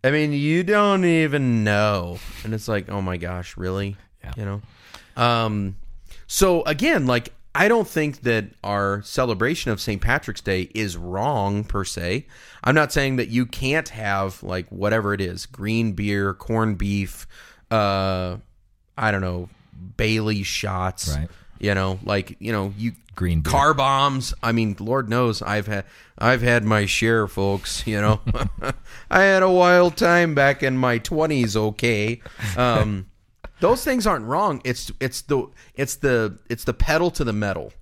I 0.02 0.12
mean 0.12 0.32
you 0.32 0.64
don't 0.64 1.04
even 1.04 1.66
know. 1.66 2.20
And 2.46 2.54
it's 2.54 2.70
like, 2.70 2.90
"Oh 2.90 3.02
my 3.02 3.18
gosh, 3.18 3.58
really?" 3.58 3.98
Yeah. 4.24 4.32
You 4.38 4.46
know. 4.46 4.62
Um 5.22 5.76
so 6.26 6.64
again, 6.64 7.06
like 7.06 7.34
I 7.54 7.68
don't 7.68 7.88
think 7.88 8.22
that 8.22 8.46
our 8.64 9.02
celebration 9.02 9.72
of 9.72 9.82
St. 9.82 10.02
Patrick's 10.02 10.40
Day 10.40 10.70
is 10.74 10.96
wrong 10.96 11.66
per 11.66 11.84
se. 11.84 12.26
I'm 12.64 12.76
not 12.76 12.94
saying 12.94 13.18
that 13.18 13.28
you 13.28 13.46
can't 13.46 13.90
have 13.90 14.42
like 14.42 14.70
whatever 14.70 15.14
it 15.14 15.20
is, 15.20 15.48
green 15.48 15.92
beer, 15.92 16.34
corned 16.34 16.78
beef, 16.78 17.28
uh 17.70 18.38
I 18.98 19.12
don't 19.12 19.22
know, 19.22 19.50
Bailey 19.98 20.44
shots. 20.44 21.14
Right. 21.14 21.28
You 21.62 21.76
know, 21.76 22.00
like, 22.04 22.36
you 22.40 22.52
know, 22.52 22.74
you 22.76 22.94
Green 23.16 23.42
beer. 23.42 23.52
car 23.52 23.74
bombs. 23.76 24.34
I 24.42 24.52
mean, 24.52 24.76
Lord 24.80 25.10
knows 25.10 25.42
I've 25.42 25.68
had 25.68 25.86
I've 26.18 26.42
had 26.42 26.64
my 26.64 26.86
share, 26.88 27.28
folks, 27.28 27.86
you 27.86 28.02
know. 28.02 28.20
I 29.12 29.22
had 29.24 29.44
a 29.44 29.50
wild 29.50 29.96
time 29.96 30.34
back 30.34 30.64
in 30.64 30.78
my 30.78 30.98
20s, 30.98 31.56
okay. 31.56 32.22
Um 32.58 33.06
those 33.60 33.84
things 33.84 34.08
aren't 34.08 34.26
wrong. 34.26 34.62
It's 34.66 34.92
it's 35.00 35.22
the 35.22 35.48
it's 35.76 35.96
the 35.98 36.40
it's 36.50 36.64
the 36.64 36.74
pedal 36.74 37.12
to 37.12 37.24
the 37.24 37.34
metal. 37.34 37.74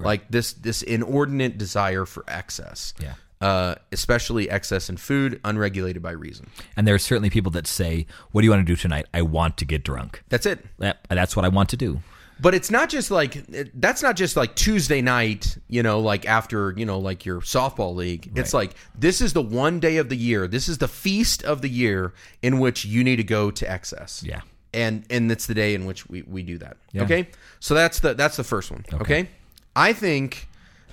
Like 0.00 0.30
this 0.30 0.52
this 0.52 0.82
inordinate 0.82 1.58
desire 1.58 2.04
for 2.04 2.24
excess. 2.28 2.94
Yeah. 3.00 3.14
Uh, 3.40 3.76
especially 3.92 4.50
excess 4.50 4.90
in 4.90 4.96
food, 4.96 5.40
unregulated 5.44 6.02
by 6.02 6.10
reason. 6.10 6.50
And 6.76 6.88
there 6.88 6.94
are 6.96 6.98
certainly 6.98 7.30
people 7.30 7.52
that 7.52 7.68
say, 7.68 8.06
"What 8.32 8.40
do 8.42 8.46
you 8.46 8.50
want 8.50 8.66
to 8.66 8.72
do 8.72 8.74
tonight? 8.74 9.06
I 9.14 9.22
want 9.22 9.56
to 9.58 9.64
get 9.64 9.84
drunk." 9.84 10.24
That's 10.28 10.44
it. 10.44 10.64
That's 11.08 11.36
what 11.36 11.44
I 11.44 11.48
want 11.48 11.68
to 11.68 11.76
do. 11.76 12.00
But 12.40 12.54
it's 12.54 12.70
not 12.70 12.88
just 12.88 13.10
like 13.10 13.44
that's 13.74 14.02
not 14.02 14.16
just 14.16 14.36
like 14.36 14.54
Tuesday 14.54 15.02
night, 15.02 15.58
you 15.68 15.82
know, 15.82 15.98
like 15.98 16.26
after, 16.26 16.72
you 16.76 16.86
know, 16.86 16.98
like 16.98 17.24
your 17.24 17.40
softball 17.40 17.94
league. 17.94 18.30
It's 18.36 18.54
like 18.54 18.74
this 18.94 19.20
is 19.20 19.32
the 19.32 19.42
one 19.42 19.80
day 19.80 19.96
of 19.96 20.08
the 20.08 20.16
year. 20.16 20.46
This 20.46 20.68
is 20.68 20.78
the 20.78 20.88
feast 20.88 21.42
of 21.42 21.62
the 21.62 21.68
year 21.68 22.12
in 22.42 22.60
which 22.60 22.84
you 22.84 23.02
need 23.02 23.16
to 23.16 23.24
go 23.24 23.50
to 23.50 23.70
excess. 23.70 24.22
Yeah. 24.24 24.40
And 24.72 25.04
and 25.10 25.32
it's 25.32 25.46
the 25.46 25.54
day 25.54 25.74
in 25.74 25.84
which 25.84 26.08
we, 26.08 26.22
we 26.22 26.42
do 26.42 26.58
that. 26.58 26.76
Yeah. 26.92 27.02
Okay? 27.02 27.28
So 27.58 27.74
that's 27.74 28.00
the 28.00 28.14
that's 28.14 28.36
the 28.36 28.44
first 28.44 28.70
one. 28.70 28.84
Okay? 28.92 29.28
I 29.74 29.92
think 29.92 30.48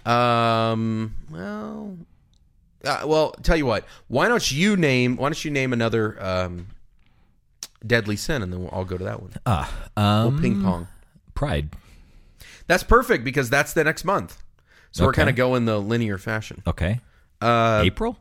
um 0.05 1.15
well 1.29 1.97
uh, 2.83 3.03
well, 3.05 3.31
tell 3.43 3.57
you 3.57 3.65
what. 3.65 3.85
Why 4.07 4.27
don't 4.27 4.51
you 4.51 4.77
name 4.77 5.17
why 5.17 5.29
don't 5.29 5.45
you 5.45 5.51
name 5.51 5.73
another 5.73 6.23
um 6.23 6.67
deadly 7.85 8.15
sin 8.15 8.41
and 8.41 8.51
then 8.51 8.61
we'll 8.61 8.69
all 8.69 8.85
go 8.85 8.97
to 8.97 9.03
that 9.03 9.21
one. 9.21 9.31
We'll 9.45 10.03
um, 10.03 10.41
ping 10.41 10.63
pong. 10.63 10.87
Pride. 11.35 11.69
That's 12.67 12.83
perfect 12.83 13.23
because 13.23 13.49
that's 13.49 13.73
the 13.73 13.83
next 13.83 14.03
month. 14.03 14.41
So 14.91 15.03
we're 15.03 15.09
Okay. 15.09 15.17
kind 15.21 15.29
of 15.29 15.35
going 15.35 15.65
the 15.65 15.79
linear 15.79 16.17
fashion. 16.17 16.63
Okay. 16.65 16.99
Uh, 17.41 17.81
April. 17.85 18.17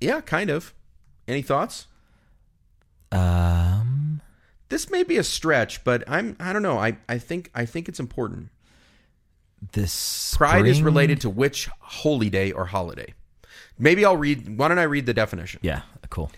yeah, 0.00 0.20
kind 0.22 0.48
of. 0.48 0.72
Any 1.28 1.42
thoughts? 1.42 1.86
Um, 3.12 4.20
This 4.68 4.88
may 4.90 5.02
be 5.02 5.16
a 5.18 5.24
stretch, 5.24 5.82
but 5.84 6.04
I'm 6.08 6.36
I 6.40 6.52
don't 6.52 6.62
know. 6.62 6.78
I, 6.78 6.96
I 7.08 7.18
think 7.18 7.50
I 7.54 7.66
think 7.66 7.88
it's 7.88 7.98
important. 8.00 8.50
this 9.72 10.34
Pride 10.36 10.66
is 10.66 10.76
spring? 10.76 10.84
related 10.86 11.20
to 11.22 11.30
which 11.30 11.68
holy 11.80 12.30
day 12.30 12.52
or 12.52 12.66
holiday. 12.66 13.12
Maybe 13.78 14.04
I'll 14.04 14.16
read 14.16 14.56
why 14.58 14.68
don't 14.68 14.78
I 14.78 14.84
read 14.84 15.06
the 15.06 15.14
definition? 15.14 15.60
Yeah, 15.62 15.82
cool. 16.08 16.30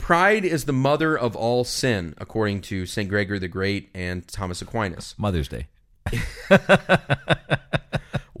Pride 0.00 0.44
is 0.44 0.64
the 0.64 0.72
mother 0.72 1.16
of 1.16 1.36
all 1.36 1.62
sin, 1.64 2.14
according 2.18 2.62
to 2.62 2.86
St. 2.86 3.08
Gregory 3.08 3.38
the 3.38 3.48
Great 3.48 3.90
and 3.94 4.26
Thomas 4.26 4.60
Aquinas. 4.60 5.14
Mother's 5.16 5.48
Day. 5.48 5.68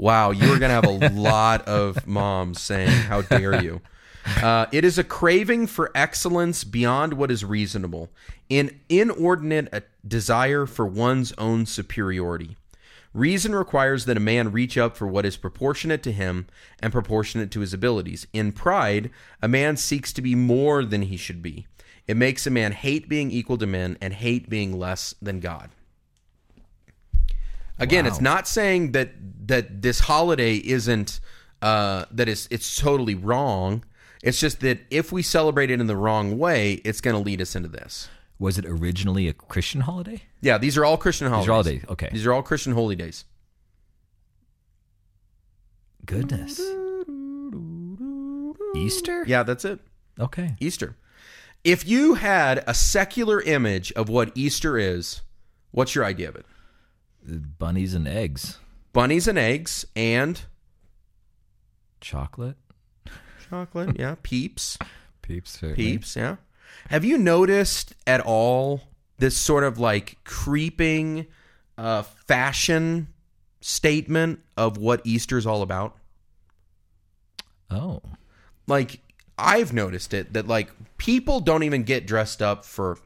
Wow, 0.00 0.30
you 0.30 0.46
are 0.50 0.58
going 0.58 0.70
to 0.70 0.80
have 0.80 0.86
a 0.86 1.10
lot 1.10 1.68
of 1.68 2.06
moms 2.06 2.58
saying, 2.58 2.88
How 2.88 3.20
dare 3.20 3.62
you? 3.62 3.82
Uh, 4.42 4.64
it 4.72 4.82
is 4.82 4.96
a 4.96 5.04
craving 5.04 5.66
for 5.66 5.90
excellence 5.94 6.64
beyond 6.64 7.12
what 7.12 7.30
is 7.30 7.44
reasonable, 7.44 8.08
an 8.50 8.80
inordinate 8.88 9.90
desire 10.06 10.64
for 10.64 10.86
one's 10.86 11.32
own 11.36 11.66
superiority. 11.66 12.56
Reason 13.12 13.54
requires 13.54 14.04
that 14.04 14.16
a 14.16 14.20
man 14.20 14.52
reach 14.52 14.78
up 14.78 14.96
for 14.96 15.06
what 15.06 15.26
is 15.26 15.36
proportionate 15.36 16.02
to 16.04 16.12
him 16.12 16.46
and 16.78 16.92
proportionate 16.92 17.50
to 17.50 17.60
his 17.60 17.74
abilities. 17.74 18.26
In 18.32 18.52
pride, 18.52 19.10
a 19.42 19.48
man 19.48 19.76
seeks 19.76 20.12
to 20.12 20.22
be 20.22 20.36
more 20.36 20.84
than 20.84 21.02
he 21.02 21.16
should 21.16 21.42
be. 21.42 21.66
It 22.06 22.16
makes 22.16 22.46
a 22.46 22.50
man 22.50 22.72
hate 22.72 23.08
being 23.08 23.30
equal 23.30 23.58
to 23.58 23.66
men 23.66 23.98
and 24.00 24.14
hate 24.14 24.48
being 24.48 24.78
less 24.78 25.14
than 25.20 25.40
God. 25.40 25.70
Again, 27.78 28.04
it's 28.04 28.20
not 28.20 28.46
saying 28.46 28.92
that 28.92 29.12
that 29.46 29.80
this 29.80 30.00
holiday 30.00 30.56
isn't 30.56 31.18
uh, 31.62 32.04
that 32.10 32.28
it's 32.28 32.46
it's 32.50 32.76
totally 32.76 33.14
wrong. 33.14 33.84
It's 34.22 34.38
just 34.38 34.60
that 34.60 34.80
if 34.90 35.12
we 35.12 35.22
celebrate 35.22 35.70
it 35.70 35.80
in 35.80 35.86
the 35.86 35.96
wrong 35.96 36.38
way, 36.38 36.74
it's 36.84 37.00
going 37.00 37.16
to 37.16 37.22
lead 37.22 37.40
us 37.40 37.56
into 37.56 37.68
this. 37.68 38.08
Was 38.38 38.58
it 38.58 38.66
originally 38.66 39.28
a 39.28 39.32
Christian 39.32 39.82
holiday? 39.82 40.22
Yeah, 40.40 40.58
these 40.58 40.76
are 40.78 40.84
all 40.84 40.96
Christian 40.96 41.28
holidays. 41.28 41.44
These 41.46 41.50
are 41.50 41.52
all 41.54 41.62
days. 41.62 41.84
Okay. 41.90 42.08
These 42.12 42.26
are 42.26 42.32
all 42.32 42.42
Christian 42.42 42.72
holy 42.72 42.96
days. 42.96 43.24
Goodness. 46.06 46.60
Easter? 48.76 49.24
Yeah, 49.26 49.42
that's 49.42 49.64
it. 49.64 49.80
Okay. 50.18 50.56
Easter. 50.60 50.96
If 51.64 51.86
you 51.86 52.14
had 52.14 52.64
a 52.66 52.72
secular 52.74 53.40
image 53.42 53.92
of 53.92 54.08
what 54.08 54.32
Easter 54.34 54.78
is, 54.78 55.20
what's 55.72 55.94
your 55.94 56.04
idea 56.04 56.28
of 56.30 56.36
it? 56.36 56.46
Bunnies 57.58 57.92
and 57.94 58.08
eggs. 58.08 58.58
Bunnies 58.92 59.28
and 59.28 59.38
eggs 59.38 59.84
and 59.94 60.40
Chocolate. 62.00 62.56
chocolate. 63.50 63.98
Yeah, 63.98 64.14
peeps. 64.22 64.78
Peeps. 65.22 65.50
certainly. 65.52 65.76
peeps 65.76 66.16
yeah 66.16 66.36
have 66.88 67.04
you 67.04 67.16
noticed 67.16 67.94
at 68.04 68.20
all 68.20 68.80
this 69.20 69.36
sort 69.36 69.62
of 69.64 69.78
like 69.78 70.16
creeping 70.24 71.26
uh 71.78 72.02
fashion 72.02 73.06
statement 73.60 74.40
of 74.56 74.76
what 74.78 75.00
easter's 75.04 75.46
all 75.46 75.62
about 75.62 75.96
Oh. 77.70 78.02
like 78.66 79.00
i've 79.38 79.72
noticed 79.72 80.12
it 80.12 80.32
that 80.32 80.48
like 80.48 80.70
people 80.98 81.40
don't 81.40 81.62
even 81.62 81.84
get 81.84 82.06
dressed 82.06 82.42
up 82.42 82.64
for 82.64 82.98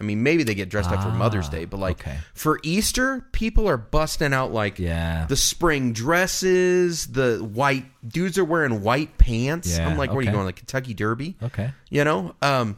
I 0.00 0.04
mean, 0.04 0.22
maybe 0.22 0.44
they 0.44 0.54
get 0.54 0.68
dressed 0.68 0.92
up 0.92 1.02
for 1.02 1.10
Mother's 1.10 1.48
Day, 1.48 1.64
but 1.64 1.78
like 1.80 2.06
Ah, 2.06 2.10
okay. 2.10 2.18
for 2.32 2.60
Easter, 2.62 3.26
people 3.32 3.68
are 3.68 3.76
busting 3.76 4.32
out 4.32 4.52
like 4.52 4.78
Yeah. 4.78 5.26
the 5.26 5.34
spring 5.34 5.92
dresses, 5.92 7.08
the 7.08 7.38
white 7.38 7.84
dudes 8.06 8.38
are 8.38 8.44
wearing 8.44 8.82
white 8.82 9.18
pants. 9.18 9.76
Yeah, 9.76 9.88
I'm 9.88 9.98
like, 9.98 10.10
where 10.10 10.20
are 10.20 10.22
you 10.22 10.30
going 10.30 10.44
like 10.44 10.54
Kentucky 10.54 10.94
Derby? 10.94 11.36
Okay. 11.42 11.72
You 11.90 12.04
know, 12.04 12.36
um, 12.42 12.76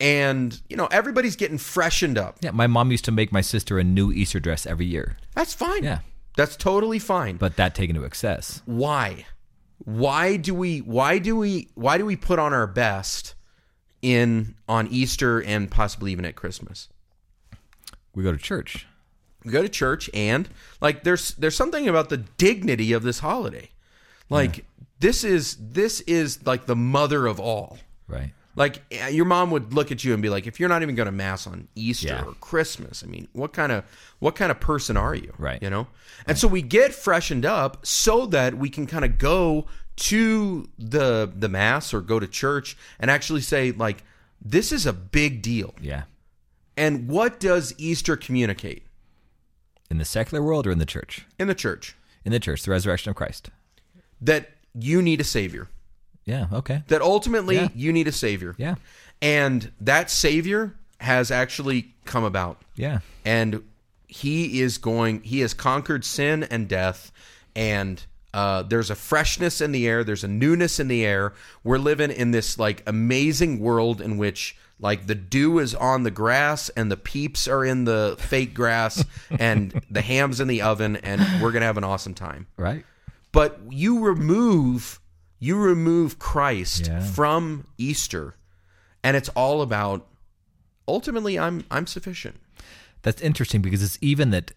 and 0.00 0.60
you 0.68 0.76
know 0.76 0.86
everybody's 0.86 1.36
getting 1.36 1.58
freshened 1.58 2.16
up. 2.18 2.38
Yeah, 2.40 2.50
my 2.52 2.66
mom 2.66 2.90
used 2.90 3.04
to 3.06 3.12
make 3.12 3.30
my 3.32 3.40
sister 3.42 3.78
a 3.78 3.84
new 3.84 4.10
Easter 4.12 4.40
dress 4.40 4.66
every 4.66 4.86
year, 4.86 5.16
That's 5.34 5.54
fine. 5.54 5.84
Yeah. 5.84 6.00
that's 6.36 6.56
totally 6.56 6.98
fine. 6.98 7.36
but 7.36 7.56
that 7.56 7.74
taken 7.74 7.94
to 7.96 8.04
excess. 8.04 8.62
why 8.66 9.26
why 9.84 10.36
do 10.36 10.54
we 10.54 10.78
why 10.80 11.18
do 11.18 11.36
we 11.36 11.68
why 11.74 11.96
do 11.98 12.04
we 12.04 12.14
put 12.16 12.38
on 12.38 12.52
our 12.52 12.66
best 12.66 13.34
in 14.02 14.54
on 14.68 14.86
easter 14.88 15.42
and 15.42 15.70
possibly 15.70 16.12
even 16.12 16.24
at 16.26 16.36
christmas 16.36 16.88
We 18.14 18.22
go 18.22 18.32
to 18.32 18.38
church. 18.38 18.86
we 19.44 19.50
go 19.52 19.62
to 19.62 19.68
church 19.70 20.10
and 20.14 20.48
like 20.82 21.02
there's 21.04 21.32
there's 21.36 21.56
something 21.56 21.88
about 21.88 22.08
the 22.10 22.18
dignity 22.18 22.92
of 22.92 23.02
this 23.02 23.20
holiday 23.20 23.70
like 24.28 24.64
this 25.00 25.24
is 25.24 25.56
this 25.58 26.00
is 26.02 26.44
like 26.46 26.66
the 26.66 26.76
mother 26.76 27.26
of 27.26 27.40
all 27.40 27.78
Right. 28.06 28.32
Like 28.56 28.82
eh, 28.90 29.08
your 29.08 29.24
mom 29.24 29.50
would 29.50 29.72
look 29.72 29.90
at 29.92 30.02
you 30.04 30.12
and 30.12 30.22
be 30.22 30.28
like 30.28 30.46
if 30.46 30.58
you're 30.60 30.68
not 30.68 30.82
even 30.82 30.94
going 30.94 31.06
to 31.06 31.12
mass 31.12 31.46
on 31.46 31.68
easter 31.74 32.08
Yeah. 32.08 32.24
or 32.24 32.32
christmas 32.34 33.02
i 33.04 33.06
mean 33.06 33.28
what 33.32 33.52
kind 33.52 33.70
of 33.72 33.84
what 34.18 34.34
kind 34.34 34.50
of 34.50 34.58
person 34.60 34.96
are 34.96 35.14
you 35.14 35.32
Right. 35.38 35.62
you 35.62 35.70
know 35.70 35.86
and 36.26 36.36
so 36.38 36.48
we 36.48 36.62
get 36.62 36.94
freshened 36.94 37.44
up 37.46 37.84
so 37.86 38.26
that 38.26 38.54
we 38.56 38.68
can 38.68 38.86
kind 38.86 39.04
of 39.04 39.18
go 39.18 39.66
to 39.96 40.68
the 40.78 41.30
the 41.34 41.48
mass 41.48 41.92
or 41.94 42.00
go 42.00 42.18
to 42.18 42.26
church 42.26 42.76
and 42.98 43.10
actually 43.10 43.40
say 43.42 43.70
like 43.72 44.02
this 44.42 44.72
is 44.72 44.86
a 44.86 44.92
big 44.92 45.42
deal 45.42 45.74
Yeah. 45.80 46.04
and 46.76 47.08
what 47.08 47.38
does 47.40 47.74
easter 47.78 48.16
communicate 48.16 48.84
In 49.90 49.98
the 49.98 50.04
secular 50.04 50.42
world 50.42 50.66
or 50.66 50.70
in 50.70 50.78
the 50.78 50.86
church? 50.86 51.26
in 51.38 51.46
the 51.48 51.54
church 51.54 51.96
In 52.24 52.32
the 52.32 52.40
church, 52.40 52.62
the 52.64 52.70
resurrection 52.70 53.10
of 53.10 53.16
Christ. 53.16 53.50
that 54.20 54.50
you 54.74 55.02
need 55.02 55.20
a 55.20 55.24
savior 55.24 55.68
Yeah. 56.30 56.46
Okay. 56.60 56.82
that 56.88 57.02
ultimately 57.02 57.56
Yeah. 57.56 57.68
you 57.74 57.92
need 57.92 58.08
a 58.08 58.12
savior 58.12 58.54
Yeah. 58.58 58.76
and 59.20 59.70
that 59.80 60.10
savior 60.10 60.74
has 61.00 61.30
actually 61.30 61.94
come 62.04 62.24
about 62.24 62.60
Yeah. 62.76 63.00
and 63.24 63.62
he 64.06 64.60
is 64.60 64.78
going 64.78 65.22
he 65.22 65.40
has 65.40 65.54
conquered 65.54 66.04
sin 66.04 66.42
and 66.44 66.68
death 66.68 67.10
and 67.56 68.04
uh, 68.32 68.62
there's 68.62 68.90
a 68.90 68.94
freshness 68.94 69.60
in 69.60 69.72
the 69.72 69.88
air 69.88 70.04
there's 70.04 70.22
a 70.24 70.28
newness 70.28 70.78
in 70.78 70.86
the 70.88 71.04
air 71.04 71.32
we're 71.64 71.78
living 71.78 72.10
in 72.12 72.30
this 72.30 72.58
like 72.58 72.82
amazing 72.86 73.58
world 73.58 74.00
in 74.00 74.16
which 74.18 74.56
like 74.78 75.06
the 75.08 75.14
dew 75.16 75.58
is 75.58 75.74
on 75.74 76.04
the 76.04 76.10
grass 76.12 76.68
and 76.76 76.90
the 76.92 76.96
peeps 76.96 77.48
are 77.48 77.64
in 77.64 77.84
the 77.86 78.16
fake 78.20 78.54
grass 78.54 79.04
and 79.38 79.82
the 79.90 80.00
ham's 80.00 80.38
in 80.40 80.46
the 80.48 80.62
oven 80.62 80.94
and 80.96 81.20
we're 81.42 81.50
gonna 81.52 81.66
have 81.66 81.76
an 81.78 81.84
awesome 81.84 82.14
time 82.14 82.46
Right. 82.56 82.84
but 83.32 83.58
you 83.68 83.98
remove 84.00 84.99
you 85.40 85.56
remove 85.56 86.18
Christ 86.18 86.86
Yeah. 86.86 87.00
from 87.00 87.66
Easter 87.78 88.36
and 89.02 89.16
it's 89.16 89.30
all 89.30 89.62
about 89.62 90.06
ultimately 90.86 91.38
I'm 91.38 91.64
I'm 91.70 91.86
sufficient 91.86 92.36
That's 93.02 93.20
interesting 93.22 93.62
because 93.62 93.82
it's 93.82 93.98
even 94.00 94.30
that 94.30 94.52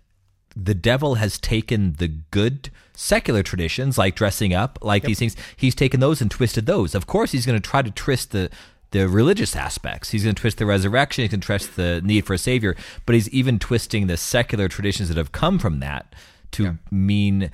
the 0.55 0.75
devil 0.75 1.15
has 1.15 1.39
taken 1.39 1.93
the 1.93 2.07
good 2.07 2.69
secular 2.95 3.41
traditions 3.41 3.97
like 3.97 4.13
dressing 4.15 4.53
up, 4.53 4.77
like 4.83 5.01
these 5.03 5.17
things, 5.17 5.35
he's 5.55 5.73
taken 5.73 5.99
those 5.99 6.21
and 6.21 6.29
twisted 6.29 6.67
those. 6.67 6.93
Of 6.93 7.07
course, 7.07 7.31
he's 7.31 7.47
going 7.47 7.59
to 7.59 7.69
try 7.69 7.81
to 7.81 7.89
twist 7.89 8.31
the 8.31 8.51
the 8.91 9.07
religious 9.09 9.55
aspects. 9.55 10.11
He's 10.11 10.23
going 10.23 10.35
to 10.35 10.39
twist 10.39 10.59
the 10.59 10.67
resurrection. 10.67 11.23
He's 11.23 11.31
going 11.31 11.41
to 11.41 11.45
twist 11.47 11.75
the 11.75 12.01
need 12.03 12.27
for 12.27 12.35
a 12.35 12.37
savior. 12.37 12.75
But 13.07 13.15
he's 13.15 13.27
even 13.29 13.57
twisting 13.57 14.05
the 14.05 14.17
secular 14.17 14.67
traditions 14.67 15.09
that 15.09 15.17
have 15.17 15.31
come 15.31 15.57
from 15.57 15.79
that 15.79 16.13
to 16.51 16.77
mean 16.91 17.49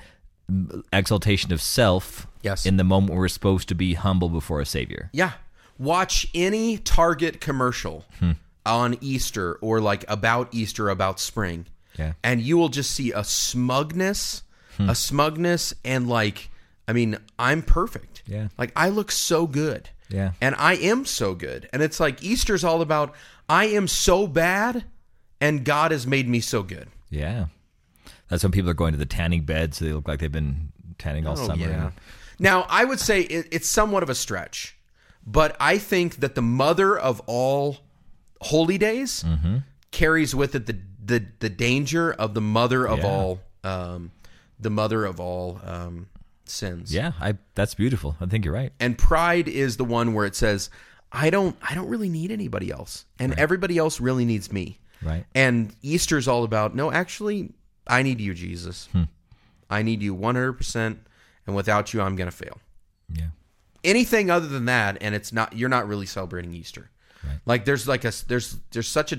mm, 0.52 0.82
exaltation 0.92 1.50
of 1.54 1.62
self. 1.62 2.26
Yes. 2.42 2.66
In 2.66 2.76
the 2.76 2.84
moment 2.84 3.12
where 3.12 3.20
we're 3.20 3.28
supposed 3.28 3.68
to 3.68 3.74
be 3.74 3.94
humble 3.94 4.28
before 4.28 4.60
a 4.60 4.66
savior. 4.66 5.10
Yeah. 5.12 5.32
Watch 5.78 6.26
any 6.34 6.78
Target 6.78 7.40
commercial 7.40 8.04
hmm. 8.18 8.32
on 8.66 8.96
Easter 9.00 9.54
or 9.60 9.80
like 9.80 10.04
about 10.08 10.54
Easter, 10.54 10.88
about 10.88 11.20
spring. 11.20 11.66
Yeah. 11.98 12.12
And 12.22 12.40
you 12.40 12.56
will 12.56 12.68
just 12.68 12.90
see 12.92 13.12
a 13.12 13.24
smugness, 13.24 14.42
hmm. 14.76 14.88
a 14.88 14.94
smugness, 14.94 15.74
and 15.84 16.08
like, 16.08 16.50
I 16.88 16.92
mean, 16.92 17.18
I'm 17.38 17.62
perfect. 17.62 18.22
Yeah. 18.26 18.48
Like, 18.58 18.72
I 18.76 18.88
look 18.88 19.10
so 19.10 19.46
good. 19.46 19.90
Yeah. 20.08 20.32
And 20.40 20.54
I 20.56 20.74
am 20.74 21.04
so 21.04 21.34
good. 21.34 21.68
And 21.72 21.82
it's 21.82 22.00
like 22.00 22.22
Easter's 22.22 22.64
all 22.64 22.80
about 22.82 23.14
I 23.48 23.66
am 23.66 23.88
so 23.88 24.26
bad 24.26 24.84
and 25.40 25.64
God 25.64 25.90
has 25.92 26.06
made 26.06 26.28
me 26.28 26.40
so 26.40 26.62
good. 26.62 26.88
Yeah. 27.10 27.46
That's 28.28 28.42
when 28.42 28.52
people 28.52 28.70
are 28.70 28.74
going 28.74 28.92
to 28.92 28.98
the 28.98 29.06
tanning 29.06 29.42
bed, 29.42 29.74
so 29.74 29.84
they 29.84 29.92
look 29.92 30.06
like 30.06 30.20
they've 30.20 30.30
been 30.30 30.70
tanning 30.98 31.26
all 31.26 31.38
Oh, 31.38 31.46
summer. 31.46 31.66
yeah. 31.66 31.90
Now, 32.40 32.66
I 32.68 32.84
would 32.84 32.98
say 33.00 33.20
it, 33.22 33.46
it's 33.52 33.68
somewhat 33.68 34.02
of 34.02 34.10
a 34.10 34.14
stretch, 34.14 34.76
but 35.26 35.56
I 35.60 35.78
think 35.78 36.16
that 36.16 36.34
the 36.34 36.42
mother 36.42 36.98
of 36.98 37.20
all 37.26 37.76
holy 38.40 38.78
days 38.78 39.22
Mm-hmm. 39.22 39.58
carries 39.92 40.34
with 40.34 40.54
it 40.54 40.66
the, 40.66 40.78
the 41.04 41.24
the 41.40 41.48
danger 41.50 42.10
of 42.12 42.34
the 42.34 42.40
mother 42.40 42.86
of 42.88 42.98
Yeah. 43.00 43.06
all 43.06 43.40
um, 43.62 44.10
the 44.58 44.70
mother 44.70 45.04
of 45.04 45.20
all 45.20 45.60
um, 45.64 46.06
sins. 46.46 46.92
Yeah, 46.94 47.12
I 47.20 47.34
that's 47.54 47.74
beautiful. 47.74 48.16
I 48.20 48.26
think 48.26 48.44
you're 48.44 48.54
right. 48.54 48.72
And 48.80 48.96
pride 48.96 49.46
is 49.48 49.76
the 49.76 49.84
one 49.84 50.14
where 50.14 50.24
it 50.26 50.34
says, 50.34 50.70
"I 51.12 51.28
don't, 51.30 51.56
I 51.62 51.74
don't 51.74 51.88
really 51.88 52.08
need 52.08 52.30
anybody 52.30 52.70
else, 52.70 53.04
and 53.18 53.34
everybody 53.38 53.76
else 53.78 54.00
really 54.00 54.24
needs 54.24 54.50
me." 54.52 54.78
Right. 55.02 55.24
And 55.34 55.74
Easter's 55.82 56.28
all 56.28 56.44
about, 56.44 56.74
no, 56.74 56.92
actually, 56.92 57.52
I 57.86 58.02
need 58.02 58.20
you, 58.20 58.34
Jesus. 58.34 58.88
Hmm. 58.92 59.04
I 59.70 59.82
need 59.82 60.02
you 60.02 60.14
100%, 60.14 60.98
and 61.50 61.56
without 61.56 61.92
you, 61.92 62.00
I'm 62.00 62.14
going 62.14 62.30
to 62.30 62.36
fail. 62.36 62.58
Yeah. 63.12 63.30
Anything 63.82 64.30
other 64.30 64.46
than 64.46 64.66
that, 64.66 64.98
and 65.00 65.16
it's 65.16 65.32
not, 65.32 65.56
you're 65.56 65.68
not 65.68 65.88
really 65.88 66.06
celebrating 66.06 66.54
Easter. 66.54 66.90
Right. 67.24 67.40
Like 67.44 67.64
there's 67.64 67.88
like 67.88 68.04
a, 68.04 68.12
there's, 68.28 68.56
there's 68.70 68.86
such 68.86 69.12
a, 69.12 69.18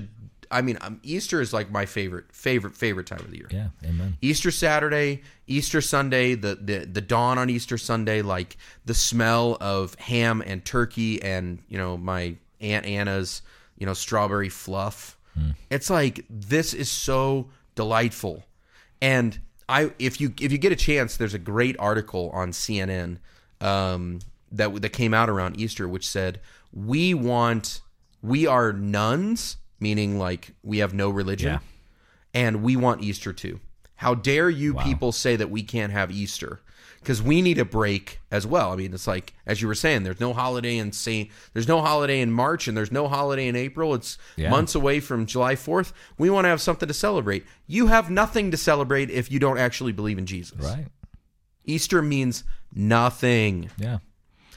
I 0.50 0.62
mean, 0.62 0.78
um, 0.80 0.98
Easter 1.02 1.42
is 1.42 1.52
like 1.52 1.70
my 1.70 1.84
favorite, 1.84 2.32
favorite, 2.32 2.74
favorite 2.74 3.06
time 3.06 3.20
of 3.20 3.30
the 3.30 3.36
year. 3.36 3.48
Yeah. 3.50 3.68
Amen. 3.84 4.16
Easter 4.22 4.50
Saturday, 4.50 5.20
Easter 5.46 5.82
Sunday, 5.82 6.34
the, 6.34 6.54
the 6.56 6.78
the 6.84 7.00
dawn 7.00 7.38
on 7.38 7.48
Easter 7.50 7.78
Sunday, 7.78 8.22
like 8.22 8.56
the 8.84 8.94
smell 8.94 9.56
of 9.60 9.94
ham 9.96 10.42
and 10.44 10.64
turkey 10.64 11.22
and 11.22 11.58
you 11.68 11.78
know 11.78 11.96
my 11.96 12.36
Aunt 12.60 12.84
Anna's 12.84 13.40
you 13.78 13.86
know 13.86 13.94
strawberry 13.94 14.50
fluff. 14.50 15.16
It's 15.70 15.88
like 15.88 16.26
this 16.28 16.74
is 16.74 16.90
so 16.90 17.48
delightful, 17.74 18.44
and 19.00 19.38
I 19.72 19.90
if 19.98 20.20
you 20.20 20.34
if 20.40 20.52
you 20.52 20.58
get 20.58 20.72
a 20.72 20.76
chance, 20.76 21.16
there's 21.16 21.34
a 21.34 21.38
great 21.38 21.76
article 21.78 22.30
on 22.34 22.50
CNN 22.52 23.18
um, 23.60 24.18
that 24.50 24.82
that 24.82 24.90
came 24.90 25.14
out 25.14 25.28
around 25.30 25.58
Easter, 25.58 25.88
which 25.88 26.06
said 26.06 26.40
we 26.72 27.14
want 27.14 27.80
we 28.22 28.46
are 28.46 28.72
nones, 28.72 29.56
meaning 29.80 30.18
like 30.18 30.52
we 30.62 30.78
have 30.78 30.92
no 30.94 31.08
religion 31.10 31.52
Yeah. 31.54 31.58
and 32.34 32.62
we 32.62 32.76
want 32.76 33.02
Easter 33.02 33.32
too. 33.32 33.60
How 34.02 34.14
dare 34.14 34.50
you 34.50 34.74
people 34.74 35.12
say 35.12 35.36
that 35.36 35.50
we 35.50 35.62
can't 35.62 35.92
have 35.92 36.10
Easter? 36.10 36.60
Because 37.00 37.20
we 37.20 37.42
need 37.42 37.58
a 37.58 37.64
break 37.64 38.20
as 38.30 38.46
well. 38.46 38.72
I 38.72 38.76
mean, 38.76 38.94
it's 38.94 39.06
like 39.08 39.34
as 39.46 39.60
you 39.60 39.66
were 39.66 39.74
saying, 39.74 40.04
there's 40.04 40.20
no 40.20 40.32
holiday 40.32 40.76
in 40.78 40.92
Saint, 40.92 41.30
there's 41.52 41.66
no 41.66 41.80
holiday 41.80 42.20
in 42.20 42.30
March, 42.30 42.68
and 42.68 42.76
there's 42.76 42.92
no 42.92 43.08
holiday 43.08 43.48
in 43.48 43.56
April. 43.56 43.92
It's 43.94 44.18
Yeah. 44.36 44.50
months 44.50 44.74
away 44.76 45.00
from 45.00 45.26
July 45.26 45.56
4th. 45.56 45.92
We 46.16 46.30
want 46.30 46.44
to 46.44 46.48
have 46.50 46.60
something 46.60 46.86
to 46.86 46.94
celebrate. 46.94 47.44
You 47.66 47.88
have 47.88 48.08
nothing 48.08 48.50
to 48.52 48.56
celebrate 48.56 49.10
if 49.10 49.32
you 49.32 49.40
don't 49.40 49.58
actually 49.58 49.90
believe 49.92 50.16
in 50.18 50.26
Jesus. 50.26 50.58
Right. 50.60 50.86
Easter 51.64 52.02
means 52.02 52.44
nothing. 52.72 53.70
Yeah. 53.78 53.98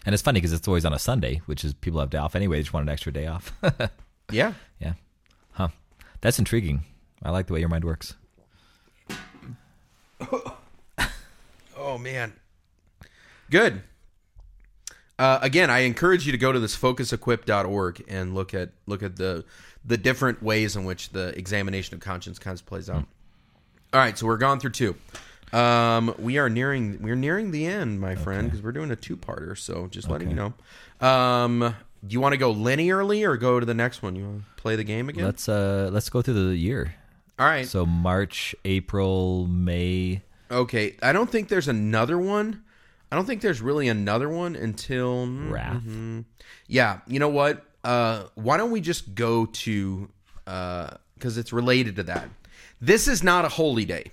And 0.05 0.13
it's 0.13 0.21
funny 0.21 0.39
because 0.39 0.53
it's 0.53 0.67
always 0.67 0.85
on 0.85 0.93
a 0.93 0.99
Sunday, 0.99 1.41
which 1.47 1.63
is 1.65 1.73
people 1.73 1.99
have 1.99 2.11
day 2.11 2.19
off 2.19 2.35
anyway. 2.35 2.57
They 2.57 2.61
just 2.61 2.73
want 2.73 2.83
an 2.87 2.93
extra 2.93 3.11
day 3.11 3.27
off. 3.27 3.53
Yeah. 4.31 4.53
yeah. 4.79 4.93
Huh. 5.51 5.67
That's 6.21 6.39
intriguing. 6.39 6.83
I 7.21 7.29
like 7.29 7.45
the 7.45 7.53
way 7.53 7.59
your 7.59 7.69
mind 7.69 7.85
works. 7.85 8.15
Oh 11.77 11.97
man, 11.97 12.33
good. 13.49 13.81
Uh, 15.19 15.39
again, 15.41 15.69
I 15.69 15.79
encourage 15.79 16.25
you 16.25 16.31
to 16.31 16.37
go 16.37 16.51
to 16.51 16.59
this 16.59 16.75
focusequip.org 16.75 18.03
and 18.07 18.33
look 18.33 18.53
at 18.53 18.69
look 18.85 19.03
at 19.03 19.17
the 19.17 19.45
the 19.85 19.97
different 19.97 20.41
ways 20.41 20.75
in 20.75 20.83
which 20.85 21.09
the 21.09 21.37
examination 21.37 21.93
of 21.93 21.99
conscience 22.01 22.39
kind 22.39 22.57
of 22.59 22.65
plays 22.65 22.89
out. 22.89 23.05
All 23.93 23.99
right, 23.99 24.17
so 24.17 24.25
we're 24.25 24.37
gone 24.37 24.59
through 24.59 24.71
two. 24.71 24.95
Um, 25.53 26.15
we 26.17 26.37
are 26.37 26.49
nearing 26.49 27.01
we're 27.01 27.15
nearing 27.15 27.51
the 27.51 27.65
end, 27.65 28.01
my 28.01 28.15
friend, 28.15 28.47
because 28.47 28.63
we're 28.63 28.71
doing 28.71 28.91
a 28.91 28.95
two 28.95 29.15
parter. 29.15 29.57
So 29.57 29.87
just 29.87 30.09
letting 30.09 30.29
you 30.29 30.35
know. 30.35 30.53
Um, 31.07 31.75
do 32.05 32.13
you 32.13 32.19
want 32.19 32.33
to 32.33 32.37
go 32.37 32.53
linearly 32.53 33.27
or 33.27 33.37
go 33.37 33.59
to 33.59 33.65
the 33.65 33.73
next 33.73 34.01
one? 34.01 34.15
You 34.15 34.25
want 34.25 34.43
to 34.57 34.61
play 34.61 34.75
the 34.75 34.83
game 34.83 35.09
again? 35.09 35.25
Let's 35.25 35.47
uh 35.47 35.89
let's 35.91 36.09
go 36.09 36.21
through 36.21 36.49
the 36.49 36.57
year. 36.57 36.95
All 37.37 37.45
right. 37.45 37.67
So 37.67 37.85
March, 37.85 38.55
April, 38.65 39.47
May. 39.47 40.21
Okay, 40.49 40.95
I 41.01 41.11
don't 41.11 41.29
think 41.29 41.49
there's 41.49 41.67
another 41.67 42.17
one. 42.17 42.63
I 43.11 43.15
don't 43.15 43.25
think 43.25 43.41
there's 43.41 43.61
really 43.61 43.87
another 43.87 44.29
one 44.29 44.55
until 44.55 45.27
Wrath. 45.27 45.83
Yeah, 46.67 46.99
you 47.07 47.19
know 47.19 47.29
what? 47.29 47.65
uh, 47.85 48.23
why 48.33 48.57
don't 48.57 48.71
we 48.71 48.81
just 48.81 49.13
go 49.15 49.45
to 49.45 50.09
because 50.43 51.37
it's 51.37 51.53
related 51.53 51.95
to 51.97 52.03
that. 52.03 52.29
This 52.81 53.07
is 53.07 53.23
not 53.23 53.45
a 53.45 53.49
holy 53.49 53.85
day. 53.85 54.11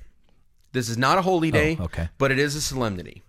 This 0.72 0.88
is 0.88 0.96
not 0.96 1.18
a 1.18 1.22
holy 1.22 1.50
day. 1.50 1.76
okay. 1.80 2.08
But 2.18 2.30
it 2.30 2.38
is 2.38 2.54
a 2.54 2.60
solemnity. 2.60 3.22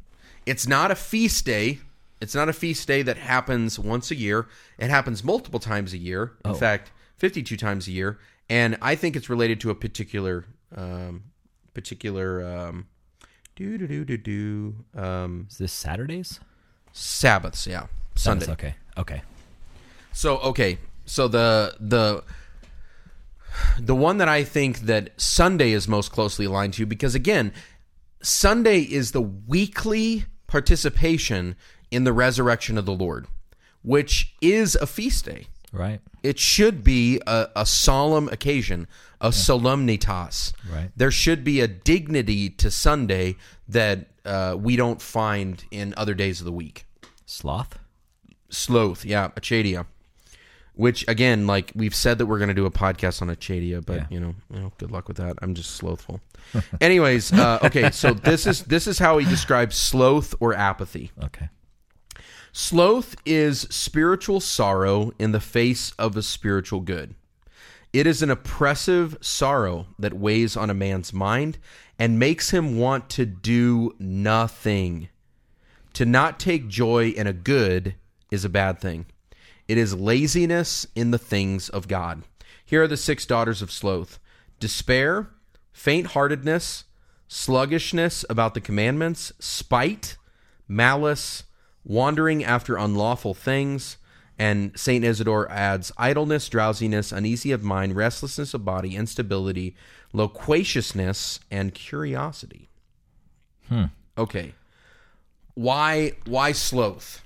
It's 0.46 0.68
not 0.68 0.92
a 0.92 0.96
feast 0.96 1.46
day. 1.46 1.80
It's 2.22 2.36
not 2.36 2.48
a 2.50 2.54
feast 2.54 2.88
day 2.88 3.02
that 3.02 3.18
happens 3.18 3.78
once 3.80 4.12
a 4.12 4.16
year. 4.16 4.48
It 4.78 4.90
happens 4.90 5.24
multiple 5.24 5.60
times 5.60 5.94
a 5.94 5.98
year. 5.98 6.34
In 6.46 6.56
fact, 6.56 6.92
fifty-two 7.18 7.58
times 7.58 7.88
a 7.88 7.92
year. 7.92 8.20
And 8.54 8.78
I 8.84 8.94
think 8.94 9.16
it's 9.16 9.32
related 9.32 9.60
to 9.62 9.72
a 9.72 9.76
particular, 9.76 10.46
um, 10.76 11.24
particular, 11.74 12.46
um, 12.46 12.86
do 13.56 13.80
do 13.80 13.88
do 13.88 14.06
do 14.06 14.18
do, 14.18 14.76
um, 14.96 15.48
Is 15.50 15.58
this 15.58 15.74
Saturdays? 15.74 16.40
Sabbaths. 16.92 17.66
Yeah, 17.66 17.88
Sunday. 18.14 18.52
Okay. 18.52 18.76
Okay. 18.96 19.24
So 20.12 20.38
okay, 20.38 20.78
so 21.06 21.28
the 21.28 21.76
the 21.80 22.24
the 23.80 23.96
one 23.96 24.20
that 24.20 24.30
I 24.30 24.44
think 24.44 24.82
that 24.82 25.20
Sunday 25.20 25.72
is 25.72 25.88
most 25.88 26.12
closely 26.12 26.46
aligned 26.46 26.76
to 26.76 26.86
because 26.86 27.16
again, 27.16 27.54
Sunday 28.22 28.82
is 28.82 29.14
the 29.14 29.22
weekly 29.22 30.26
participation 30.46 31.56
in 31.90 32.04
the 32.04 32.14
resurrection 32.14 32.78
of 32.78 32.86
the 32.86 32.94
Lord, 32.94 33.26
which 33.82 34.36
is 34.42 34.76
a 34.76 34.86
feast 34.86 35.26
day. 35.26 35.48
Right. 35.74 36.00
It 36.22 36.40
should 36.40 36.84
be 36.84 37.20
a, 37.28 37.48
a 37.56 37.66
solemn 37.66 38.30
occasion, 38.30 38.88
a 39.20 39.32
solemnitas. 39.34 40.54
Right. 40.72 40.92
There 40.96 41.12
should 41.12 41.44
be 41.44 41.60
a 41.62 41.68
dignity 41.68 42.50
to 42.52 42.70
Sunday 42.72 43.36
that 43.68 44.08
uh, 44.24 44.56
we 44.58 44.76
don't 44.76 45.02
find 45.02 45.66
in 45.72 45.94
other 45.98 46.14
days 46.14 46.40
of 46.40 46.46
the 46.46 46.52
week. 46.52 46.86
Sloth. 47.26 47.80
Sloth, 48.50 49.04
yeah, 49.04 49.30
Acedia. 49.30 49.88
Which 50.76 51.08
again, 51.08 51.46
like 51.46 51.72
we've 51.76 51.94
said 51.94 52.18
that 52.20 52.26
we're 52.26 52.40
going 52.40 52.48
to 52.48 52.54
do 52.56 52.66
a 52.66 52.72
podcast 52.72 53.22
on 53.22 53.28
Acedia, 53.30 53.84
but 53.86 53.96
Yeah. 53.96 54.06
you 54.10 54.20
know, 54.20 54.36
you 54.54 54.60
know, 54.60 54.72
good 54.78 54.92
luck 54.92 55.08
with 55.08 55.18
that. 55.18 55.38
I'm 55.42 55.54
just 55.56 55.72
slothful. 55.72 56.20
Anyways, 56.82 57.32
uh, 57.34 57.60
okay, 57.64 57.92
so 57.92 58.14
this 58.14 58.48
is 58.48 58.64
this 58.64 58.88
is 58.88 58.98
how 59.00 59.18
he 59.20 59.26
describes 59.26 59.76
sloth 59.76 60.34
or 60.40 60.54
apathy. 60.56 61.12
Okay. 61.24 61.50
Sloth 62.56 63.16
is 63.26 63.62
spiritual 63.72 64.40
sorrow 64.40 65.12
in 65.18 65.32
the 65.32 65.40
face 65.40 65.92
of 65.98 66.16
a 66.16 66.22
spiritual 66.22 66.82
good. 66.82 67.16
It 67.92 68.06
is 68.06 68.22
an 68.22 68.30
oppressive 68.30 69.18
sorrow 69.22 69.88
that 69.98 70.14
weighs 70.14 70.56
on 70.56 70.70
a 70.70 70.76
man's 70.76 71.12
mind 71.12 71.58
and 71.98 72.20
makes 72.20 72.52
him 72.52 72.78
want 72.78 73.10
to 73.10 73.26
do 73.26 73.96
nothing. 73.98 75.10
To 75.94 76.06
not 76.06 76.40
take 76.40 76.68
joy 76.68 77.10
in 77.10 77.26
a 77.26 77.34
good 77.34 77.96
is 78.30 78.46
a 78.46 78.50
bad 78.50 78.80
thing. 78.80 79.08
It 79.68 79.80
is 79.80 79.96
laziness 79.96 80.86
in 80.94 81.10
the 81.10 81.18
things 81.18 81.70
of 81.70 81.88
God. 81.88 82.22
Here 82.64 82.84
are 82.84 82.88
the 82.88 82.98
six 82.98 83.26
daughters 83.26 83.64
of 83.64 83.72
sloth 83.72 84.20
despair, 84.60 85.32
faint 85.72 86.08
heartedness, 86.08 86.84
sluggishness 87.28 88.24
about 88.30 88.54
the 88.54 88.62
commandments, 88.62 89.34
spite, 89.40 90.18
malice, 90.68 91.46
wandering 91.86 92.44
after 92.44 92.78
unlawful 92.78 93.34
things. 93.34 93.98
And 94.40 94.78
St. 94.78 95.06
Isidore 95.06 95.50
adds 95.52 95.92
idleness, 95.98 96.50
drowsiness, 96.50 97.12
uneasy 97.12 97.52
of 97.52 97.64
mind, 97.64 97.96
restlessness 97.96 98.54
of 98.54 98.66
body, 98.66 98.96
instability, 98.96 99.76
loquaciousness, 100.12 101.40
and 101.52 101.74
curiosity. 101.74 102.70
Hmm. 103.70 103.86
Okay. 104.18 104.54
Why 105.54 106.14
why 106.26 106.52
sloth? 106.52 107.24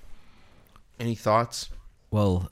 Any 0.99 1.15
thoughts? 1.15 1.69
Well, 2.11 2.51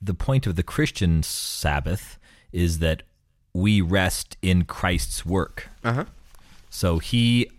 the 0.00 0.14
point 0.14 0.46
of 0.46 0.56
the 0.56 0.62
Christian 0.62 1.22
Sabbath 1.22 2.18
is 2.52 2.80
that 2.80 3.02
we 3.54 3.80
rest 3.80 4.36
in 4.42 4.64
Christ's 4.64 5.24
work. 5.24 5.68
Uh-huh. 5.84 6.04
So 6.70 6.98
he 6.98 7.50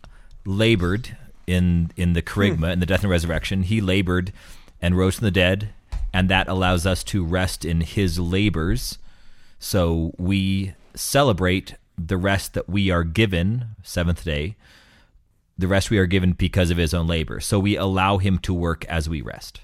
labored 0.45 1.16
in 1.48 1.91
in 1.96 2.14
the 2.14 2.22
hmm. 2.22 2.28
kerygma, 2.28 2.74
in 2.74 2.80
the 2.80 2.86
death 2.86 3.02
and 3.02 3.12
resurrection. 3.12 3.64
He 3.64 3.82
labored 3.82 4.32
and 4.82 4.98
rose 4.98 5.16
from 5.16 5.26
the 5.26 5.32
dead, 5.32 5.70
and 6.14 6.30
that 6.30 6.48
allows 6.48 6.86
us 6.86 7.04
to 7.06 7.26
rest 7.26 7.66
in 7.66 7.82
his 7.82 8.20
labors. 8.20 8.98
So 9.60 10.14
we 10.18 10.74
celebrate 10.96 11.76
the 11.98 12.18
rest 12.18 12.54
that 12.54 12.68
we 12.68 12.89
are 12.89 13.04
given, 13.04 13.76
seventh 13.82 14.24
day, 14.24 14.56
the 15.58 15.68
rest 15.68 15.89
we 15.89 16.00
are 16.00 16.06
given 16.06 16.34
because 16.34 16.72
of 16.72 16.78
his 16.78 16.94
own 16.94 17.08
labor. 17.08 17.39
So 17.39 17.60
we 17.60 17.78
allow 17.78 18.18
him 18.18 18.39
to 18.39 18.54
work 18.54 18.86
as 18.86 19.08
we 19.08 19.22
rest. 19.22 19.62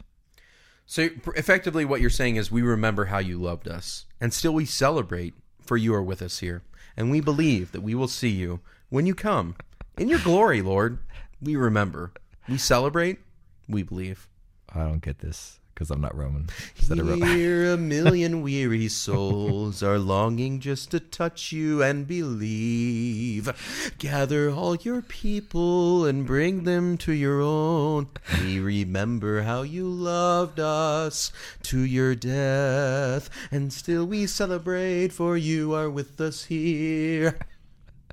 So 0.86 1.10
effectively, 1.36 1.86
what 1.86 2.02
you're 2.02 2.10
saying 2.10 2.38
is 2.38 2.52
we 2.52 2.62
remember 2.62 3.06
how 3.06 3.20
you 3.20 3.38
loved 3.38 3.68
us, 3.68 4.06
and 4.20 4.34
still 4.34 4.54
we 4.54 4.66
celebrate 4.66 5.34
for 5.60 5.78
you 5.78 5.94
are 5.94 6.02
with 6.02 6.22
us 6.22 6.40
here, 6.40 6.64
and 6.98 7.12
we 7.12 7.22
believe 7.22 7.72
that 7.74 7.82
we 7.82 7.94
will 7.94 8.08
see 8.08 8.30
you 8.30 8.62
when 8.90 9.06
you 9.06 9.14
come 9.14 9.56
in 9.98 10.08
your 10.08 10.20
glory, 10.20 10.62
Lord. 10.62 11.00
We 11.42 11.56
remember, 11.56 12.12
we 12.48 12.58
celebrate, 12.58 13.20
we 13.68 13.84
believe. 13.84 14.28
I 14.74 14.80
don't 14.84 15.02
get 15.02 15.20
this 15.20 15.60
because 15.74 15.90
I'm 15.92 16.02
not 16.02 16.14
Roman. 16.16 16.50
Is 16.78 16.90
that 16.90 17.02
Ro- 17.02 17.16
Here 17.16 17.72
a 17.72 17.78
million 17.96 18.42
weary 18.42 18.90
souls 18.90 19.82
are 19.82 19.98
longing 19.98 20.60
just 20.60 20.92
to 20.92 21.00
touch 21.00 21.54
you 21.54 21.82
and 21.82 22.06
believe. 22.06 23.94
Gather 23.98 24.52
all 24.52 24.76
your 24.76 25.02
people 25.02 26.06
and 26.06 26.26
bring 26.26 26.66
them 26.66 26.98
to 26.98 27.14
your 27.14 27.40
own. 27.42 28.10
We 28.42 28.60
remember 28.60 29.44
how 29.44 29.62
you 29.62 29.88
loved 29.88 30.60
us 30.60 31.32
to 31.64 31.80
your 31.80 32.14
death, 32.14 33.30
and 33.50 33.72
still 33.72 34.06
we 34.06 34.28
celebrate, 34.28 35.14
for 35.14 35.38
you 35.38 35.74
are 35.74 35.90
with 35.90 36.20
us 36.20 36.44
here. 36.46 37.40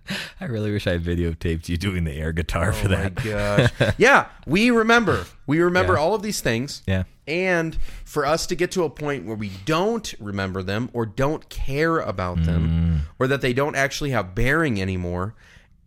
I 0.41 0.45
really 0.47 0.73
wish 0.73 0.87
I 0.87 0.99
videotaped 0.99 1.69
you 1.69 1.77
doing 1.77 2.05
the 2.05 2.13
air 2.13 2.33
guitar 2.33 2.73
for 2.73 2.87
Oh 2.87 2.91
my 2.91 3.09
that. 3.09 3.71
gosh. 3.79 3.95
yeah, 3.99 4.27
we 4.47 4.71
remember. 4.71 5.27
We 5.47 5.61
remember 5.61 5.95
Yeah. 5.95 6.01
all 6.01 6.15
of 6.15 6.23
these 6.23 6.41
things. 6.41 6.83
Yeah. 6.87 7.05
And 7.29 7.77
for 8.05 8.25
us 8.25 8.47
to 8.47 8.55
get 8.55 8.71
to 8.73 8.85
a 8.85 8.91
point 8.91 9.27
where 9.27 9.37
we 9.37 9.51
don't 9.65 10.15
remember 10.21 10.63
them 10.63 10.91
or 10.93 11.07
don't 11.07 11.49
care 11.49 11.99
about 11.99 12.45
them 12.45 13.03
mm. 13.05 13.13
or 13.19 13.27
that 13.27 13.41
they 13.41 13.53
don't 13.53 13.75
actually 13.75 14.11
have 14.11 14.35
bearing 14.35 14.81
anymore, 14.81 15.35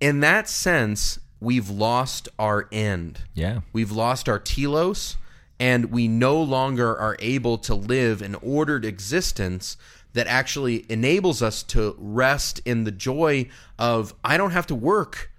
in 0.01 0.19
that 0.19 0.49
sense, 0.49 1.19
we've 1.39 1.69
lost 1.69 2.27
our 2.37 2.67
end. 2.71 3.21
Yeah. 3.33 3.61
We've 3.71 3.91
lost 3.91 4.27
our 4.27 4.39
telos 4.39 5.15
and 5.61 5.91
we 5.91 6.07
no 6.07 6.41
longer 6.41 6.97
are 6.97 7.15
able 7.19 7.57
to 7.59 7.75
live 7.75 8.21
an 8.21 8.35
ordered 8.35 8.83
existence 8.85 9.77
that 10.13 10.27
actually 10.27 10.85
enables 10.89 11.41
us 11.41 11.61
to 11.63 11.95
rest 11.99 12.61
in 12.65 12.83
the 12.83 12.91
joy 12.91 13.47
of 13.77 14.13
I 14.23 14.37
don't 14.37 14.51
have 14.51 14.67
to 14.67 14.75
work. 14.75 15.31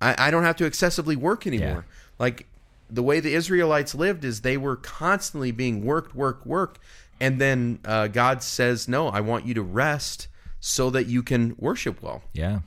I, 0.00 0.28
I 0.28 0.30
don't 0.30 0.44
have 0.44 0.56
to 0.56 0.64
excessively 0.64 1.16
work 1.16 1.46
anymore. 1.46 1.86
Like 2.18 2.46
the 2.90 3.02
way 3.02 3.20
the 3.20 3.34
Israelites 3.34 3.94
lived 3.94 4.24
is 4.24 4.40
they 4.40 4.56
were 4.56 4.76
constantly 4.76 5.50
being 5.52 5.84
worked, 5.84 6.14
work, 6.14 6.44
work. 6.46 6.78
And 7.20 7.40
then 7.40 7.78
uh, 7.84 8.08
God 8.08 8.42
says, 8.42 8.88
No, 8.88 9.08
I 9.08 9.20
want 9.20 9.46
you 9.46 9.54
to 9.54 9.62
rest 9.62 10.28
so 10.60 10.90
that 10.90 11.06
you 11.06 11.22
can 11.22 11.54
worship 11.58 12.02
well 12.02 12.22
Yeah. 12.32 12.60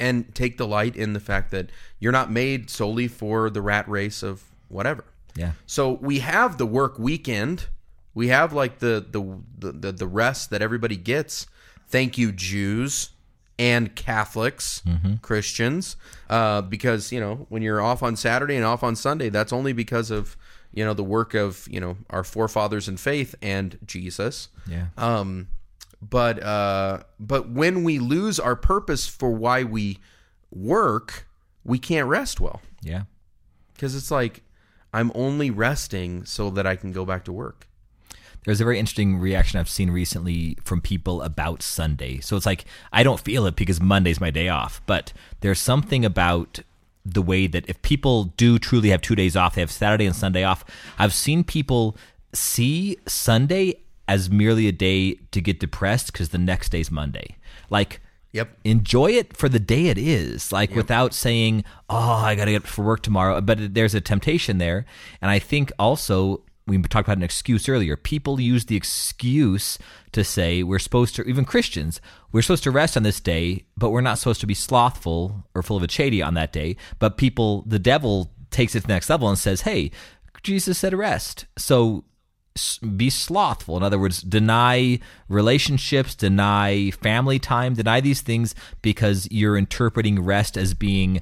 and 0.00 0.34
take 0.34 0.56
delight 0.58 0.96
in 0.96 1.12
the 1.12 1.20
fact 1.20 1.50
that 1.52 1.70
you're 2.00 2.12
not 2.12 2.30
made 2.30 2.70
solely 2.70 3.06
for 3.08 3.48
the 3.50 3.62
rat 3.62 3.88
race 3.88 4.22
of 4.24 4.42
whatever. 4.68 5.04
Yeah. 5.36 5.52
So 5.66 5.92
we 5.92 6.18
have 6.18 6.58
the 6.58 6.66
work 6.66 6.98
weekend. 6.98 7.66
We 8.18 8.28
have 8.28 8.52
like 8.52 8.80
the 8.80 9.06
the 9.08 9.70
the, 9.70 9.92
the, 9.92 10.06
rest 10.08 10.50
that 10.50 10.60
everybody 10.60 10.96
gets. 10.96 11.46
Thank 11.86 12.18
you, 12.18 12.32
Jews 12.32 13.10
and 13.60 13.94
Catholics, 13.94 14.82
Christians, 15.22 15.94
uh, 16.28 16.62
because 16.62 17.12
you 17.12 17.20
know 17.20 17.46
when 17.48 17.62
you're 17.62 17.80
off 17.80 18.02
on 18.02 18.16
Saturday 18.16 18.56
and 18.56 18.64
off 18.64 18.82
on 18.82 18.96
Sunday, 18.96 19.28
that's 19.28 19.52
only 19.52 19.72
because 19.72 20.10
of 20.10 20.36
you 20.72 20.84
know 20.84 20.94
the 20.94 21.04
work 21.04 21.34
of 21.34 21.68
you 21.70 21.78
know 21.78 21.96
our 22.10 22.24
forefathers 22.24 22.88
in 22.88 22.96
faith 22.96 23.36
and 23.40 23.78
Jesus. 23.86 24.48
Yeah. 24.68 24.86
Um, 24.96 25.46
but 26.02 26.42
uh, 26.42 27.04
but 27.20 27.48
when 27.48 27.84
we 27.84 28.00
lose 28.00 28.40
our 28.40 28.56
purpose 28.56 29.06
for 29.06 29.30
why 29.30 29.62
we 29.62 30.00
work, 30.50 31.28
we 31.62 31.78
can't 31.78 32.08
rest 32.08 32.40
well 32.40 32.62
Yeah. 32.82 33.02
because 33.74 33.94
it's 33.94 34.10
like 34.10 34.42
I'm 34.92 35.12
only 35.14 35.52
resting 35.52 36.24
so 36.24 36.50
that 36.50 36.66
I 36.66 36.74
can 36.74 36.90
go 36.90 37.04
back 37.04 37.24
to 37.26 37.32
work. 37.32 37.67
There's 38.44 38.60
a 38.60 38.64
very 38.64 38.78
interesting 38.78 39.18
reaction 39.18 39.58
I've 39.60 39.68
seen 39.68 39.90
recently 39.90 40.56
from 40.62 40.80
people 40.80 41.22
about 41.22 41.62
Sunday. 41.62 42.20
So 42.20 42.36
it's 42.36 42.46
like 42.46 42.64
I 42.92 43.02
don't 43.02 43.20
feel 43.20 43.46
it 43.46 43.56
because 43.56 43.80
Monday's 43.80 44.20
my 44.20 44.30
day 44.30 44.48
off, 44.48 44.80
but 44.86 45.12
there's 45.40 45.58
something 45.58 46.04
about 46.04 46.60
the 47.04 47.22
way 47.22 47.46
that 47.46 47.68
if 47.68 47.80
people 47.82 48.24
do 48.36 48.58
truly 48.58 48.90
have 48.90 49.00
two 49.00 49.14
days 49.14 49.36
off, 49.36 49.54
they 49.54 49.60
have 49.62 49.70
Saturday 49.70 50.06
and 50.06 50.14
Sunday 50.16 50.44
off. 50.44 50.64
I've 50.98 51.14
seen 51.14 51.42
people 51.44 51.96
see 52.32 52.98
Sunday 53.06 53.74
as 54.06 54.30
merely 54.30 54.68
a 54.68 54.72
day 54.72 55.14
to 55.32 55.40
get 55.40 55.60
depressed 55.60 56.12
because 56.12 56.30
the 56.30 56.38
next 56.38 56.70
day's 56.70 56.90
Monday. 56.90 57.36
Like 57.70 58.00
Yep. 58.32 58.58
enjoy 58.64 59.12
it 59.12 59.34
for 59.34 59.48
the 59.48 59.58
day 59.58 59.86
it 59.86 59.96
is 59.96 60.52
like 60.52 60.74
without 60.74 61.14
saying 61.14 61.64
oh 61.88 61.96
i 61.96 62.34
gotta 62.34 62.50
get 62.50 62.62
up 62.62 62.68
for 62.68 62.84
work 62.84 63.00
tomorrow 63.02 63.40
but 63.40 63.72
there's 63.72 63.94
a 63.94 64.02
temptation 64.02 64.58
there 64.58 64.84
and 65.22 65.30
i 65.30 65.38
think 65.38 65.72
also 65.78 66.42
we 66.68 66.80
talked 66.82 67.08
about 67.08 67.16
an 67.16 67.22
excuse 67.22 67.68
earlier. 67.68 67.96
People 67.96 68.40
use 68.40 68.66
the 68.66 68.76
excuse 68.76 69.78
to 70.12 70.22
say 70.22 70.62
we're 70.62 70.78
supposed 70.78 71.16
to, 71.16 71.22
even 71.24 71.44
Christians, 71.44 72.00
we're 72.30 72.42
supposed 72.42 72.64
to 72.64 72.70
rest 72.70 72.96
on 72.96 73.02
this 73.02 73.20
day, 73.20 73.64
but 73.76 73.90
we're 73.90 74.00
not 74.00 74.18
supposed 74.18 74.40
to 74.42 74.46
be 74.46 74.54
slothful 74.54 75.46
or 75.54 75.62
full 75.62 75.76
of 75.76 75.82
acedia 75.82 76.26
on 76.26 76.34
that 76.34 76.52
day. 76.52 76.76
But 76.98 77.16
people, 77.16 77.62
the 77.66 77.78
devil 77.78 78.32
takes 78.50 78.74
it 78.74 78.82
to 78.82 78.86
the 78.86 78.92
next 78.92 79.10
level 79.10 79.28
and 79.28 79.38
says, 79.38 79.62
hey, 79.62 79.90
Jesus 80.42 80.78
said 80.78 80.94
rest. 80.94 81.46
So 81.56 82.04
be 82.96 83.10
slothful. 83.10 83.76
In 83.76 83.82
other 83.82 83.98
words, 83.98 84.22
deny 84.22 84.98
relationships, 85.28 86.14
deny 86.14 86.90
family 86.90 87.38
time, 87.38 87.74
deny 87.74 88.00
these 88.00 88.20
things 88.20 88.54
because 88.82 89.28
you're 89.30 89.56
interpreting 89.56 90.22
rest 90.22 90.56
as 90.56 90.74
being 90.74 91.20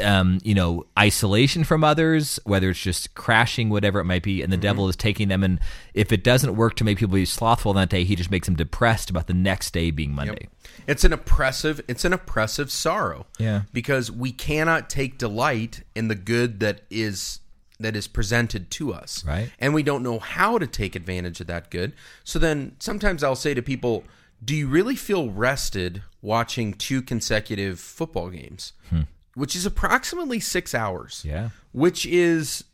um, 0.00 0.38
you 0.42 0.54
know, 0.54 0.86
isolation 0.98 1.64
from 1.64 1.84
others, 1.84 2.38
whether 2.44 2.70
it's 2.70 2.80
just 2.80 3.14
crashing, 3.14 3.68
whatever 3.68 4.00
it 4.00 4.04
might 4.04 4.22
be, 4.22 4.42
and 4.42 4.52
the 4.52 4.56
mm-hmm. 4.56 4.62
devil 4.62 4.88
is 4.88 4.96
taking 4.96 5.28
them. 5.28 5.42
And 5.42 5.60
if 5.94 6.12
it 6.12 6.22
doesn't 6.22 6.56
work 6.56 6.76
to 6.76 6.84
make 6.84 6.98
people 6.98 7.14
be 7.14 7.24
slothful 7.24 7.70
on 7.70 7.76
that 7.76 7.88
day, 7.88 8.04
he 8.04 8.16
just 8.16 8.30
makes 8.30 8.46
them 8.46 8.56
depressed 8.56 9.10
about 9.10 9.26
the 9.26 9.34
next 9.34 9.72
day 9.72 9.90
being 9.90 10.12
Monday. 10.12 10.48
Yep. 10.48 10.72
It's 10.86 11.04
an 11.04 11.12
oppressive. 11.12 11.80
It's 11.88 12.04
an 12.04 12.12
oppressive 12.12 12.70
sorrow. 12.70 13.26
Yeah, 13.38 13.62
because 13.72 14.10
we 14.10 14.32
cannot 14.32 14.88
take 14.88 15.18
delight 15.18 15.82
in 15.94 16.08
the 16.08 16.14
good 16.14 16.60
that 16.60 16.82
is 16.90 17.40
that 17.80 17.94
is 17.94 18.08
presented 18.08 18.70
to 18.72 18.92
us, 18.92 19.24
right? 19.24 19.50
And 19.58 19.74
we 19.74 19.82
don't 19.82 20.02
know 20.02 20.18
how 20.18 20.58
to 20.58 20.66
take 20.66 20.96
advantage 20.96 21.40
of 21.40 21.46
that 21.48 21.70
good. 21.70 21.92
So 22.24 22.38
then 22.38 22.76
sometimes 22.78 23.22
I'll 23.22 23.36
say 23.36 23.54
to 23.54 23.62
people, 23.62 24.04
"Do 24.44 24.54
you 24.54 24.68
really 24.68 24.96
feel 24.96 25.30
rested 25.30 26.02
watching 26.22 26.74
two 26.74 27.02
consecutive 27.02 27.80
football 27.80 28.30
games?" 28.30 28.72
Hmm 28.90 29.02
which 29.34 29.54
is 29.54 29.66
approximately 29.66 30.40
six 30.40 30.74
hours. 30.74 31.24
Yeah. 31.26 31.50
Which 31.72 32.06
is, 32.06 32.64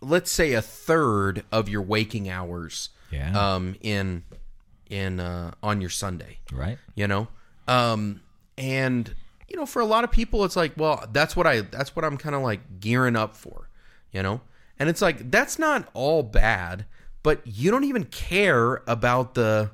let's 0.00 0.30
say, 0.30 0.52
a 0.52 0.62
third 0.62 1.44
of 1.52 1.68
your 1.68 1.82
waking 1.82 2.28
hours. 2.28 2.90
Yeah. 3.10 3.54
Um, 3.54 3.76
in 3.80 4.24
in 4.88 5.20
uh, 5.20 5.52
on 5.62 5.80
your 5.80 5.90
Sunday. 5.90 6.38
Right. 6.52 6.78
You 6.94 7.08
know. 7.08 7.28
Um, 7.68 8.20
and 8.56 9.14
you 9.48 9.56
know, 9.56 9.66
for 9.66 9.80
a 9.80 9.84
lot 9.84 10.04
of 10.04 10.10
people, 10.10 10.44
it's 10.44 10.56
like, 10.56 10.72
well, 10.76 11.06
that's 11.12 11.36
what 11.36 11.46
I 11.46 11.60
that's 11.62 11.94
what 11.94 12.04
I'm 12.04 12.16
kind 12.16 12.34
of 12.34 12.42
like 12.42 12.80
gearing 12.80 13.16
up 13.16 13.36
for. 13.36 13.68
You 14.12 14.22
know. 14.22 14.40
And 14.78 14.88
it's 14.88 15.02
like 15.02 15.30
that's 15.30 15.58
not 15.58 15.88
all 15.92 16.22
bad, 16.22 16.86
but 17.22 17.42
you 17.44 17.70
don't 17.70 17.84
even 17.84 18.04
care 18.04 18.82
about 18.86 19.34
the 19.34 19.72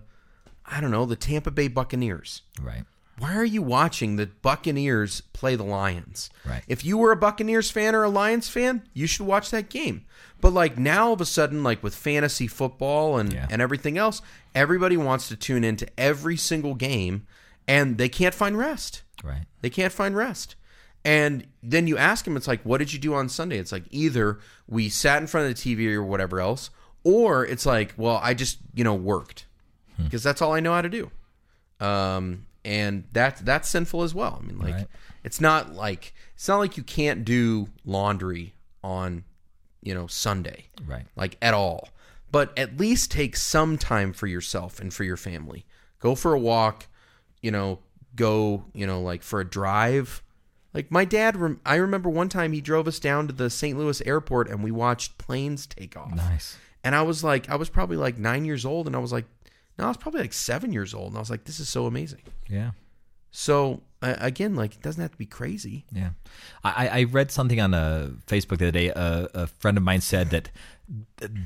I 0.64 0.80
don't 0.80 0.90
know, 0.90 1.06
the 1.06 1.14
Tampa 1.14 1.52
Bay 1.52 1.68
Buccaneers. 1.68 2.42
Right 2.60 2.82
why 3.18 3.34
are 3.34 3.44
you 3.44 3.62
watching 3.62 4.16
the 4.16 4.26
Buccaneers 4.26 5.22
play 5.32 5.56
the 5.56 5.64
Lions? 5.64 6.30
Right. 6.44 6.62
If 6.68 6.84
you 6.84 6.98
were 6.98 7.12
a 7.12 7.16
Buccaneers 7.16 7.70
fan 7.70 7.94
or 7.94 8.04
a 8.04 8.08
Lions 8.08 8.48
fan, 8.48 8.82
you 8.92 9.06
should 9.06 9.26
watch 9.26 9.50
that 9.50 9.70
game. 9.70 10.04
But 10.40 10.52
like 10.52 10.76
now 10.76 11.08
all 11.08 11.12
of 11.14 11.20
a 11.20 11.26
sudden, 11.26 11.62
like 11.62 11.82
with 11.82 11.94
fantasy 11.94 12.46
football 12.46 13.16
and, 13.16 13.32
yeah. 13.32 13.46
and 13.50 13.62
everything 13.62 13.96
else, 13.96 14.20
everybody 14.54 14.96
wants 14.96 15.28
to 15.28 15.36
tune 15.36 15.64
into 15.64 15.88
every 15.98 16.36
single 16.36 16.74
game 16.74 17.26
and 17.66 17.96
they 17.96 18.08
can't 18.08 18.34
find 18.34 18.58
rest. 18.58 19.02
Right. 19.24 19.44
They 19.62 19.70
can't 19.70 19.92
find 19.92 20.14
rest. 20.14 20.56
And 21.04 21.46
then 21.62 21.86
you 21.86 21.96
ask 21.96 22.24
them, 22.24 22.36
it's 22.36 22.48
like, 22.48 22.62
what 22.62 22.78
did 22.78 22.92
you 22.92 22.98
do 22.98 23.14
on 23.14 23.28
Sunday? 23.28 23.58
It's 23.58 23.72
like 23.72 23.84
either 23.90 24.40
we 24.66 24.88
sat 24.88 25.22
in 25.22 25.28
front 25.28 25.48
of 25.48 25.56
the 25.56 25.76
TV 25.76 25.94
or 25.94 26.02
whatever 26.02 26.40
else, 26.40 26.70
or 27.04 27.46
it's 27.46 27.64
like, 27.64 27.94
well, 27.96 28.18
I 28.22 28.34
just, 28.34 28.58
you 28.74 28.82
know, 28.82 28.94
worked 28.94 29.46
because 29.96 30.22
hmm. 30.22 30.28
that's 30.28 30.42
all 30.42 30.52
I 30.52 30.60
know 30.60 30.72
how 30.72 30.82
to 30.82 30.88
do. 30.88 31.10
Um, 31.78 32.46
and 32.66 33.04
that 33.12 33.36
that's 33.46 33.68
sinful 33.68 34.02
as 34.02 34.14
well. 34.14 34.40
I 34.42 34.44
mean, 34.44 34.58
like 34.58 34.74
right. 34.74 34.86
it's 35.22 35.40
not 35.40 35.74
like 35.74 36.12
it's 36.34 36.48
not 36.48 36.58
like 36.58 36.76
you 36.76 36.82
can't 36.82 37.24
do 37.24 37.68
laundry 37.84 38.54
on 38.82 39.22
you 39.82 39.94
know 39.94 40.08
Sunday, 40.08 40.66
right? 40.84 41.06
Like 41.14 41.38
at 41.40 41.54
all. 41.54 41.88
But 42.32 42.58
at 42.58 42.76
least 42.76 43.12
take 43.12 43.36
some 43.36 43.78
time 43.78 44.12
for 44.12 44.26
yourself 44.26 44.80
and 44.80 44.92
for 44.92 45.04
your 45.04 45.16
family. 45.16 45.64
Go 46.00 46.16
for 46.16 46.34
a 46.34 46.38
walk. 46.38 46.88
You 47.40 47.52
know, 47.52 47.78
go 48.16 48.64
you 48.74 48.86
know 48.86 49.00
like 49.00 49.22
for 49.22 49.40
a 49.40 49.44
drive. 49.48 50.22
Like 50.74 50.90
my 50.90 51.04
dad, 51.04 51.38
I 51.64 51.76
remember 51.76 52.10
one 52.10 52.28
time 52.28 52.52
he 52.52 52.60
drove 52.60 52.88
us 52.88 52.98
down 52.98 53.28
to 53.28 53.32
the 53.32 53.48
St. 53.48 53.78
Louis 53.78 54.02
airport 54.02 54.50
and 54.50 54.62
we 54.62 54.70
watched 54.70 55.16
planes 55.16 55.66
take 55.66 55.96
off. 55.96 56.14
Nice. 56.14 56.58
And 56.84 56.94
I 56.94 57.02
was 57.02 57.24
like, 57.24 57.48
I 57.48 57.56
was 57.56 57.68
probably 57.70 57.96
like 57.96 58.18
nine 58.18 58.44
years 58.44 58.64
old, 58.66 58.86
and 58.86 58.94
I 58.94 58.98
was 59.00 59.12
like, 59.12 59.24
no, 59.78 59.84
I 59.84 59.88
was 59.88 59.96
probably 59.96 60.20
like 60.20 60.32
seven 60.32 60.72
years 60.72 60.94
old, 60.94 61.08
and 61.08 61.16
I 61.16 61.20
was 61.20 61.30
like, 61.30 61.44
"This 61.44 61.60
is 61.60 61.68
so 61.68 61.86
amazing." 61.86 62.22
Yeah. 62.48 62.70
So 63.30 63.82
uh, 64.00 64.14
again, 64.18 64.54
like 64.54 64.74
it 64.74 64.82
doesn't 64.82 65.00
have 65.00 65.10
to 65.10 65.18
be 65.18 65.26
crazy. 65.26 65.84
Yeah, 65.92 66.10
I, 66.64 66.88
I 66.88 67.04
read 67.04 67.30
something 67.30 67.60
on 67.60 67.74
a 67.74 67.76
uh, 67.76 68.06
Facebook 68.26 68.58
the 68.58 68.66
other 68.66 68.70
day. 68.70 68.88
A, 68.88 69.28
a 69.34 69.46
friend 69.46 69.76
of 69.76 69.82
mine 69.82 70.00
said 70.00 70.30
that 70.30 70.50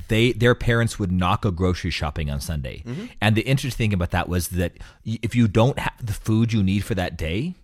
they 0.07 0.31
their 0.31 0.55
parents 0.55 0.99
would 0.99 1.11
not 1.11 1.41
go 1.41 1.51
grocery 1.51 1.91
shopping 1.91 2.29
on 2.29 2.39
Sunday, 2.39 2.83
mm-hmm. 2.85 3.05
and 3.19 3.35
the 3.35 3.41
interesting 3.41 3.89
thing 3.89 3.93
about 3.93 4.11
that 4.11 4.29
was 4.29 4.49
that 4.49 4.73
if 5.03 5.35
you 5.35 5.47
don't 5.47 5.79
have 5.79 6.05
the 6.05 6.13
food 6.13 6.53
you 6.53 6.63
need 6.63 6.85
for 6.85 6.95
that 6.95 7.17
day, 7.17 7.55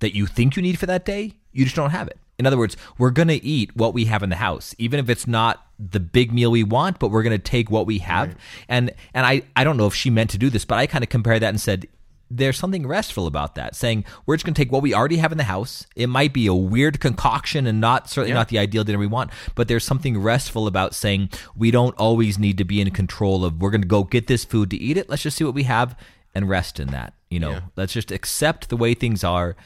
that 0.00 0.14
you 0.14 0.26
think 0.26 0.56
you 0.56 0.62
need 0.62 0.78
for 0.78 0.86
that 0.86 1.04
day, 1.04 1.34
you 1.52 1.64
just 1.64 1.76
don't 1.76 1.90
have 1.90 2.08
it. 2.08 2.18
In 2.38 2.46
other 2.46 2.58
words, 2.58 2.76
we're 2.98 3.10
going 3.10 3.28
to 3.28 3.44
eat 3.44 3.74
what 3.76 3.94
we 3.94 4.04
have 4.04 4.22
in 4.22 4.30
the 4.30 4.36
house, 4.36 4.74
even 4.78 5.00
if 5.00 5.10
it's 5.10 5.26
not 5.26 5.66
the 5.78 5.98
big 5.98 6.32
meal 6.32 6.50
we 6.52 6.62
want, 6.62 6.98
but 7.00 7.10
we're 7.10 7.24
going 7.24 7.36
to 7.36 7.38
take 7.38 7.70
what 7.70 7.86
we 7.86 7.98
have. 7.98 8.28
Right. 8.28 8.36
And 8.68 8.94
and 9.12 9.26
I 9.26 9.42
I 9.56 9.64
don't 9.64 9.76
know 9.76 9.86
if 9.86 9.94
she 9.94 10.08
meant 10.08 10.30
to 10.30 10.38
do 10.38 10.48
this, 10.48 10.64
but 10.64 10.78
I 10.78 10.86
kind 10.86 11.02
of 11.02 11.10
compared 11.10 11.42
that 11.42 11.48
and 11.48 11.60
said 11.60 11.88
there's 12.30 12.58
something 12.58 12.86
restful 12.86 13.26
about 13.26 13.54
that, 13.54 13.74
saying 13.74 14.04
we're 14.26 14.36
just 14.36 14.44
going 14.44 14.54
to 14.54 14.60
take 14.60 14.70
what 14.70 14.82
we 14.82 14.94
already 14.94 15.16
have 15.16 15.32
in 15.32 15.38
the 15.38 15.44
house. 15.44 15.86
It 15.96 16.08
might 16.08 16.32
be 16.32 16.46
a 16.46 16.54
weird 16.54 17.00
concoction 17.00 17.66
and 17.66 17.80
not 17.80 18.08
certainly 18.08 18.30
yeah. 18.30 18.36
not 18.36 18.48
the 18.48 18.58
ideal 18.58 18.84
dinner 18.84 18.98
we 18.98 19.06
want, 19.06 19.30
but 19.54 19.66
there's 19.68 19.84
something 19.84 20.18
restful 20.18 20.66
about 20.66 20.94
saying 20.94 21.30
we 21.56 21.70
don't 21.70 21.96
always 21.96 22.38
need 22.38 22.58
to 22.58 22.64
be 22.64 22.80
in 22.80 22.90
control 22.90 23.44
of. 23.44 23.60
We're 23.60 23.70
going 23.70 23.82
to 23.82 23.88
go 23.88 24.04
get 24.04 24.26
this 24.26 24.44
food 24.44 24.70
to 24.70 24.76
eat 24.76 24.96
it. 24.96 25.08
Let's 25.08 25.22
just 25.22 25.36
see 25.36 25.44
what 25.44 25.54
we 25.54 25.64
have 25.64 25.98
and 26.34 26.48
rest 26.48 26.78
in 26.78 26.88
that. 26.88 27.14
You 27.30 27.40
know, 27.40 27.50
yeah. 27.50 27.60
let's 27.76 27.92
just 27.92 28.10
accept 28.10 28.68
the 28.68 28.76
way 28.76 28.94
things 28.94 29.24
are 29.24 29.56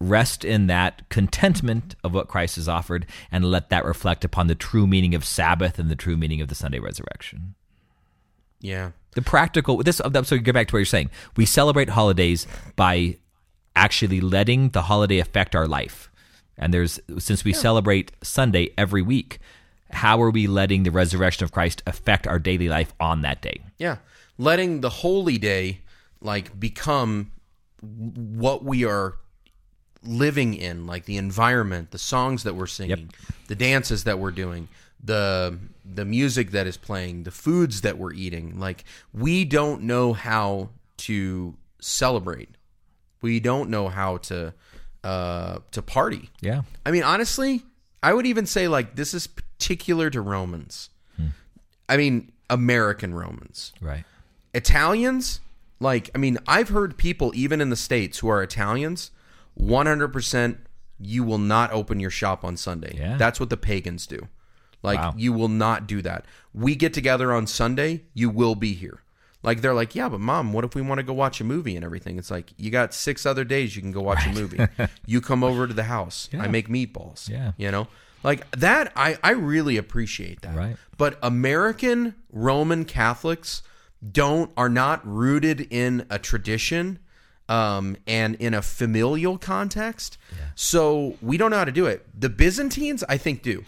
rest 0.00 0.44
in 0.44 0.66
that 0.66 1.08
contentment 1.10 1.94
of 2.02 2.14
what 2.14 2.28
Christ 2.28 2.56
has 2.56 2.68
offered 2.68 3.06
and 3.30 3.44
let 3.44 3.68
that 3.68 3.84
reflect 3.84 4.24
upon 4.24 4.46
the 4.46 4.54
true 4.54 4.86
meaning 4.86 5.14
of 5.14 5.24
Sabbath 5.24 5.78
and 5.78 5.90
the 5.90 5.96
true 5.96 6.16
meaning 6.16 6.40
of 6.40 6.48
the 6.48 6.54
Sunday 6.54 6.78
resurrection. 6.78 7.54
Yeah. 8.60 8.92
The 9.12 9.22
practical 9.22 9.78
this 9.78 10.00
uh, 10.00 10.22
so 10.22 10.36
you 10.36 10.40
go 10.40 10.52
back 10.52 10.68
to 10.68 10.74
what 10.74 10.78
you're 10.78 10.86
saying. 10.86 11.10
We 11.36 11.44
celebrate 11.44 11.90
holidays 11.90 12.46
by 12.76 13.18
actually 13.76 14.20
letting 14.20 14.70
the 14.70 14.82
holiday 14.82 15.18
affect 15.18 15.54
our 15.54 15.66
life. 15.66 16.10
And 16.56 16.72
there's 16.72 17.00
since 17.18 17.44
we 17.44 17.52
yeah. 17.52 17.58
celebrate 17.58 18.12
Sunday 18.22 18.70
every 18.78 19.02
week, 19.02 19.38
how 19.90 20.22
are 20.22 20.30
we 20.30 20.46
letting 20.46 20.84
the 20.84 20.90
resurrection 20.90 21.44
of 21.44 21.52
Christ 21.52 21.82
affect 21.86 22.26
our 22.26 22.38
daily 22.38 22.68
life 22.68 22.94
on 23.00 23.22
that 23.22 23.42
day? 23.42 23.60
Yeah. 23.78 23.96
Letting 24.38 24.80
the 24.80 24.90
holy 24.90 25.36
day 25.36 25.80
like 26.20 26.58
become 26.58 27.32
what 27.80 28.62
we 28.62 28.84
are 28.84 29.16
living 30.02 30.54
in, 30.54 30.86
like 30.86 31.04
the 31.04 31.16
environment, 31.16 31.90
the 31.90 31.98
songs 31.98 32.42
that 32.44 32.54
we're 32.54 32.66
singing, 32.66 32.98
yep. 32.98 33.36
the 33.48 33.54
dances 33.54 34.04
that 34.04 34.18
we're 34.18 34.30
doing, 34.30 34.68
the 35.02 35.58
the 35.84 36.04
music 36.04 36.50
that 36.52 36.66
is 36.66 36.76
playing, 36.76 37.24
the 37.24 37.30
foods 37.30 37.82
that 37.82 37.98
we're 37.98 38.12
eating. 38.12 38.58
Like 38.58 38.84
we 39.12 39.44
don't 39.44 39.82
know 39.82 40.12
how 40.12 40.70
to 40.98 41.54
celebrate. 41.80 42.50
We 43.22 43.40
don't 43.40 43.70
know 43.70 43.88
how 43.88 44.18
to 44.18 44.54
uh 45.04 45.58
to 45.72 45.82
party. 45.82 46.30
Yeah. 46.40 46.62
I 46.84 46.90
mean, 46.90 47.02
honestly, 47.02 47.62
I 48.02 48.12
would 48.14 48.26
even 48.26 48.46
say 48.46 48.68
like 48.68 48.96
this 48.96 49.14
is 49.14 49.26
particular 49.26 50.10
to 50.10 50.20
Romans. 50.20 50.90
Hmm. 51.16 51.28
I 51.88 51.96
mean, 51.96 52.32
American 52.48 53.14
Romans. 53.14 53.72
Right. 53.80 54.04
Italians, 54.54 55.40
like 55.78 56.10
I 56.14 56.18
mean, 56.18 56.38
I've 56.46 56.68
heard 56.70 56.96
people 56.96 57.32
even 57.34 57.60
in 57.60 57.70
the 57.70 57.76
states 57.76 58.18
who 58.18 58.28
are 58.28 58.42
Italians 58.42 59.10
100% 59.60 60.58
you 61.00 61.24
will 61.24 61.38
not 61.38 61.72
open 61.72 62.00
your 62.00 62.10
shop 62.10 62.44
on 62.44 62.56
Sunday. 62.56 62.96
Yeah. 62.96 63.16
That's 63.16 63.40
what 63.40 63.50
the 63.50 63.56
pagans 63.56 64.06
do. 64.06 64.28
Like 64.82 64.98
wow. 64.98 65.14
you 65.16 65.32
will 65.32 65.48
not 65.48 65.86
do 65.86 66.02
that. 66.02 66.24
We 66.52 66.74
get 66.74 66.94
together 66.94 67.32
on 67.32 67.46
Sunday, 67.46 68.04
you 68.14 68.30
will 68.30 68.54
be 68.54 68.74
here. 68.74 69.02
Like 69.42 69.62
they're 69.62 69.74
like, 69.74 69.94
"Yeah, 69.94 70.08
but 70.08 70.20
mom, 70.20 70.52
what 70.52 70.64
if 70.64 70.74
we 70.74 70.82
want 70.82 70.98
to 70.98 71.02
go 71.02 71.14
watch 71.14 71.40
a 71.40 71.44
movie 71.44 71.74
and 71.74 71.84
everything?" 71.84 72.18
It's 72.18 72.30
like, 72.30 72.52
"You 72.58 72.70
got 72.70 72.92
6 72.92 73.24
other 73.24 73.44
days 73.44 73.74
you 73.74 73.80
can 73.80 73.92
go 73.92 74.02
watch 74.02 74.18
right. 74.26 74.36
a 74.36 74.40
movie. 74.40 74.66
you 75.06 75.20
come 75.22 75.42
over 75.42 75.66
to 75.66 75.72
the 75.72 75.84
house. 75.84 76.28
Yeah. 76.30 76.42
I 76.42 76.48
make 76.48 76.68
meatballs." 76.68 77.28
Yeah. 77.28 77.52
You 77.56 77.70
know? 77.70 77.88
Like 78.22 78.50
that 78.52 78.92
I 78.96 79.18
I 79.22 79.30
really 79.30 79.78
appreciate 79.78 80.42
that. 80.42 80.54
Right. 80.54 80.76
But 80.98 81.18
American 81.22 82.14
Roman 82.30 82.84
Catholics 82.84 83.62
don't 84.12 84.50
are 84.56 84.68
not 84.68 85.06
rooted 85.06 85.66
in 85.70 86.06
a 86.10 86.18
tradition 86.18 86.98
um, 87.50 87.96
and 88.06 88.36
in 88.36 88.54
a 88.54 88.62
familial 88.62 89.36
context. 89.36 90.16
Yeah. 90.32 90.38
So 90.54 91.16
we 91.20 91.36
don't 91.36 91.50
know 91.50 91.58
how 91.58 91.64
to 91.64 91.72
do 91.72 91.86
it. 91.86 92.06
The 92.18 92.30
Byzantines, 92.30 93.04
I 93.08 93.18
think, 93.18 93.42
do. 93.42 93.64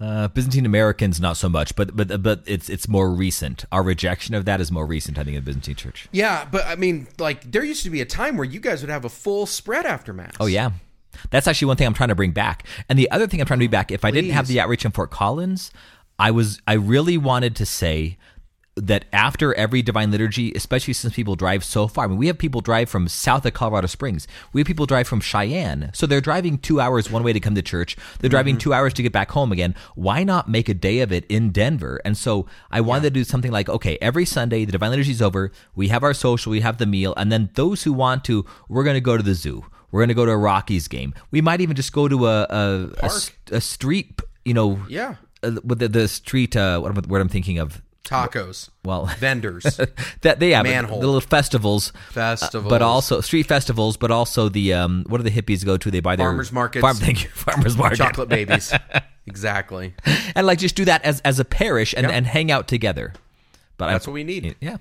Uh, 0.00 0.28
Byzantine 0.28 0.66
Americans, 0.66 1.20
not 1.20 1.36
so 1.36 1.48
much, 1.48 1.74
but 1.76 1.96
but 1.96 2.22
but 2.22 2.42
it's 2.44 2.68
it's 2.68 2.88
more 2.88 3.10
recent. 3.10 3.64
Our 3.72 3.82
rejection 3.82 4.34
of 4.34 4.44
that 4.44 4.60
is 4.60 4.70
more 4.70 4.84
recent, 4.84 5.18
I 5.18 5.24
think, 5.24 5.36
in 5.36 5.44
the 5.44 5.48
Byzantine 5.48 5.76
Church. 5.76 6.08
Yeah, 6.12 6.46
but 6.50 6.66
I 6.66 6.76
mean, 6.76 7.06
like 7.18 7.50
there 7.50 7.64
used 7.64 7.84
to 7.84 7.90
be 7.90 8.00
a 8.00 8.04
time 8.04 8.36
where 8.36 8.44
you 8.44 8.60
guys 8.60 8.82
would 8.82 8.90
have 8.90 9.04
a 9.04 9.08
full 9.08 9.46
spread 9.46 9.86
after 9.86 10.12
mass. 10.12 10.32
Oh 10.40 10.46
yeah, 10.46 10.72
that's 11.30 11.46
actually 11.46 11.66
one 11.66 11.76
thing 11.76 11.86
I'm 11.86 11.94
trying 11.94 12.08
to 12.08 12.14
bring 12.14 12.32
back. 12.32 12.66
And 12.88 12.98
the 12.98 13.10
other 13.10 13.26
thing 13.28 13.40
I'm 13.40 13.46
trying 13.46 13.60
to 13.60 13.62
bring 13.62 13.70
back, 13.70 13.92
if 13.92 14.00
Please. 14.00 14.08
I 14.08 14.10
didn't 14.10 14.30
have 14.32 14.48
the 14.48 14.60
outreach 14.60 14.84
in 14.84 14.90
Fort 14.90 15.10
Collins, 15.10 15.70
I 16.18 16.30
was 16.32 16.60
I 16.66 16.74
really 16.74 17.16
wanted 17.16 17.54
to 17.56 17.66
say 17.66 18.18
that 18.74 19.04
after 19.12 19.52
every 19.54 19.82
divine 19.82 20.10
liturgy, 20.10 20.50
especially 20.54 20.94
since 20.94 21.14
people 21.14 21.34
drive 21.36 21.62
so 21.62 21.86
far, 21.86 22.06
I 22.06 22.08
mean, 22.08 22.16
we 22.16 22.26
have 22.28 22.38
people 22.38 22.62
drive 22.62 22.88
from 22.88 23.06
south 23.06 23.44
of 23.44 23.52
Colorado 23.52 23.86
Springs. 23.86 24.26
We 24.54 24.62
have 24.62 24.66
people 24.66 24.86
drive 24.86 25.06
from 25.06 25.20
Cheyenne. 25.20 25.90
So 25.92 26.06
they're 26.06 26.22
driving 26.22 26.56
two 26.56 26.80
hours 26.80 27.10
one 27.10 27.22
way 27.22 27.34
to 27.34 27.40
come 27.40 27.54
to 27.54 27.60
church. 27.60 27.96
They're 28.20 28.30
driving 28.30 28.56
two 28.56 28.72
hours 28.72 28.94
to 28.94 29.02
get 29.02 29.12
back 29.12 29.30
home 29.32 29.52
again. 29.52 29.74
Why 29.94 30.24
not 30.24 30.48
make 30.48 30.70
a 30.70 30.74
day 30.74 31.00
of 31.00 31.12
it 31.12 31.26
in 31.28 31.50
Denver? 31.50 32.00
And 32.04 32.16
so 32.16 32.46
I 32.70 32.80
wanted 32.80 33.02
to 33.02 33.10
do 33.10 33.24
something 33.24 33.52
like, 33.52 33.68
okay, 33.68 33.98
every 34.00 34.24
Sunday, 34.24 34.64
the 34.64 34.72
divine 34.72 34.90
liturgy 34.90 35.12
is 35.12 35.20
over. 35.20 35.52
We 35.74 35.88
have 35.88 36.02
our 36.02 36.14
social, 36.14 36.50
we 36.50 36.60
have 36.60 36.78
the 36.78 36.86
meal. 36.86 37.12
And 37.18 37.30
then 37.30 37.50
those 37.54 37.82
who 37.82 37.92
want 37.92 38.24
to, 38.24 38.46
we're 38.70 38.84
going 38.84 38.94
to 38.94 39.00
go 39.02 39.18
to 39.18 39.22
the 39.22 39.34
zoo. 39.34 39.66
We're 39.90 40.00
going 40.00 40.08
to 40.08 40.14
go 40.14 40.24
to 40.24 40.32
a 40.32 40.36
Rockies 40.38 40.88
game. 40.88 41.12
We 41.30 41.42
might 41.42 41.60
even 41.60 41.76
just 41.76 41.92
go 41.92 42.08
to 42.08 42.26
a, 42.26 42.46
a, 42.48 42.90
a, 43.02 43.10
a 43.50 43.60
street, 43.60 44.18
you 44.46 44.54
know, 44.54 44.80
Yeah. 44.88 45.16
uh, 45.42 45.56
with 45.62 45.80
the, 45.80 45.88
the 45.88 46.08
street, 46.08 46.56
uh, 46.56 46.80
what, 46.80 46.90
am 46.90 46.96
I- 46.96 47.06
what 47.06 47.20
I'm 47.20 47.28
thinking 47.28 47.58
of. 47.58 47.82
Tacos. 48.04 48.68
Well, 48.84 49.06
Vendors. 49.18 49.80
that 50.22 50.40
they 50.40 50.50
have 50.50 50.64
Manhole. 50.64 51.00
the 51.00 51.06
little 51.06 51.20
festivals, 51.20 51.92
Festivals. 52.10 52.68
but 52.70 52.82
also 52.82 53.20
street 53.20 53.46
festivals, 53.46 53.96
but 53.96 54.10
also 54.10 54.48
the 54.48 54.74
um, 54.74 55.04
what 55.08 55.18
do 55.18 55.24
the 55.24 55.30
hippies 55.30 55.64
go 55.64 55.76
to? 55.76 55.90
They 55.90 56.00
buy 56.00 56.16
their 56.16 56.26
Farmers 56.26 56.52
markets. 56.52 56.80
Farm, 56.82 56.96
thank 56.98 57.22
you, 57.24 57.30
farmers 57.30 57.76
market, 57.76 57.96
Chocolate 57.96 58.28
babies. 58.28 58.72
exactly. 59.26 59.94
and 60.34 60.46
like 60.46 60.58
just 60.58 60.74
do 60.74 60.84
that 60.84 61.04
as 61.04 61.20
as 61.20 61.38
a 61.38 61.44
parish 61.44 61.94
and, 61.96 62.04
Yeah. 62.06 62.12
and 62.12 62.26
hang 62.26 62.50
out 62.50 62.66
together. 62.68 63.12
But 63.78 63.88
That's 63.92 64.06
I, 64.06 64.10
what 64.10 64.14
we 64.14 64.24
need. 64.24 64.56
Yeah, 64.60 64.76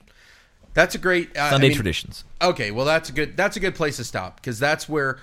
That's 0.73 0.95
a 0.95 0.97
great 0.97 1.35
uh, 1.37 1.43
I 1.43 1.49
Sunday 1.51 1.67
mean, 1.69 1.75
traditions. 1.75 2.23
Okay, 2.41 2.71
well 2.71 2.85
that's 2.85 3.09
a 3.09 3.13
good 3.13 3.37
that's 3.37 3.55
a 3.55 3.59
good 3.59 3.75
place 3.75 3.97
to 3.97 4.03
stop 4.03 4.37
because 4.37 4.59
that's 4.59 4.89
where 4.89 5.19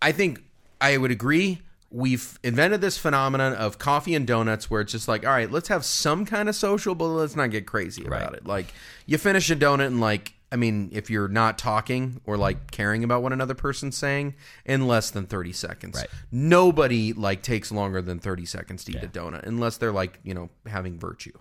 I 0.00 0.12
think 0.12 0.42
I 0.80 0.96
would 0.96 1.10
agree 1.12 1.62
we've 1.92 2.38
invented 2.42 2.80
this 2.80 2.96
phenomenon 2.96 3.52
of 3.54 3.78
coffee 3.78 4.14
and 4.14 4.26
donuts 4.26 4.70
where 4.70 4.80
it's 4.80 4.92
just 4.92 5.06
like 5.08 5.24
all 5.26 5.32
right, 5.32 5.50
let's 5.50 5.68
have 5.68 5.84
some 5.84 6.24
kind 6.24 6.48
of 6.48 6.56
social 6.56 6.94
but 6.94 7.04
let's 7.06 7.36
not 7.36 7.50
get 7.50 7.66
crazy 7.66 8.04
about 8.04 8.30
Right. 8.30 8.34
it. 8.34 8.46
Like 8.46 8.66
you 9.06 9.18
finish 9.18 9.50
a 9.50 9.56
donut 9.56 9.86
and 9.86 10.00
like 10.00 10.32
I 10.50 10.56
mean, 10.56 10.90
if 10.92 11.08
you're 11.08 11.28
not 11.28 11.56
talking 11.56 12.20
or 12.26 12.36
like 12.36 12.70
caring 12.70 13.04
about 13.04 13.22
what 13.22 13.32
another 13.32 13.54
person's 13.54 13.96
saying 13.96 14.34
in 14.66 14.86
less 14.86 15.10
than 15.10 15.24
30 15.24 15.52
seconds. 15.54 15.96
Right. 15.96 16.08
Nobody 16.30 17.14
like 17.14 17.40
takes 17.42 17.72
longer 17.72 18.02
than 18.02 18.18
30 18.18 18.44
seconds 18.44 18.84
to 18.84 18.92
eat 18.92 19.02
a 19.02 19.06
donut 19.06 19.44
unless 19.44 19.78
they're 19.78 19.92
like, 19.92 20.18
you 20.24 20.34
know, 20.34 20.50
having 20.66 20.98
virtue. 20.98 21.32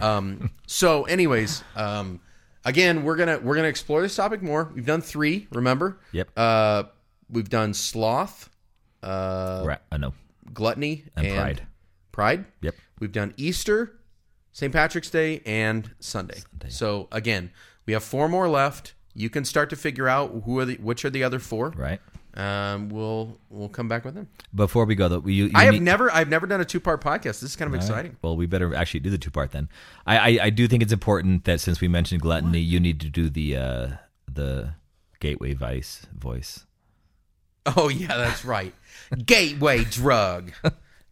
Um 0.00 0.50
so 0.66 1.04
anyways, 1.04 1.64
um 1.74 2.20
again, 2.64 3.02
we're 3.02 3.16
going 3.16 3.28
to 3.28 3.44
we're 3.44 3.54
going 3.54 3.64
to 3.64 3.68
explore 3.68 4.00
this 4.02 4.14
topic 4.14 4.42
more. 4.42 4.70
We've 4.74 4.86
done 4.86 5.00
3, 5.02 5.48
remember? 5.52 5.98
Yep. 6.12 6.28
Uh 6.36 6.82
we've 7.30 7.48
done 7.48 7.74
sloth, 7.74 8.48
uh 9.02 9.62
Right. 9.66 9.78
I 9.90 9.96
know. 9.96 10.14
gluttony 10.52 11.04
And 11.16 11.28
pride. 11.34 11.62
Pride. 12.12 12.44
Yep. 12.60 12.74
We've 13.00 13.12
done 13.12 13.32
Easter, 13.36 13.98
St. 14.52 14.72
Patrick's 14.72 15.10
Day, 15.10 15.40
and 15.46 15.90
Sunday. 15.98 16.40
So 16.68 17.08
again, 17.10 17.50
we 17.86 17.92
have 17.94 18.04
four 18.04 18.28
more 18.28 18.48
left. 18.48 18.94
You 19.14 19.28
can 19.30 19.44
start 19.44 19.70
to 19.70 19.76
figure 19.76 20.08
out 20.08 20.42
who 20.44 20.58
are 20.58 20.64
the 20.64 20.76
which 20.76 21.04
are 21.04 21.10
the 21.10 21.24
other 21.24 21.38
four. 21.38 21.70
Right. 21.70 22.00
Um, 22.34 22.88
we'll 22.88 23.38
we'll 23.50 23.68
come 23.68 23.88
back 23.88 24.04
with 24.06 24.14
them. 24.14 24.28
Before 24.54 24.86
we 24.86 24.94
go, 24.94 25.06
though, 25.08 25.22
you, 25.26 25.44
you 25.46 25.50
I 25.54 25.64
have 25.64 25.74
need- 25.74 25.82
never 25.82 26.10
I've 26.10 26.30
never 26.30 26.46
done 26.46 26.60
a 26.62 26.64
two 26.64 26.80
part 26.80 27.02
podcast. 27.04 27.40
This 27.40 27.42
is 27.44 27.56
kind 27.56 27.68
of 27.68 27.74
All 27.74 27.80
right. 27.80 27.88
exciting. 27.90 28.16
Well, 28.22 28.36
we 28.36 28.46
better 28.46 28.74
actually 28.74 29.00
do 29.00 29.10
the 29.10 29.18
two 29.18 29.30
part 29.30 29.50
then. 29.52 29.68
I, 30.06 30.18
I 30.18 30.38
I 30.44 30.50
do 30.50 30.66
think 30.66 30.82
it's 30.82 30.92
important 30.94 31.44
that 31.44 31.60
since 31.60 31.80
we 31.82 31.88
mentioned 31.88 32.22
gluttony, 32.22 32.60
you 32.60 32.80
need 32.80 33.00
to 33.00 33.10
do 33.10 33.28
the 33.28 33.56
uh 33.56 33.88
the 34.32 34.74
gateway 35.20 35.52
vice 35.52 36.06
voice. 36.16 36.64
Oh 37.64 37.88
yeah, 37.88 38.16
that's 38.16 38.44
right. 38.44 38.74
Gateway 39.24 39.84
drug, 39.84 40.52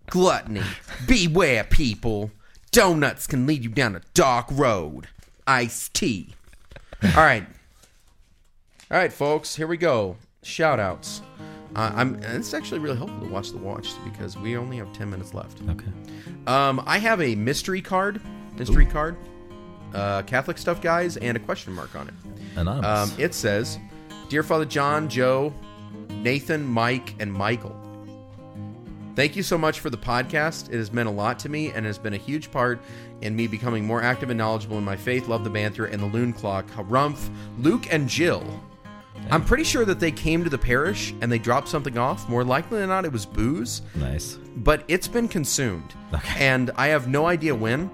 gluttony. 0.07 0.63
Beware, 1.07 1.65
people. 1.65 2.31
Donuts 2.73 3.27
can 3.27 3.47
lead 3.47 3.65
you 3.65 3.71
down 3.71 3.97
a 3.97 4.03
dark 4.15 4.47
road. 4.51 5.09
Iced 5.47 5.95
tea. 5.95 6.35
All 7.03 7.11
right, 7.17 7.47
all 8.91 8.99
right, 8.99 9.13
folks. 9.13 9.57
Here 9.57 9.67
we 9.67 9.77
go. 9.77 10.17
Shout 10.43 10.81
outs. 10.81 11.23
Uh, 11.77 11.93
I'm. 11.95 12.17
It's 12.23 12.53
actually 12.55 12.81
really 12.81 12.97
helpful 12.97 13.21
to 13.21 13.33
watch 13.33 13.51
the 13.53 13.59
watch 13.59 13.91
because 14.05 14.37
we 14.37 14.57
only 14.57 14.77
have 14.79 14.93
ten 14.93 15.11
minutes 15.11 15.35
left. 15.35 15.61
Okay. 15.69 15.87
Um, 16.47 16.83
I 16.87 16.99
have 16.99 17.21
a 17.21 17.35
mystery 17.35 17.81
card, 17.81 18.21
mystery 18.57 18.87
card, 18.87 19.17
uh, 19.95 20.23
Catholic 20.23 20.59
stuff, 20.59 20.81
guys, 20.81 21.17
and 21.19 21.37
a 21.37 21.41
question 21.41 21.73
mark 21.73 21.95
on 21.95 22.09
it. 22.09 22.15
Anonymous. 22.57 23.13
Um, 23.13 23.21
it 23.21 23.35
says, 23.35 23.79
Dear 24.29 24.43
Father 24.43 24.65
John, 24.65 25.09
Joe, 25.09 25.53
Nathan, 26.21 26.67
Mike, 26.67 27.15
and 27.19 27.33
Michael, 27.33 27.75
thank 29.17 29.37
you 29.37 29.43
so 29.43 29.57
much 29.57 29.81
for 29.81 29.89
the 29.89 29.97
podcast. 29.97 30.69
It 30.69 30.77
has 30.77 30.93
meant 30.93 31.09
a 31.09 31.13
lot 31.13 31.39
to 31.41 31.49
me 31.49 31.73
and 31.73 31.87
has 31.87 31.99
been 31.99 32.15
a 32.15 32.19
huge 32.19 32.51
part 32.51 32.81
in 33.23 33.35
me 33.35 33.47
becoming 33.47 33.85
more 33.85 34.03
active 34.03 34.29
and 34.31 34.39
knowledgeable 34.39 34.79
in 34.79 34.85
my 34.85 34.97
faith. 34.97 35.29
Love 35.29 35.45
the 35.45 35.51
banter 35.51 35.87
and 35.87 36.03
the 36.03 36.07
loon 36.07 36.33
clock. 36.33 36.67
Harumph, 36.69 37.31
Luke, 37.59 37.93
and 37.93 38.09
Jill. 38.09 38.45
I'm 39.31 39.45
pretty 39.45 39.65
sure 39.65 39.85
that 39.85 40.01
they 40.01 40.11
came 40.11 40.45
to 40.45 40.51
the 40.51 40.59
parish 40.59 41.15
and 41.21 41.31
they 41.31 41.39
dropped 41.39 41.69
something 41.69 41.99
off. 41.99 42.29
More 42.29 42.45
likely 42.45 42.81
than 42.81 42.89
not, 42.89 43.05
it 43.05 43.13
was 43.13 43.27
booze 43.27 43.83
nice. 43.95 44.39
but 44.57 44.83
it's 44.89 45.09
been 45.09 45.29
consumed. 45.29 45.95
Okay. 46.13 46.45
And 46.47 46.71
I 46.77 46.89
have 46.89 47.07
no 47.09 47.27
idea 47.27 47.55
when. 47.55 47.91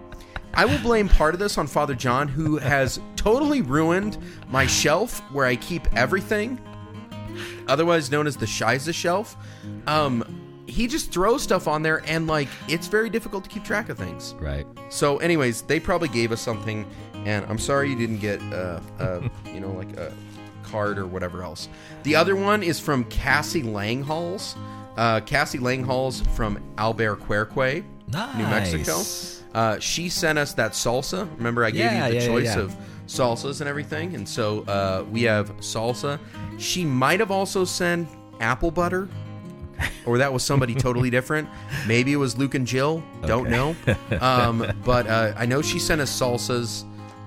I 0.54 0.64
will 0.64 0.78
blame 0.78 1.08
part 1.08 1.34
of 1.34 1.40
this 1.40 1.58
on 1.58 1.66
Father 1.66 1.94
John, 1.94 2.28
who 2.28 2.56
has 2.58 3.00
totally 3.16 3.60
ruined 3.60 4.18
my 4.48 4.66
shelf 4.66 5.20
where 5.32 5.44
I 5.44 5.56
keep 5.56 5.92
everything, 5.94 6.58
otherwise 7.68 8.11
known 8.11 8.26
as 8.26 8.37
the 8.37 8.47
Shiza 8.47 8.95
shelf. 8.95 9.37
Um, 9.87 10.43
he 10.66 10.87
just 10.89 11.12
throws 11.12 11.43
stuff 11.43 11.68
on 11.68 11.82
there, 11.82 12.03
and 12.07 12.26
like 12.26 12.49
it's 12.68 12.89
very 12.89 13.09
difficult 13.09 13.45
to 13.45 13.51
keep 13.51 13.64
track 13.64 13.89
of 13.89 13.97
things. 13.99 14.34
Right. 14.41 14.66
So, 14.89 15.18
anyways, 15.18 15.62
they 15.62 15.78
probably 15.80 16.09
gave 16.09 16.32
us 16.32 16.41
something, 16.41 16.87
and 17.24 17.47
I'm 17.47 17.59
sorry 17.59 17.89
you 17.91 17.97
didn't 17.97 18.18
get, 18.18 18.41
uh, 18.53 18.80
uh, 18.99 19.28
you 19.55 19.61
know, 19.61 19.70
like 19.72 19.97
a 19.97 20.12
card 20.64 20.99
or 20.99 21.07
whatever 21.07 21.43
else. 21.43 21.68
The 22.03 22.16
other 22.16 22.34
one 22.34 22.62
is 22.62 22.80
from 22.80 23.05
Cassie 23.05 23.62
Langhals. 23.62 24.57
Uh, 24.97 25.20
Cassie 25.20 25.59
Langhals 25.59 26.26
from 26.34 26.59
Albert 26.78 27.20
Albuquerque, 27.20 27.84
New 28.09 28.47
Mexico. 28.47 29.03
Uh, 29.55 29.78
she 29.78 30.09
sent 30.09 30.39
us 30.39 30.55
that 30.55 30.72
salsa. 30.72 31.28
Remember, 31.37 31.64
I 31.64 31.70
gave 31.70 31.80
Yeah, 31.80 32.07
you 32.09 32.14
the 32.14 32.20
yeah, 32.20 32.26
choice 32.26 32.45
yeah. 32.57 32.61
of 32.61 32.76
salsas 33.07 33.61
and 33.61 33.68
everything, 33.68 34.14
and 34.14 34.28
so 34.28 34.62
uh, 34.62 35.04
we 35.11 35.22
have 35.22 35.50
salsa. 35.59 36.18
She 36.59 36.84
might 36.84 37.20
have 37.20 37.30
also 37.30 37.64
sent 37.64 38.09
apple 38.40 38.70
butter, 38.70 39.09
or 40.07 40.18
that 40.18 40.32
was 40.32 40.42
somebody 40.42 40.74
totally 40.86 41.11
different. 41.11 41.48
Maybe 41.86 42.12
it 42.12 42.16
was 42.16 42.36
Luke 42.36 42.54
and 42.54 42.66
Jill. 42.66 43.02
Don't 43.26 43.48
know. 43.50 43.74
Um, 44.20 44.66
but 44.84 45.07
uh, 45.07 45.32
I 45.36 45.46
know 45.46 45.62
she 45.62 45.78
sent 45.78 46.00
us 46.00 46.11
salsas, 46.20 46.84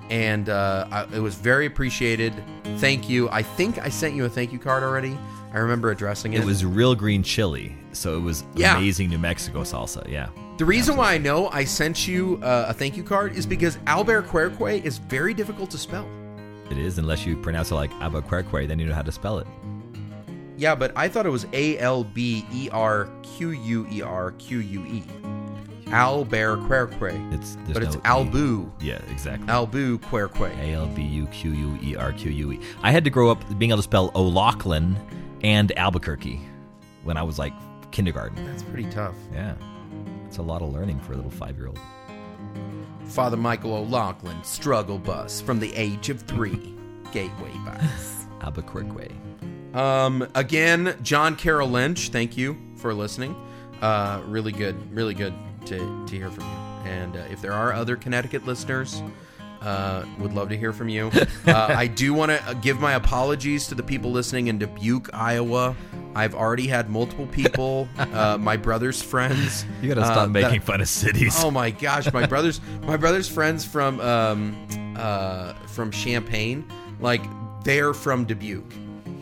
and 0.09 0.49
uh, 0.49 0.87
I, 0.91 1.03
it 1.15 1.19
was 1.19 1.35
very 1.35 1.65
appreciated. 1.65 2.33
Thank 2.77 3.09
you. 3.09 3.29
I 3.29 3.41
think 3.43 3.77
I 3.79 3.89
sent 3.89 4.15
you 4.15 4.25
a 4.25 4.29
thank 4.29 4.51
you 4.51 4.59
card 4.59 4.83
already. 4.83 5.17
I 5.53 5.57
remember 5.59 5.89
addressing 5.91 6.33
it. 6.33 6.41
It 6.41 6.45
was 6.45 6.63
real 6.63 6.93
green 6.93 7.23
chili, 7.23 7.75
so 7.91 8.15
it 8.17 8.21
was 8.21 8.43
Yeah. 8.55 8.77
amazing 8.77 9.09
New 9.09 9.17
Mexico 9.17 9.61
salsa. 9.61 10.07
Yeah. 10.07 10.29
The 10.59 10.65
reason 10.65 10.97
why 10.97 11.13
I 11.13 11.17
know 11.17 11.47
I 11.47 11.63
sent 11.63 12.05
you 12.05 12.37
uh, 12.43 12.65
a 12.67 12.73
thank 12.73 12.97
you 12.97 13.03
card 13.03 13.33
is 13.37 13.45
because 13.45 13.77
Albuquerque 13.87 14.85
is 14.85 14.97
very 14.97 15.33
difficult 15.33 15.71
to 15.71 15.77
spell. 15.77 16.05
It 16.69 16.77
is, 16.77 16.97
unless 16.97 17.25
you 17.25 17.37
pronounce 17.37 17.71
it 17.71 17.75
like 17.75 17.93
Albuquerque, 18.01 18.65
then 18.65 18.77
you 18.77 18.85
know 18.85 18.93
how 18.93 19.01
to 19.01 19.11
spell 19.13 19.39
it. 19.39 19.47
Yeah, 20.57 20.75
but 20.75 20.91
I 20.97 21.07
thought 21.07 21.25
it 21.25 21.29
was 21.29 21.47
A 21.53 21.79
L 21.79 22.03
B 22.03 22.45
E 22.51 22.67
R 22.73 23.07
Q 23.23 23.51
U 23.51 23.87
E 23.89 24.01
R 24.01 24.31
Q 24.31 24.59
U 24.59 24.85
E. 24.85 25.03
Albuquerque. 25.87 27.17
It's 27.31 27.55
But 27.71 27.81
it's 27.81 27.95
no 27.95 28.01
E. 28.01 28.03
Albu. 28.03 28.69
Yeah, 28.81 28.99
exactly. 29.09 29.47
Albuquerque. 29.47 30.43
A 30.43 30.73
L 30.73 30.87
B 30.87 31.03
U 31.03 31.25
Q 31.27 31.51
U 31.51 31.79
E 31.81 31.95
R 31.95 32.11
Q 32.11 32.31
U 32.31 32.51
E. 32.51 32.59
I 32.83 32.91
had 32.91 33.05
to 33.05 33.09
grow 33.09 33.31
up 33.31 33.41
being 33.57 33.71
able 33.71 33.77
to 33.77 33.83
spell 33.83 34.11
O'Loughlin 34.13 34.97
and 35.41 35.71
Albuquerque 35.77 36.41
when 37.05 37.15
I 37.15 37.23
was 37.23 37.39
like 37.39 37.53
kindergarten. 37.91 38.45
That's 38.45 38.63
pretty 38.63 38.89
tough. 38.89 39.15
Yeah. 39.31 39.55
It's 40.29 40.37
a 40.37 40.43
lot 40.43 40.61
of 40.61 40.71
learning 40.71 40.99
for 40.99 41.13
a 41.13 41.15
little 41.15 41.31
five 41.31 41.57
year 41.57 41.65
old. 41.65 41.79
Father 43.05 43.35
Michael 43.35 43.73
O'Loughlin, 43.73 44.43
struggle 44.43 44.99
bus 44.99 45.41
from 45.41 45.59
the 45.59 45.75
age 45.75 46.09
of 46.09 46.21
three. 46.21 46.75
Gateway 47.11 47.51
bus. 47.65 48.27
Albuquerque. 48.41 49.11
Um, 49.73 50.27
again, 50.35 50.95
John 51.01 51.35
Carroll 51.35 51.71
Lynch, 51.71 52.09
thank 52.09 52.37
you 52.37 52.55
for 52.75 52.93
listening. 52.93 53.35
Uh, 53.81 54.21
really 54.27 54.51
good, 54.51 54.93
really 54.93 55.15
good 55.15 55.33
to, 55.65 56.05
to 56.05 56.15
hear 56.15 56.29
from 56.29 56.43
you. 56.43 56.91
And 56.91 57.17
uh, 57.17 57.21
if 57.31 57.41
there 57.41 57.53
are 57.53 57.73
other 57.73 57.95
Connecticut 57.95 58.45
listeners, 58.45 59.01
uh, 59.61 60.05
would 60.19 60.33
love 60.33 60.49
to 60.49 60.57
hear 60.57 60.73
from 60.73 60.89
you. 60.89 61.11
Uh, 61.47 61.73
I 61.75 61.87
do 61.87 62.13
want 62.13 62.31
to 62.31 62.57
give 62.61 62.79
my 62.79 62.93
apologies 62.93 63.65
to 63.67 63.75
the 63.75 63.81
people 63.81 64.11
listening 64.11 64.47
in 64.47 64.59
Dubuque, 64.59 65.09
Iowa. 65.13 65.75
I've 66.13 66.35
already 66.35 66.67
had 66.67 66.89
multiple 66.89 67.25
people, 67.27 67.87
uh, 67.97 68.37
my 68.41 68.55
brother's 68.55 69.01
friends. 69.01 69.65
You 69.81 69.87
gotta 69.89 70.01
uh, 70.01 70.05
stop 70.05 70.25
that- 70.25 70.29
making 70.43 70.61
fun 70.61 70.79
of 70.81 70.87
cities. 70.89 71.35
Oh 71.43 71.49
my 71.49 71.71
gosh, 71.71 72.11
my 72.13 72.25
brother's 72.33 72.61
my 72.83 72.97
brother's 72.97 73.27
friends 73.27 73.65
from 73.65 73.99
um 74.01 74.95
uh 74.97 75.53
from 75.67 75.89
Champaign, 75.91 76.65
like 76.99 77.21
they're 77.63 77.93
from 77.93 78.25
Dubuque. 78.25 78.71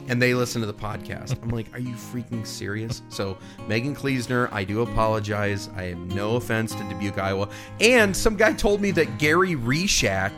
And 0.07 0.21
they 0.21 0.33
listen 0.33 0.61
to 0.61 0.67
the 0.67 0.73
podcast. 0.73 1.41
I'm 1.43 1.49
like, 1.49 1.67
are 1.73 1.79
you 1.79 1.93
freaking 1.95 2.45
serious? 2.45 3.01
So, 3.09 3.37
Megan 3.67 3.95
Kleesner, 3.95 4.49
I 4.51 4.63
do 4.63 4.81
apologize. 4.81 5.69
I 5.75 5.83
have 5.83 5.97
no 5.97 6.35
offense 6.37 6.73
to 6.75 6.83
Dubuque, 6.89 7.17
Iowa. 7.17 7.49
And 7.81 8.15
some 8.15 8.35
guy 8.35 8.53
told 8.53 8.81
me 8.81 8.91
that 8.91 9.17
Gary 9.17 9.55
Reshak 9.55 10.31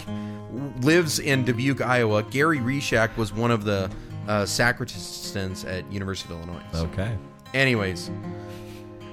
lives 0.83 1.19
in 1.19 1.45
Dubuque, 1.45 1.81
Iowa. 1.81 2.23
Gary 2.23 2.57
Reshak 2.59 3.15
was 3.17 3.31
one 3.33 3.51
of 3.51 3.63
the 3.63 3.89
uh, 4.27 4.43
sacristans 4.43 5.67
at 5.67 5.91
University 5.91 6.33
of 6.33 6.39
Illinois. 6.39 6.63
So, 6.73 6.85
Okay. 6.85 7.15
anyways, 7.53 8.09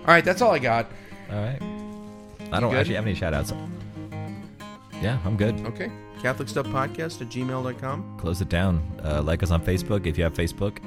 all 0.00 0.06
right, 0.14 0.24
that's 0.24 0.40
all 0.42 0.52
I 0.52 0.58
got. 0.58 0.86
All 1.30 1.36
right. 1.42 1.60
I 2.52 2.60
don't 2.60 2.74
actually 2.74 2.94
have 2.94 3.04
any 3.06 3.14
shout 3.14 3.34
outs. 3.34 3.52
Yeah, 5.02 5.18
I'm 5.24 5.36
good. 5.36 5.60
Okay, 5.66 5.90
Catholic 6.26 6.48
Stuff 6.48 6.66
Podcast 6.66 7.20
at 7.22 7.28
gmail.com. 7.28 8.16
Close 8.18 8.40
it 8.40 8.48
down. 8.48 8.82
Uh, 9.04 9.22
like 9.22 9.44
us 9.44 9.52
on 9.52 9.60
Facebook 9.64 10.06
if 10.06 10.18
you 10.18 10.24
have 10.24 10.34
Facebook. 10.34 10.78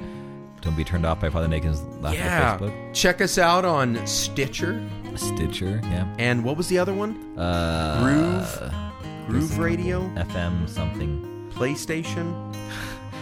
Don't 0.60 0.76
be 0.76 0.84
turned 0.84 1.06
off 1.06 1.18
by 1.22 1.30
Father 1.30 1.48
Naken's 1.48 1.80
laugh 2.02 2.14
Yeah, 2.14 2.52
at 2.52 2.60
Facebook. 2.60 2.92
check 2.94 3.22
us 3.22 3.38
out 3.38 3.64
on 3.64 4.06
Stitcher. 4.06 4.86
Stitcher, 5.16 5.80
yeah. 5.84 6.14
And 6.18 6.44
what 6.44 6.58
was 6.58 6.68
the 6.68 6.78
other 6.78 6.92
one? 6.92 7.38
Uh, 7.38 8.02
Groove? 8.04 9.26
Groove 9.28 9.58
Radio, 9.58 10.00
FM 10.16 10.68
something. 10.68 11.50
PlayStation. 11.54 12.54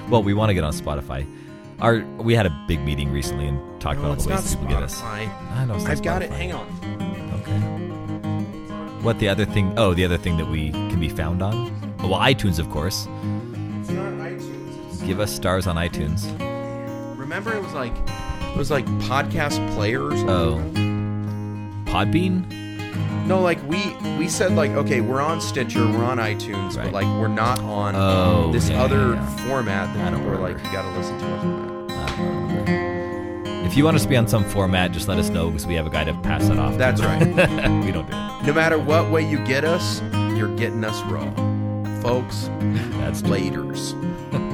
Well, 0.08 0.22
we 0.22 0.32
want 0.32 0.48
to 0.48 0.54
get 0.54 0.64
on 0.64 0.72
Spotify. 0.72 1.26
Our 1.80 2.00
we 2.16 2.34
had 2.34 2.46
a 2.46 2.64
big 2.66 2.80
meeting 2.80 3.12
recently 3.12 3.46
and 3.46 3.60
talked 3.78 4.00
No, 4.00 4.06
about 4.06 4.18
all 4.20 4.24
the 4.24 4.30
ways 4.34 4.54
people 4.56 4.68
get 4.68 4.82
us. 4.82 5.02
I 5.02 5.66
know. 5.66 5.74
I've 5.74 6.02
got 6.02 6.22
it. 6.22 6.30
Hang 6.30 6.52
on. 6.54 6.66
Okay. 7.42 9.02
What 9.04 9.18
the 9.18 9.28
other 9.28 9.44
thing? 9.44 9.74
Oh, 9.78 9.92
the 9.92 10.04
other 10.06 10.16
thing 10.16 10.38
that 10.38 10.48
we 10.48 10.70
can 10.70 10.98
be 10.98 11.10
found 11.10 11.42
on. 11.42 11.88
Well, 11.99 12.18
iTunes, 12.20 12.59
of 12.59 12.70
course. 12.70 13.07
It's 13.80 13.90
not 13.90 14.12
iTunes. 14.14 14.68
It's- 14.76 15.03
Give 15.03 15.20
us 15.20 15.34
stars 15.34 15.66
on 15.66 15.76
iTunes. 15.76 16.24
Remember, 17.18 17.53
it 17.55 17.62
was 17.62 17.72
like 17.72 17.92
it 17.96 18.57
was 18.57 18.70
like 18.70 18.86
podcast 19.03 19.59
players. 19.74 20.14
Oh, 20.26 20.59
Podbean. 21.84 22.46
No, 23.26 23.40
like 23.40 23.62
we 23.68 23.94
we 24.18 24.28
said 24.28 24.53
like 24.53 24.70
okay, 24.72 25.01
we're 25.03 25.20
on 25.20 25.40
Stitcher, 25.40 25.84
we're 25.86 26.05
on 26.05 26.18
iTunes, 26.18 26.76
Right. 26.76 26.84
but 26.84 26.92
like 26.92 27.07
we're 27.20 27.28
not 27.28 27.61
on 27.61 27.94
Oh, 27.94 28.51
this 28.53 28.70
yeah, 28.70 28.82
other 28.82 29.14
yeah, 29.14 29.14
yeah. 29.14 29.36
format 29.49 29.88
I 29.88 29.94
that 29.94 30.11
don't 30.11 30.20
people 30.20 30.34
are 30.34 30.40
like 30.40 30.57
remember. 30.57 30.68
you 30.70 30.72
got 30.72 30.82
to 30.90 30.99
listen 30.99 31.18
to 31.18 31.26
us 31.26 31.44
on 31.44 31.86
that. 31.88 31.99
I 31.99 32.16
don't 32.16 32.46
remember. 32.49 32.72
Uh-huh. 32.72 33.66
If 33.66 33.76
you 33.76 33.84
want 33.84 33.96
us 33.96 34.03
to 34.05 34.09
be 34.09 34.16
on 34.16 34.26
some 34.26 34.44
format, 34.44 34.92
just 34.92 35.09
let 35.09 35.18
us 35.18 35.28
know 35.28 35.49
because 35.51 35.66
we 35.66 35.74
have 35.74 35.86
a 35.86 35.90
guy 35.90 36.05
to 36.05 36.14
pass 36.14 36.49
that 36.49 36.59
off. 36.59 36.72
to. 36.72 36.78
That's 36.78 37.03
right. 37.03 37.20
we 37.84 37.92
don't 37.92 38.11
do 38.11 38.16
it. 38.16 38.46
No 38.46 38.55
matter 38.55 38.78
what 38.78 39.11
way 39.11 39.28
you 39.28 39.38
get 39.44 39.64
us, 39.64 40.01
you're 40.34 40.55
getting 40.57 40.82
us 40.84 41.03
raw, 41.03 41.24
folks. 42.03 42.51
That's. 42.99 43.22
Laters. 43.22 43.94